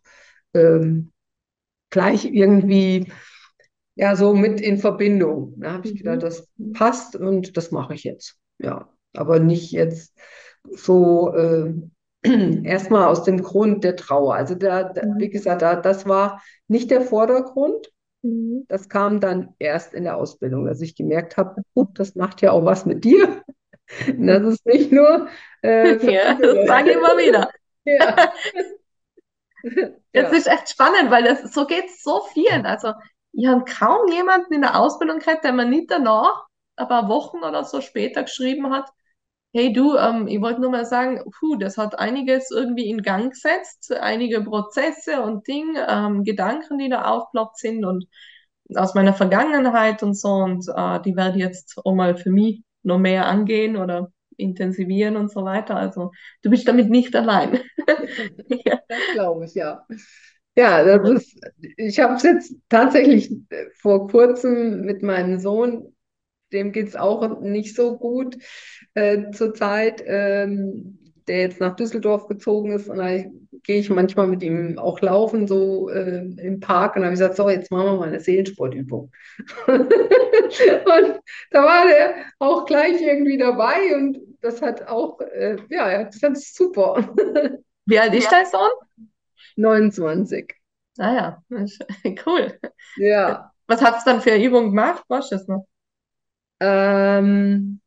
ähm, 0.53 1.11
gleich 1.89 2.25
irgendwie 2.25 3.11
ja 3.95 4.15
so 4.15 4.33
mit 4.33 4.61
in 4.61 4.77
Verbindung. 4.77 5.53
Da 5.57 5.73
habe 5.73 5.87
ich 5.87 5.93
mhm. 5.93 5.97
gedacht, 5.97 6.23
das 6.23 6.47
passt 6.73 7.15
und 7.15 7.57
das 7.57 7.71
mache 7.71 7.93
ich 7.93 8.03
jetzt. 8.03 8.37
Ja, 8.59 8.89
aber 9.13 9.39
nicht 9.39 9.71
jetzt 9.71 10.13
so 10.75 11.33
äh, 11.33 11.73
erstmal 12.63 13.07
aus 13.07 13.23
dem 13.23 13.41
Grund 13.41 13.83
der 13.83 13.95
Trauer. 13.95 14.35
Also 14.35 14.55
da, 14.55 14.83
da 14.83 15.05
mhm. 15.05 15.19
wie 15.19 15.29
gesagt, 15.29 15.61
da, 15.61 15.75
das 15.75 16.07
war 16.07 16.41
nicht 16.67 16.91
der 16.91 17.01
Vordergrund. 17.01 17.91
Mhm. 18.21 18.65
Das 18.67 18.89
kam 18.89 19.19
dann 19.19 19.55
erst 19.59 19.93
in 19.93 20.03
der 20.03 20.17
Ausbildung, 20.17 20.65
dass 20.65 20.81
ich 20.81 20.95
gemerkt 20.95 21.37
habe, 21.37 21.61
das 21.93 22.15
macht 22.15 22.41
ja 22.41 22.51
auch 22.51 22.65
was 22.65 22.85
mit 22.85 23.03
dir. 23.03 23.41
Das 24.17 24.43
ist 24.43 24.65
nicht 24.65 24.91
nur. 24.91 25.27
Äh, 25.63 26.13
ja, 26.13 26.33
das 26.33 26.67
sage 26.67 26.91
ich 26.91 26.97
immer 26.97 27.17
wieder. 27.17 27.49
Ja. 27.85 28.33
Das 30.13 30.31
ja. 30.31 30.37
ist 30.37 30.47
echt 30.47 30.69
spannend, 30.69 31.11
weil 31.11 31.23
das, 31.23 31.53
so 31.53 31.65
geht 31.65 31.85
es 31.85 32.01
so 32.01 32.21
vielen. 32.33 32.65
Also, 32.65 32.93
ich 33.33 33.47
habe 33.47 33.65
kaum 33.65 34.11
jemanden 34.11 34.53
in 34.53 34.61
der 34.61 34.79
Ausbildung 34.79 35.19
gehabt, 35.19 35.43
der 35.43 35.51
mir 35.51 35.65
nicht 35.65 35.91
danach, 35.91 36.45
ein 36.75 36.87
paar 36.87 37.09
Wochen 37.09 37.43
oder 37.43 37.63
so 37.63 37.81
später 37.81 38.23
geschrieben 38.23 38.71
hat, 38.71 38.89
hey 39.53 39.73
du, 39.73 39.95
ähm, 39.97 40.27
ich 40.27 40.41
wollte 40.41 40.61
nur 40.61 40.71
mal 40.71 40.85
sagen, 40.85 41.23
puh, 41.39 41.55
das 41.55 41.77
hat 41.77 41.99
einiges 41.99 42.51
irgendwie 42.51 42.89
in 42.89 43.01
Gang 43.01 43.31
gesetzt, 43.31 43.91
einige 43.93 44.41
Prozesse 44.41 45.21
und 45.21 45.47
Dinge, 45.47 45.85
ähm, 45.89 46.23
Gedanken, 46.23 46.77
die 46.77 46.89
da 46.89 47.05
aufploppt 47.05 47.57
sind 47.57 47.85
und 47.85 48.07
aus 48.75 48.93
meiner 48.93 49.13
Vergangenheit 49.13 50.03
und 50.03 50.13
so 50.13 50.29
und 50.29 50.67
äh, 50.67 51.01
die 51.01 51.15
werde 51.15 51.39
jetzt 51.39 51.77
auch 51.83 51.93
mal 51.93 52.17
für 52.17 52.31
mich 52.31 52.63
noch 52.87 52.97
mehr 52.99 53.27
angehen 53.27 53.77
oder 53.77 54.11
intensivieren 54.37 55.17
und 55.17 55.31
so 55.31 55.43
weiter. 55.43 55.75
Also 55.75 56.11
du 56.41 56.49
bist 56.49 56.67
damit 56.67 56.89
nicht 56.89 57.15
allein. 57.15 57.59
ja. 58.47 58.79
Das 58.87 58.99
glaube 59.13 59.45
ich, 59.45 59.53
ja. 59.55 59.85
Ja, 60.55 60.83
das 60.83 61.09
ist, 61.11 61.39
ich 61.77 61.99
habe 61.99 62.15
es 62.15 62.23
jetzt 62.23 62.55
tatsächlich 62.67 63.31
vor 63.79 64.07
kurzem 64.07 64.81
mit 64.81 65.03
meinem 65.03 65.39
Sohn, 65.39 65.95
dem 66.51 66.71
geht 66.71 66.87
es 66.87 66.95
auch 66.95 67.41
nicht 67.41 67.75
so 67.75 67.97
gut 67.97 68.37
äh, 68.95 69.29
zurzeit, 69.31 70.01
ähm, 70.05 71.06
der 71.27 71.41
jetzt 71.41 71.59
nach 71.59 71.75
Düsseldorf 71.75 72.27
gezogen 72.27 72.71
ist. 72.71 72.89
Und 72.89 72.97
da 72.97 73.07
gehe 73.63 73.79
ich 73.79 73.89
manchmal 73.89 74.27
mit 74.27 74.43
ihm 74.43 74.77
auch 74.79 75.01
laufen, 75.01 75.47
so 75.47 75.89
äh, 75.89 76.19
im 76.19 76.59
Park. 76.59 76.95
Und 76.95 77.01
da 77.01 77.07
habe 77.07 77.13
ich 77.13 77.19
gesagt, 77.19 77.35
so, 77.35 77.49
jetzt 77.49 77.71
machen 77.71 77.85
wir 77.85 77.97
mal 77.97 78.07
eine 78.07 78.19
Seelensportübung. 78.19 79.11
und 79.67 81.19
da 81.51 81.63
war 81.63 81.85
der 81.87 82.15
auch 82.39 82.65
gleich 82.65 83.01
irgendwie 83.01 83.37
dabei 83.37 83.95
und 83.95 84.19
das 84.41 84.61
hat 84.61 84.87
auch, 84.87 85.19
äh, 85.19 85.57
ja, 85.69 86.03
das 86.03 86.19
fand 86.19 86.37
ich 86.37 86.53
super. 86.53 87.13
Wie 87.85 87.99
alt 87.99 88.13
ist 88.13 88.31
dein 88.31 88.45
Sohn? 88.45 88.69
29. 89.55 90.53
Ah 90.97 91.13
ja, 91.13 91.43
cool. 92.25 92.59
Ja. 92.97 93.51
Was 93.67 93.81
hat 93.81 93.97
es 93.97 94.03
dann 94.03 94.21
für 94.21 94.35
Übungen 94.35 94.69
gemacht? 94.69 95.03
Weißt 95.07 95.31
du 95.31 95.35
das 95.35 95.47
noch? 95.47 95.67
Ähm, 96.59 97.81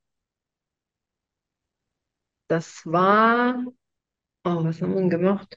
das 2.51 2.85
war, 2.85 3.65
oh, 4.45 4.65
was 4.65 4.83
haben 4.83 4.95
wir 4.95 5.01
denn 5.01 5.11
gemacht? 5.11 5.57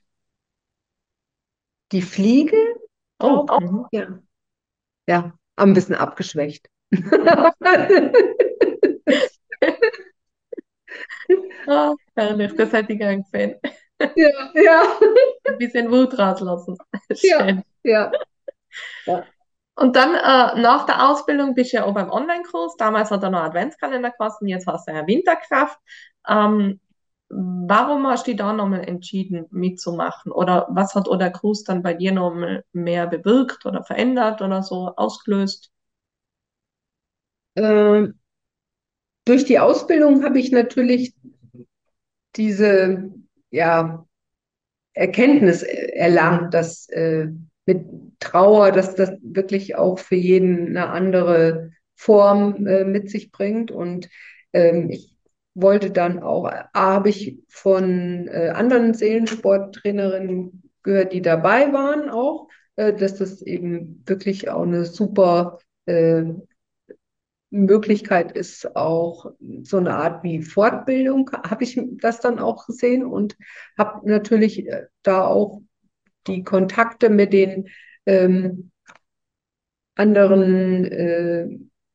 Die 1.92 2.04
Fliege? 2.04 2.58
Oh, 3.20 3.46
oh. 3.50 3.88
ja. 3.92 4.20
Ja, 5.08 5.34
ein 5.56 5.74
bisschen 5.74 5.96
abgeschwächt. 5.96 6.70
Oh, 11.66 11.96
herrlich, 12.16 12.54
das 12.56 12.74
hätte 12.74 12.94
ich 12.94 13.00
gern 13.00 13.24
gesehen. 13.24 13.56
Ja, 14.16 14.52
ja. 14.54 14.84
Ein 15.46 15.58
bisschen 15.58 15.90
Wut 15.90 16.18
rauslassen. 16.20 16.78
Schön. 17.14 17.64
Ja, 17.84 18.12
ja. 19.06 19.26
Und 19.76 19.96
dann 19.96 20.14
äh, 20.14 20.62
nach 20.62 20.86
der 20.86 21.10
Ausbildung 21.10 21.56
bist 21.56 21.74
du 21.74 21.78
ja 21.78 21.86
auch 21.86 21.94
beim 21.94 22.12
Online-Kurs. 22.12 22.76
Damals 22.78 23.10
hat 23.12 23.24
er 23.24 23.30
noch 23.30 23.42
Adventskalender 23.42 24.12
gekostet, 24.12 24.50
jetzt 24.50 24.68
hast 24.68 24.88
du 24.88 24.92
ja 24.94 25.08
Winterkraft. 25.08 25.80
Ähm, 26.28 26.80
warum 27.36 28.08
hast 28.08 28.28
du 28.28 28.36
da 28.36 28.54
nochmal 28.54 28.88
entschieden, 28.88 29.46
mitzumachen? 29.52 30.32
Oder 30.32 30.68
was 30.70 30.96
hat 30.96 31.08
der 31.20 31.32
Kurs 31.32 31.64
dann 31.64 31.82
bei 31.84 31.94
dir 31.94 32.12
noch 32.12 32.36
mehr 32.72 33.08
bewirkt 33.08 33.66
oder 33.66 33.84
verändert 33.84 34.42
oder 34.42 34.64
so 34.64 34.94
ausgelöst? 34.96 35.72
Ähm, 37.56 38.20
durch 39.26 39.46
die 39.46 39.60
Ausbildung 39.60 40.24
habe 40.24 40.40
ich 40.40 40.52
natürlich 40.52 41.14
diese 42.36 43.12
ja, 43.52 44.06
Erkenntnis 44.94 45.64
erlangt, 45.64 46.54
dass 46.54 46.90
äh, 46.90 47.28
mit 47.66 47.86
Trauer, 48.20 48.72
dass 48.72 48.96
das 48.96 49.12
wirklich 49.22 49.76
auch 49.76 50.00
für 50.00 50.16
jeden 50.16 50.70
eine 50.70 50.90
andere 50.90 51.72
Form 51.96 52.68
äh, 52.68 52.84
mit 52.84 53.10
sich 53.10 53.32
bringt. 53.32 53.72
Und 53.72 54.10
ähm, 54.52 54.90
ich 54.90 55.13
wollte 55.56 55.92
dann 55.92 56.22
auch, 56.22 56.52
habe 56.74 57.10
ich 57.10 57.40
von 57.48 58.28
äh, 58.28 58.50
anderen 58.50 58.94
Seelensporttrainerinnen 58.94 60.72
gehört, 60.82 61.14
die 61.14 61.22
dabei 61.22 61.72
waren 61.74 62.10
auch, 62.10 62.48
äh, 62.76 62.94
dass 62.94 63.16
das 63.16 63.42
eben 63.42 64.04
wirklich 64.06 64.50
auch 64.50 64.64
eine 64.64 64.86
super 64.86 65.60
äh, 65.86 66.24
Möglichkeit 67.54 68.32
ist 68.32 68.76
auch 68.76 69.32
so 69.62 69.78
eine 69.78 69.96
Art 69.96 70.24
wie 70.24 70.42
Fortbildung, 70.42 71.30
habe 71.32 71.64
ich 71.64 71.80
das 72.02 72.20
dann 72.20 72.40
auch 72.40 72.66
gesehen 72.66 73.06
und 73.06 73.38
habe 73.78 74.10
natürlich 74.10 74.68
äh, 74.68 74.88
da 75.04 75.28
auch 75.28 75.62
die 76.26 76.44
Kontakte 76.44 77.10
mit 77.12 77.32
den 77.32 77.70
ähm, 78.08 78.72
anderen 79.96 80.86
äh, 80.86 81.48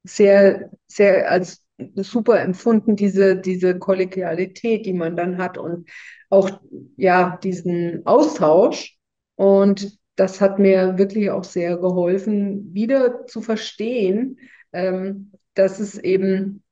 sehr, 0.05 0.71
sehr 0.87 1.31
als 1.31 1.65
super 1.97 2.41
empfunden, 2.41 2.97
diese, 2.97 3.37
diese 3.37 3.79
Kollegialität, 3.79 4.87
die 4.87 4.93
man 4.93 5.17
dann 5.17 5.39
hat 5.39 5.59
und 5.59 5.89
auch 6.31 6.61
ja 6.97 7.39
diesen 7.43 8.05
Austausch. 8.07 8.97
Und 9.37 9.99
das 10.17 10.41
hat 10.41 10.59
mir 10.59 10.99
wirklich 10.99 11.31
auch 11.31 11.45
sehr 11.45 11.77
geholfen, 11.77 12.75
wieder 12.75 13.27
zu 13.27 13.41
verstehen, 13.41 14.39
ähm, 14.73 15.33
dass 15.55 15.79
es 15.79 15.97
eben 15.97 16.63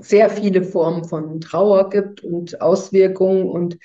sehr 0.00 0.30
viele 0.30 0.62
Formen 0.62 1.04
von 1.04 1.40
Trauer 1.40 1.90
gibt 1.90 2.22
und 2.22 2.60
Auswirkungen. 2.60 3.48
Und 3.48 3.78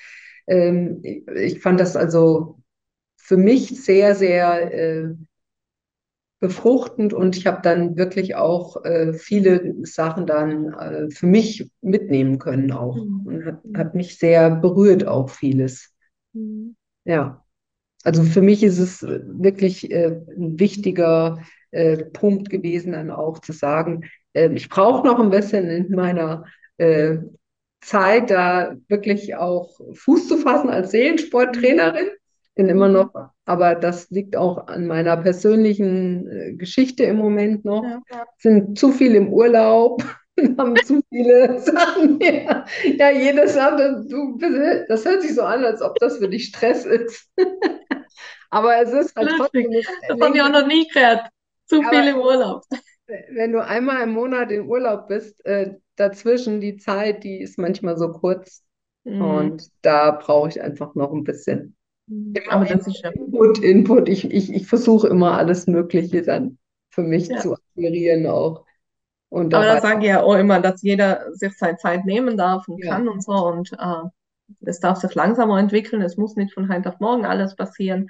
ähm, 0.46 1.02
ich 1.02 1.60
fand 1.60 1.80
das 1.80 1.96
also 1.96 2.60
für 3.16 3.36
mich 3.36 3.82
sehr, 3.82 4.14
sehr 4.14 4.72
äh, 4.72 5.14
befruchtend 6.44 7.14
und 7.14 7.38
ich 7.38 7.46
habe 7.46 7.62
dann 7.62 7.96
wirklich 7.96 8.36
auch 8.36 8.84
äh, 8.84 9.14
viele 9.14 9.74
Sachen 9.86 10.26
dann 10.26 10.74
äh, 10.74 11.10
für 11.10 11.26
mich 11.26 11.70
mitnehmen 11.80 12.38
können 12.38 12.70
auch. 12.70 12.96
Mhm. 12.96 13.26
Und 13.26 13.44
hat, 13.46 13.62
hat, 13.74 13.94
mich 13.94 14.18
sehr 14.18 14.50
berührt 14.50 15.06
auch 15.06 15.30
vieles. 15.30 15.94
Mhm. 16.34 16.76
Ja. 17.06 17.42
also 18.02 18.22
für 18.24 18.42
mich 18.42 18.62
ist 18.62 18.78
es 18.78 19.02
wirklich 19.02 19.90
äh, 19.90 20.20
ein 20.36 20.60
wichtiger 20.60 21.38
äh, 21.70 22.04
Punkt 22.04 22.50
gewesen, 22.50 22.92
dann 22.92 23.10
auch 23.10 23.38
zu 23.38 23.52
sagen, 23.52 24.04
äh, 24.34 24.52
ich 24.52 24.68
brauche 24.68 25.06
noch 25.06 25.18
ein 25.18 25.30
bisschen 25.30 25.66
in 25.70 25.94
meiner 25.94 26.44
äh, 26.76 27.16
Zeit, 27.80 28.30
da 28.30 28.76
wirklich 28.88 29.34
auch 29.36 29.80
Fuß 29.94 30.28
zu 30.28 30.36
fassen 30.36 30.68
als 30.68 30.90
Seelensporttrainerin. 30.90 32.08
Bin 32.56 32.68
immer 32.68 32.88
noch, 32.88 33.12
aber 33.46 33.74
das 33.74 34.10
liegt 34.10 34.36
auch 34.36 34.68
an 34.68 34.86
meiner 34.86 35.16
persönlichen 35.16 36.28
äh, 36.28 36.52
Geschichte 36.52 37.02
im 37.04 37.16
Moment 37.16 37.64
noch. 37.64 37.82
Ja. 37.82 38.24
Sind 38.38 38.78
zu 38.78 38.92
viel 38.92 39.16
im 39.16 39.32
Urlaub, 39.32 40.04
haben 40.58 40.76
zu 40.84 41.02
viele 41.08 41.58
Sachen. 41.58 42.20
Ja, 42.20 42.64
ja 42.96 43.10
jeder 43.10 43.48
sagt, 43.48 43.80
du, 44.10 44.38
das 44.88 45.04
hört 45.04 45.22
sich 45.22 45.34
so 45.34 45.42
an, 45.42 45.64
als 45.64 45.82
ob 45.82 45.98
das 45.98 46.18
für 46.18 46.28
dich 46.28 46.46
Stress 46.46 46.84
ist. 46.84 47.28
aber 48.50 48.80
es 48.82 48.92
ist 48.92 49.16
halt 49.16 49.32
trotzdem. 49.36 49.70
Das 50.08 50.20
habe 50.20 50.36
ich 50.36 50.42
auch 50.42 50.50
noch 50.50 50.66
nie 50.66 50.86
gehört. 50.88 51.28
Zu 51.66 51.82
viel 51.82 52.08
im 52.08 52.16
Urlaub. 52.16 52.62
Wenn 53.06 53.52
du 53.52 53.64
einmal 53.64 54.02
im 54.02 54.12
Monat 54.12 54.50
im 54.50 54.68
Urlaub 54.68 55.08
bist, 55.08 55.44
äh, 55.44 55.74
dazwischen 55.96 56.60
die 56.60 56.76
Zeit, 56.76 57.24
die 57.24 57.40
ist 57.40 57.58
manchmal 57.58 57.96
so 57.96 58.12
kurz. 58.12 58.62
Mhm. 59.04 59.22
Und 59.22 59.68
da 59.82 60.12
brauche 60.12 60.48
ich 60.48 60.62
einfach 60.62 60.94
noch 60.94 61.12
ein 61.12 61.24
bisschen. 61.24 61.76
Mhm. 62.06 62.34
Aber 62.50 62.64
das 62.64 62.86
ist 62.86 63.02
ja 63.02 63.10
Input, 63.10 63.58
Input. 63.58 64.08
Ich, 64.08 64.30
ich, 64.30 64.52
ich 64.52 64.66
versuche 64.66 65.08
immer 65.08 65.38
alles 65.38 65.66
Mögliche 65.66 66.22
dann 66.22 66.58
für 66.90 67.02
mich 67.02 67.28
ja. 67.28 67.38
zu 67.38 67.54
akquirieren 67.54 68.26
auch. 68.26 68.64
Und 69.28 69.52
Aber 69.52 69.64
da 69.64 69.80
sage 69.80 70.00
ich 70.00 70.06
ja 70.06 70.22
auch 70.22 70.36
immer, 70.36 70.60
dass 70.60 70.82
jeder 70.82 71.32
sich 71.32 71.56
seine 71.58 71.76
Zeit 71.76 72.04
nehmen 72.04 72.36
darf 72.36 72.68
und 72.68 72.84
ja. 72.84 72.90
kann 72.90 73.08
und 73.08 73.22
so. 73.22 73.32
Und 73.32 73.72
äh, 73.72 74.08
es 74.60 74.78
darf 74.78 75.00
sich 75.00 75.14
langsamer 75.14 75.58
entwickeln. 75.58 76.02
Es 76.02 76.16
muss 76.16 76.36
nicht 76.36 76.54
von 76.54 76.72
heute 76.72 76.90
auf 76.90 77.00
morgen 77.00 77.24
alles 77.24 77.56
passieren. 77.56 78.08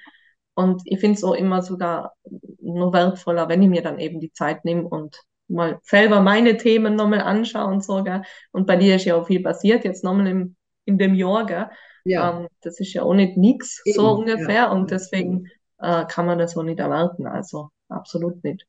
Und 0.55 0.83
ich 0.85 1.01
finde 1.01 1.17
es 1.17 1.25
auch 1.25 1.35
immer 1.35 1.63
sogar 1.63 2.13
nur 2.61 2.93
wertvoller, 2.93 3.49
wenn 3.49 3.63
ich 3.63 3.69
mir 3.69 3.83
dann 3.83 3.99
eben 3.99 4.21
die 4.21 4.33
Zeit 4.33 4.65
nehme 4.65 4.87
und 4.87 5.19
mal 5.49 5.79
selber 5.83 6.21
meine 6.21 6.57
Themen 6.57 6.95
nochmal 6.95 7.23
anschaue 7.23 7.73
und 7.73 7.85
so. 7.85 8.03
Gell? 8.05 8.23
Und 8.53 8.67
bei 8.67 8.77
dir 8.77 8.97
ist 8.97 9.05
ja 9.05 9.17
auch 9.17 9.27
viel 9.27 9.43
passiert, 9.43 9.85
jetzt 9.85 10.05
nochmal 10.05 10.27
im, 10.27 10.57
in 10.85 10.99
dem 10.99 11.15
Jahr. 11.15 11.47
Gell? 11.47 11.71
Ja. 12.05 12.39
Ähm, 12.39 12.49
das 12.63 12.81
ist 12.81 12.93
ja 12.93 13.03
auch 13.03 13.15
nicht 13.15 13.37
nichts, 13.37 13.83
so 13.85 14.11
ungefähr. 14.11 14.55
Ja. 14.55 14.73
Und 14.73 14.91
deswegen 14.91 15.49
äh, 15.79 16.05
kann 16.07 16.27
man 16.27 16.39
das 16.39 16.57
auch 16.57 16.63
nicht 16.63 16.81
erwarten. 16.81 17.27
Also 17.27 17.71
absolut 17.89 18.43
nicht. 18.45 18.67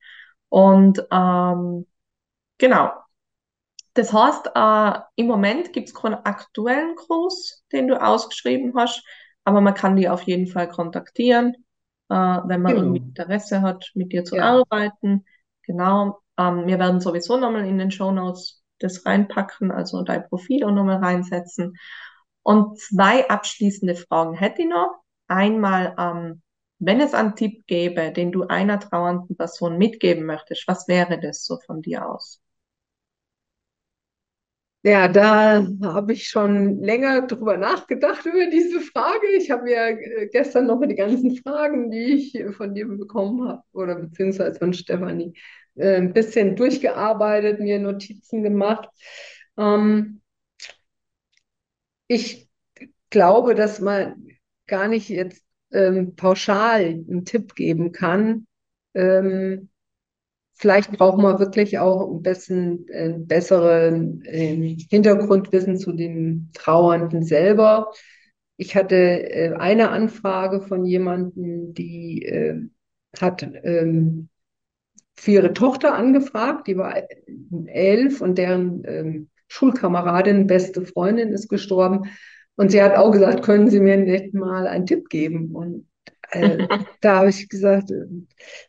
Und 0.49 1.05
ähm, 1.11 1.85
genau. 2.57 2.91
Das 3.93 4.11
heißt, 4.11 4.51
äh, 4.53 4.99
im 5.15 5.27
Moment 5.27 5.71
gibt 5.71 5.87
es 5.87 5.95
keinen 5.95 6.15
aktuellen 6.15 6.95
Kurs, 6.95 7.63
den 7.71 7.87
du 7.87 8.01
ausgeschrieben 8.01 8.73
hast, 8.75 9.05
aber 9.45 9.61
man 9.61 9.73
kann 9.73 9.95
die 9.95 10.09
auf 10.09 10.23
jeden 10.23 10.47
Fall 10.47 10.67
kontaktieren, 10.67 11.55
äh, 12.09 12.15
wenn 12.15 12.61
man 12.61 12.75
genau. 12.75 12.93
Interesse 12.93 13.61
hat, 13.61 13.91
mit 13.93 14.11
dir 14.11 14.25
zu 14.25 14.35
ja. 14.35 14.59
arbeiten. 14.59 15.25
Genau. 15.63 16.19
Ähm, 16.37 16.67
wir 16.67 16.77
werden 16.77 16.99
sowieso 16.99 17.37
nochmal 17.37 17.65
in 17.65 17.77
den 17.77 17.91
Show 17.91 18.11
Notes 18.11 18.61
das 18.79 19.05
reinpacken, 19.05 19.71
also 19.71 20.03
dein 20.03 20.27
Profil 20.27 20.65
auch 20.65 20.71
nochmal 20.71 20.97
reinsetzen. 20.97 21.77
Und 22.45 22.79
zwei 22.79 23.27
abschließende 23.27 23.95
Fragen 23.95 24.35
hätte 24.35 24.61
ich 24.61 24.67
noch. 24.67 24.99
Einmal, 25.27 25.95
ähm, 25.97 26.43
wenn 26.77 27.01
es 27.01 27.15
einen 27.15 27.35
Tipp 27.35 27.65
gäbe, 27.65 28.11
den 28.11 28.31
du 28.31 28.43
einer 28.43 28.79
trauernden 28.79 29.35
Person 29.35 29.79
mitgeben 29.79 30.25
möchtest, 30.27 30.67
was 30.67 30.87
wäre 30.87 31.19
das 31.19 31.43
so 31.43 31.57
von 31.65 31.81
dir 31.81 32.07
aus? 32.07 32.39
Ja, 34.83 35.07
da 35.07 35.65
habe 35.81 36.13
ich 36.13 36.27
schon 36.27 36.79
länger 36.83 37.25
drüber 37.25 37.57
nachgedacht 37.57 38.23
über 38.27 38.45
diese 38.51 38.79
Frage. 38.81 39.25
Ich 39.37 39.49
habe 39.49 39.63
mir 39.63 39.77
äh, 39.99 40.27
gestern 40.31 40.67
noch 40.67 40.79
die 40.85 40.93
ganzen 40.95 41.35
Fragen, 41.37 41.89
die 41.89 42.13
ich 42.13 42.55
von 42.55 42.75
dir 42.75 42.87
bekommen 42.87 43.47
habe, 43.47 43.63
oder 43.73 43.95
beziehungsweise 43.95 44.59
von 44.59 44.73
Stefanie, 44.73 45.33
äh, 45.75 45.95
ein 45.95 46.13
bisschen 46.13 46.55
durchgearbeitet, 46.55 47.59
mir 47.59 47.79
Notizen 47.79 48.43
gemacht. 48.43 48.87
Ähm, 49.57 50.21
ich 52.07 52.49
glaube, 53.09 53.55
dass 53.55 53.79
man 53.79 54.27
gar 54.67 54.87
nicht 54.87 55.09
jetzt 55.09 55.43
ähm, 55.71 56.15
pauschal 56.15 56.81
einen 56.81 57.25
Tipp 57.25 57.55
geben 57.55 57.91
kann. 57.91 58.47
Ähm, 58.93 59.69
vielleicht 60.53 60.91
braucht 60.91 61.17
man 61.17 61.39
wirklich 61.39 61.79
auch 61.79 62.09
ein 62.11 62.21
bisschen 62.21 62.87
äh, 62.89 63.13
besseren 63.17 64.23
äh, 64.25 64.77
Hintergrundwissen 64.89 65.77
zu 65.77 65.91
den 65.93 66.49
Trauernden 66.53 67.23
selber. 67.23 67.91
Ich 68.57 68.75
hatte 68.75 68.95
äh, 68.95 69.53
eine 69.53 69.89
Anfrage 69.89 70.61
von 70.61 70.85
jemandem, 70.85 71.73
die 71.73 72.23
äh, 72.25 72.61
hat 73.19 73.43
ähm, 73.63 74.29
für 75.15 75.31
ihre 75.31 75.53
Tochter 75.53 75.95
angefragt, 75.95 76.67
die 76.67 76.77
war 76.77 76.95
elf 77.67 78.21
und 78.21 78.37
deren 78.37 78.83
ähm, 78.85 79.29
Schulkameradin, 79.55 80.47
beste 80.47 80.85
Freundin 80.85 81.29
ist 81.31 81.47
gestorben. 81.47 82.09
Und 82.57 82.71
sie 82.71 82.81
hat 82.81 82.95
auch 82.95 83.11
gesagt, 83.11 83.43
können 83.43 83.69
Sie 83.69 83.79
mir 83.79 83.97
nicht 83.97 84.33
mal 84.33 84.67
einen 84.67 84.85
Tipp 84.85 85.09
geben? 85.09 85.55
Und 85.55 85.87
äh, 86.31 86.67
da 87.01 87.17
habe 87.17 87.29
ich 87.29 87.47
gesagt, 87.49 87.91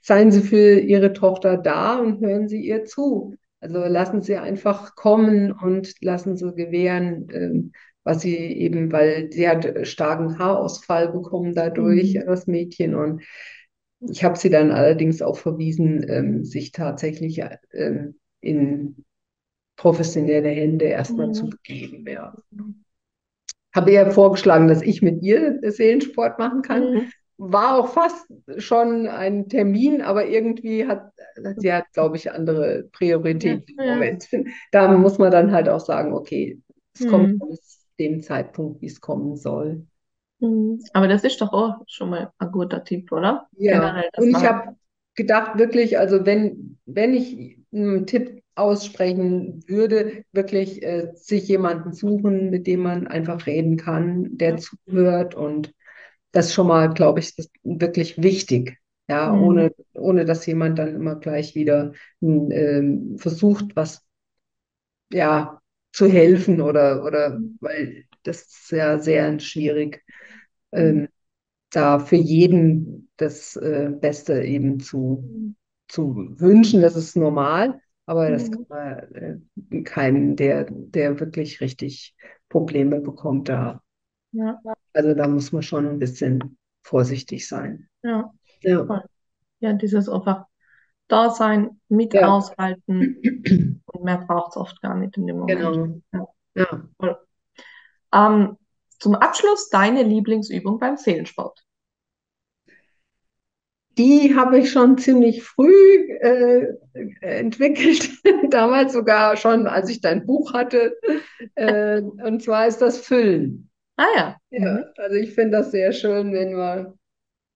seien 0.01 0.31
Sie 0.31 0.43
für 0.43 0.79
Ihre 0.79 1.13
Tochter 1.13 1.57
da 1.57 1.99
und 1.99 2.21
hören 2.21 2.49
Sie 2.49 2.61
ihr 2.61 2.85
zu. 2.85 3.35
Also 3.61 3.81
lassen 3.81 4.23
Sie 4.23 4.37
einfach 4.37 4.95
kommen 4.95 5.53
und 5.53 5.95
lassen 6.01 6.37
Sie 6.37 6.55
gewähren, 6.55 7.29
äh, 7.31 7.79
was 8.07 8.23
sie 8.23 8.37
eben, 8.37 8.93
weil 8.93 9.33
sie 9.33 9.49
hat 9.49 9.85
starken 9.85 10.39
Haarausfall 10.39 11.11
bekommen 11.11 11.57
dadurch, 11.57 12.15
mhm. 12.15 12.23
das 12.27 12.47
Mädchen. 12.47 12.95
Und 12.95 13.23
ich 14.09 14.23
habe 14.23 14.39
sie 14.39 14.49
dann 14.49 14.71
allerdings 14.71 15.23
auch 15.23 15.37
verwiesen, 15.37 16.09
ähm, 16.09 16.45
sich 16.45 16.71
tatsächlich 16.71 17.43
ähm, 17.73 18.15
in 18.41 19.06
professionelle 19.77 20.49
Hände 20.49 20.87
erstmal 20.87 21.29
mhm. 21.29 21.35
zu 21.35 21.51
begeben. 21.51 22.07
Ja. 22.09 22.35
Habe 23.75 23.93
ihr 23.93 24.11
vorgeschlagen, 24.11 24.69
dass 24.69 24.83
ich 24.83 25.03
mit 25.03 25.23
ihr 25.23 25.61
Seelensport 25.63 26.39
machen 26.39 26.63
kann. 26.63 26.95
Mhm. 26.95 27.11
War 27.39 27.79
auch 27.79 27.89
fast 27.89 28.27
schon 28.57 29.07
ein 29.07 29.49
Termin, 29.51 30.01
aber 30.01 30.27
irgendwie 30.27 30.87
hat 30.87 31.13
sie 31.57 31.73
hat, 31.73 31.93
glaube 31.93 32.17
ich, 32.17 32.33
andere 32.33 32.89
Prioritäten 32.93 33.77
ja, 33.79 33.85
im 33.85 33.91
Moment. 33.91 34.27
Da 34.73 34.91
muss 34.97 35.19
man 35.19 35.31
dann 35.31 35.53
halt 35.53 35.69
auch 35.69 35.81
sagen, 35.81 36.15
okay, 36.15 36.59
es 36.95 37.03
mhm. 37.03 37.11
kommt 37.11 37.43
aus 37.43 37.87
dem 37.99 38.23
Zeitpunkt, 38.23 38.81
wie 38.81 38.87
es 38.87 39.01
kommen 39.01 39.37
soll. 39.37 39.87
Mhm. 40.41 40.83
Aber 40.93 41.09
das 41.09 41.25
ist 41.25 41.41
doch 41.41 41.53
auch 41.53 41.83
schon 41.87 42.11
mal 42.11 42.31
ein 42.39 42.53
guter 42.53 42.85
Tipp, 42.85 43.13
oder? 43.13 43.49
Ja, 43.57 44.03
und 44.17 44.31
ich 44.31 44.45
habe 44.45 44.77
gedacht, 45.15 45.59
wirklich, 45.59 45.99
also 45.99 46.27
wenn, 46.27 46.79
wenn 46.85 47.15
ich 47.15 47.59
einen 47.73 48.07
Tipp 48.07 48.43
aussprechen 48.57 49.63
würde, 49.69 50.25
wirklich 50.33 50.83
äh, 50.83 51.13
sich 51.15 51.47
jemanden 51.47 51.93
suchen, 51.93 52.51
mit 52.51 52.67
dem 52.67 52.81
man 52.81 53.07
einfach 53.07 53.47
reden 53.47 53.77
kann, 53.77 54.37
der 54.37 54.57
zuhört 54.57 55.35
und 55.35 55.75
das 56.33 56.53
schon 56.53 56.67
mal, 56.67 56.93
glaube 56.93 57.21
ich, 57.21 57.39
ist 57.39 57.51
wirklich 57.63 58.23
wichtig. 58.23 58.79
Ja, 59.09 59.33
mhm. 59.33 59.43
ohne, 59.43 59.75
ohne 59.95 60.25
dass 60.25 60.47
jemand 60.47 60.79
dann 60.79 60.95
immer 60.95 61.17
gleich 61.17 61.55
wieder 61.55 61.93
äh, 62.21 62.83
versucht, 63.17 63.77
was 63.77 64.05
ja 65.13 65.61
zu 65.93 66.07
helfen 66.09 66.61
oder, 66.61 67.05
oder 67.05 67.41
weil 67.61 68.05
das 68.25 68.43
ist 68.43 68.71
ja 68.73 68.99
sehr 68.99 69.39
schwierig, 69.39 70.05
ähm, 70.73 71.09
da 71.71 71.99
für 71.99 72.17
jeden 72.17 73.09
das 73.17 73.57
äh, 73.57 73.91
Beste 74.01 74.43
eben 74.43 74.81
zu, 74.81 75.25
mhm. 75.25 75.57
zu 75.89 76.35
wünschen. 76.39 76.83
Das 76.83 76.97
ist 76.97 77.17
normal. 77.17 77.81
Aber 78.07 78.31
das 78.31 78.51
kann 78.51 78.67
man 78.69 79.43
äh, 79.71 79.83
keinen, 79.83 80.37
der, 80.37 80.69
der 80.71 81.19
wirklich 81.19 81.61
richtig 81.61 82.15
Probleme 82.49 83.01
bekommt, 83.01 83.49
da. 83.49 83.83
Ja. 84.31 84.61
Also 84.93 85.15
da 85.15 85.27
muss 85.27 85.53
man 85.53 85.63
schon 85.63 85.89
ein 85.89 85.99
bisschen 85.99 86.57
vorsichtig 86.83 87.49
sein. 87.49 87.89
Ja. 88.03 88.33
Ja, 88.63 89.05
ja 89.59 89.73
dieses 89.73 90.09
einfach 90.09 90.47
da 91.09 91.31
sein, 91.31 91.81
mit 91.89 92.15
ja. 92.15 92.29
aushalten 92.29 93.17
und 93.87 94.05
mehr 94.05 94.19
braucht 94.19 94.53
es 94.53 94.57
oft 94.57 94.81
gar 94.83 94.95
nicht 94.97 95.17
in 95.17 95.27
dem 95.27 95.39
Moment. 95.39 96.03
Genau. 96.13 96.27
Ja. 96.55 96.89
ja. 97.03 97.19
Ähm, 98.13 98.57
zum 98.99 99.15
Abschluss 99.15 99.69
deine 99.69 100.03
Lieblingsübung 100.03 100.79
beim 100.79 100.97
Seelensport 100.97 101.66
die 103.99 104.35
habe 104.35 104.59
ich 104.59 104.71
schon 104.71 104.99
ziemlich 104.99 105.43
früh 105.43 105.73
äh, 106.21 106.75
entwickelt, 107.21 108.11
damals 108.51 108.93
sogar 108.93 109.37
schon, 109.37 109.67
als 109.67 109.89
ich 109.89 110.01
dein 110.01 110.27
Buch 110.27 110.53
hatte. 110.53 110.97
Äh, 111.55 112.03
und 112.03 112.43
zwar 112.43 112.67
ist 112.67 112.83
das 112.83 112.99
Füllen. 112.99 113.71
Ah 113.97 114.07
ja. 114.15 114.37
ja 114.51 114.73
mhm. 114.73 114.85
also 114.97 115.17
ich 115.17 115.35
finde 115.35 115.59
das 115.59 115.71
sehr 115.71 115.93
schön, 115.93 116.33
wenn 116.33 116.55
man 116.55 116.95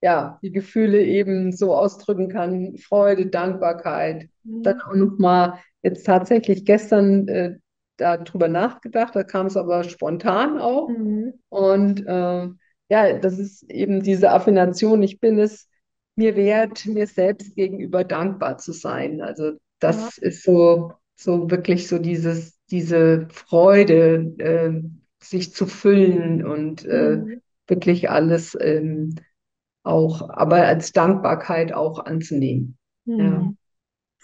ja 0.03 0.39
die 0.43 0.53
Gefühle 0.53 1.03
eben 1.03 1.53
so 1.53 1.75
ausdrücken 1.75 2.29
kann, 2.29 2.77
Freude, 2.79 3.27
Dankbarkeit. 3.27 4.29
Mhm. 4.45 4.63
Dann 4.63 4.81
auch 4.81 4.95
noch 4.95 5.19
mal 5.19 5.59
jetzt 5.83 6.07
tatsächlich 6.07 6.65
gestern 6.65 7.29
äh, 7.29 7.57
darüber 7.99 8.49
nachgedacht, 8.49 9.15
da 9.15 9.23
kam 9.25 9.47
es 9.47 9.57
aber 9.57 9.85
spontan 9.85 10.59
auch. 10.59 10.89
Mhm. 10.89 11.35
Und 11.51 12.07
äh, 12.07 12.49
ja, 12.89 13.19
das 13.19 13.39
ist 13.39 13.71
eben 13.71 14.03
diese 14.03 14.31
Affination. 14.31 15.03
Ich 15.03 15.21
bin 15.21 15.39
es 15.39 15.70
mir 16.21 16.37
wert, 16.37 16.85
mir 16.85 17.07
selbst 17.07 17.57
gegenüber 17.57 18.05
dankbar 18.05 18.59
zu 18.59 18.73
sein. 18.73 19.23
Also 19.23 19.53
das 19.79 20.19
ja. 20.19 20.29
ist 20.29 20.43
so, 20.43 20.93
so 21.17 21.51
wirklich 21.51 21.89
so 21.89 21.99
dieses, 21.99 22.59
diese 22.71 23.27
Freude, 23.31 24.35
äh, 24.39 24.83
sich 25.23 25.55
zu 25.55 25.67
füllen 25.67 26.47
und 26.47 26.85
äh, 26.85 27.17
mhm. 27.17 27.41
wirklich 27.67 28.11
alles 28.11 28.57
ähm, 28.61 29.15
auch, 29.83 30.29
aber 30.29 30.67
als 30.67 30.93
Dankbarkeit 30.93 31.73
auch 31.73 32.05
anzunehmen. 32.05 32.77
Mhm. 33.07 33.19
Ja. 33.19 33.53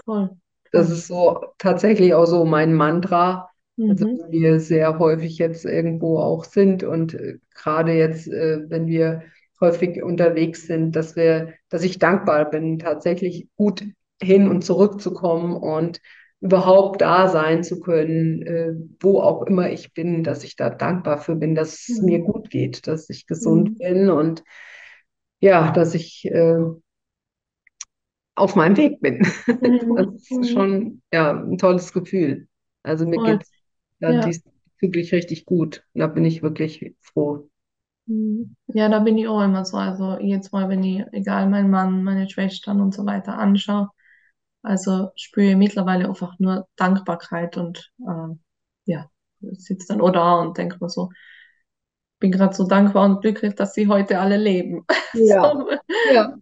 Voll. 0.04 0.30
Das 0.72 0.90
ist 0.90 1.06
so 1.06 1.44
tatsächlich 1.56 2.12
auch 2.12 2.26
so 2.26 2.44
mein 2.44 2.74
Mantra. 2.74 3.48
Also 3.78 4.06
mhm. 4.06 4.20
wir 4.30 4.60
sehr 4.60 4.98
häufig 4.98 5.38
jetzt 5.38 5.64
irgendwo 5.64 6.18
auch 6.18 6.44
sind 6.44 6.82
und 6.82 7.14
äh, 7.14 7.38
gerade 7.54 7.92
jetzt, 7.92 8.28
äh, 8.28 8.68
wenn 8.68 8.86
wir 8.86 9.22
häufig 9.60 10.02
unterwegs 10.02 10.66
sind, 10.66 10.96
dass 10.96 11.16
wir, 11.16 11.54
dass 11.68 11.82
ich 11.82 11.98
dankbar 11.98 12.50
bin, 12.50 12.78
tatsächlich 12.78 13.48
gut 13.56 13.84
hin 14.22 14.48
und 14.48 14.62
zurück 14.62 15.00
zu 15.00 15.12
kommen 15.12 15.56
und 15.56 16.00
überhaupt 16.40 17.00
da 17.00 17.28
sein 17.28 17.64
zu 17.64 17.80
können, 17.80 18.42
äh, 18.42 18.74
wo 19.00 19.20
auch 19.20 19.42
immer 19.42 19.70
ich 19.70 19.94
bin, 19.94 20.22
dass 20.22 20.44
ich 20.44 20.56
da 20.56 20.70
dankbar 20.70 21.18
für 21.18 21.34
bin, 21.34 21.54
dass 21.54 21.88
es 21.88 22.00
mir 22.02 22.18
mhm. 22.18 22.24
gut 22.24 22.50
geht, 22.50 22.86
dass 22.86 23.08
ich 23.08 23.26
gesund 23.26 23.70
mhm. 23.70 23.78
bin 23.78 24.10
und 24.10 24.44
ja, 25.40 25.70
dass 25.70 25.94
ich 25.94 26.24
äh, 26.26 26.58
auf 28.34 28.54
meinem 28.54 28.76
Weg 28.76 29.00
bin. 29.00 29.26
Mhm. 29.46 29.96
Das 29.96 30.14
ist 30.14 30.30
mhm. 30.30 30.44
schon 30.44 31.02
ja, 31.12 31.32
ein 31.32 31.58
tolles 31.58 31.92
Gefühl. 31.92 32.48
Also 32.82 33.06
mir 33.06 33.22
geht 33.24 33.42
es 33.42 33.50
ja. 34.00 34.20
diesbezüglich 34.20 35.12
richtig 35.12 35.46
gut. 35.46 35.84
Da 35.94 36.06
bin 36.06 36.24
ich 36.24 36.42
wirklich 36.42 36.94
froh. 37.00 37.48
Mhm. 38.06 38.56
Ja, 38.68 38.88
da 38.88 39.00
bin 39.00 39.18
ich 39.18 39.28
auch 39.28 39.42
immer 39.42 39.64
so. 39.64 39.76
Also 39.76 40.18
jetzt 40.20 40.52
mal, 40.52 40.68
wenn 40.68 40.82
ich, 40.82 41.04
egal, 41.12 41.48
mein 41.48 41.70
Mann, 41.70 42.02
meine 42.04 42.28
Schwestern 42.28 42.80
und 42.80 42.94
so 42.94 43.04
weiter 43.06 43.38
anschaue, 43.38 43.90
also 44.62 45.10
spüre 45.16 45.50
ich 45.52 45.56
mittlerweile 45.56 46.08
einfach 46.08 46.38
nur 46.38 46.68
Dankbarkeit 46.76 47.56
und 47.56 47.92
äh, 48.00 48.34
ja, 48.86 49.10
sitze 49.40 49.88
dann 49.88 50.00
auch 50.00 50.10
da 50.10 50.36
und 50.40 50.58
denke 50.58 50.78
mir 50.80 50.88
so, 50.88 51.10
bin 52.18 52.32
gerade 52.32 52.54
so 52.54 52.64
dankbar 52.64 53.04
und 53.04 53.20
glücklich, 53.20 53.54
dass 53.54 53.74
sie 53.74 53.88
heute 53.88 54.18
alle 54.18 54.36
leben. 54.36 54.84
Ja, 55.12 55.42
so, 55.52 55.70
ja. 56.12 56.34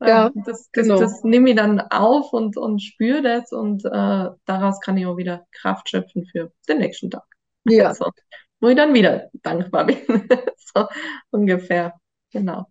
Ja, 0.00 0.30
das, 0.32 0.44
das, 0.44 0.68
genau. 0.72 1.00
das 1.00 1.24
nehme 1.24 1.50
ich 1.50 1.56
dann 1.56 1.80
auf 1.80 2.32
und, 2.32 2.56
und 2.56 2.80
spüre 2.80 3.20
das 3.20 3.50
und 3.52 3.84
äh, 3.84 4.28
daraus 4.44 4.80
kann 4.80 4.96
ich 4.96 5.06
auch 5.06 5.16
wieder 5.16 5.44
Kraft 5.50 5.88
schöpfen 5.88 6.24
für 6.30 6.52
den 6.68 6.78
nächsten 6.78 7.10
Tag. 7.10 7.24
Ja. 7.64 7.88
Also, 7.88 8.12
wo 8.60 8.68
ich 8.68 8.76
dann 8.76 8.94
wieder 8.94 9.30
dankbar 9.42 9.86
bin. 9.86 9.98
so 10.56 10.86
ungefähr. 11.30 11.94
Genau. 12.30 12.66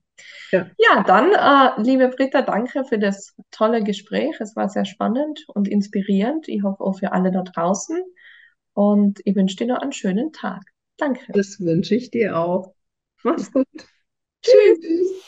Ja, 0.51 0.69
ja 0.77 1.03
dann, 1.03 1.31
äh, 1.31 1.81
liebe 1.81 2.09
Britta, 2.09 2.41
danke 2.41 2.85
für 2.85 2.99
das 2.99 3.35
tolle 3.51 3.83
Gespräch. 3.83 4.35
Es 4.39 4.55
war 4.55 4.69
sehr 4.69 4.85
spannend 4.85 5.45
und 5.47 5.67
inspirierend. 5.67 6.47
Ich 6.47 6.63
hoffe 6.63 6.83
auch 6.83 6.99
für 6.99 7.11
alle 7.11 7.31
da 7.31 7.43
draußen. 7.43 8.01
Und 8.73 9.19
ich 9.25 9.35
wünsche 9.35 9.57
dir 9.57 9.67
noch 9.67 9.81
einen 9.81 9.91
schönen 9.91 10.31
Tag. 10.31 10.61
Danke. 10.97 11.31
Das 11.33 11.59
wünsche 11.59 11.95
ich 11.95 12.11
dir 12.11 12.37
auch. 12.37 12.73
Mach's 13.23 13.51
gut. 13.51 13.67
Tschüss. 14.43 15.23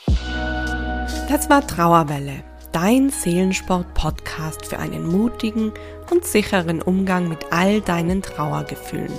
Das 1.28 1.50
war 1.50 1.66
Trauerwelle, 1.66 2.42
dein 2.72 3.10
Seelensport-Podcast 3.10 4.66
für 4.66 4.78
einen 4.78 5.06
mutigen 5.06 5.72
und 6.10 6.24
sicheren 6.24 6.82
Umgang 6.82 7.28
mit 7.28 7.52
all 7.52 7.80
deinen 7.80 8.22
Trauergefühlen. 8.22 9.12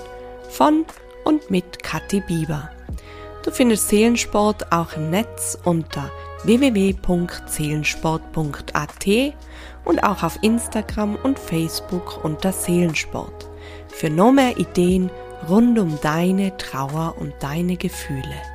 Von 0.49 0.85
und 1.23 1.51
mit 1.51 1.83
Kathi 1.83 2.21
Bieber. 2.21 2.71
Du 3.43 3.51
findest 3.51 3.89
Seelensport 3.89 4.71
auch 4.71 4.93
im 4.93 5.09
Netz 5.09 5.57
unter 5.63 6.11
www.seelensport.at 6.43 9.33
und 9.85 10.03
auch 10.03 10.23
auf 10.23 10.39
Instagram 10.41 11.15
und 11.23 11.39
Facebook 11.39 12.23
unter 12.23 12.51
Seelensport. 12.51 13.49
Für 13.87 14.09
noch 14.09 14.31
mehr 14.31 14.57
Ideen 14.57 15.11
rund 15.49 15.79
um 15.79 15.99
deine 16.01 16.55
Trauer 16.57 17.15
und 17.19 17.33
deine 17.39 17.77
Gefühle. 17.77 18.50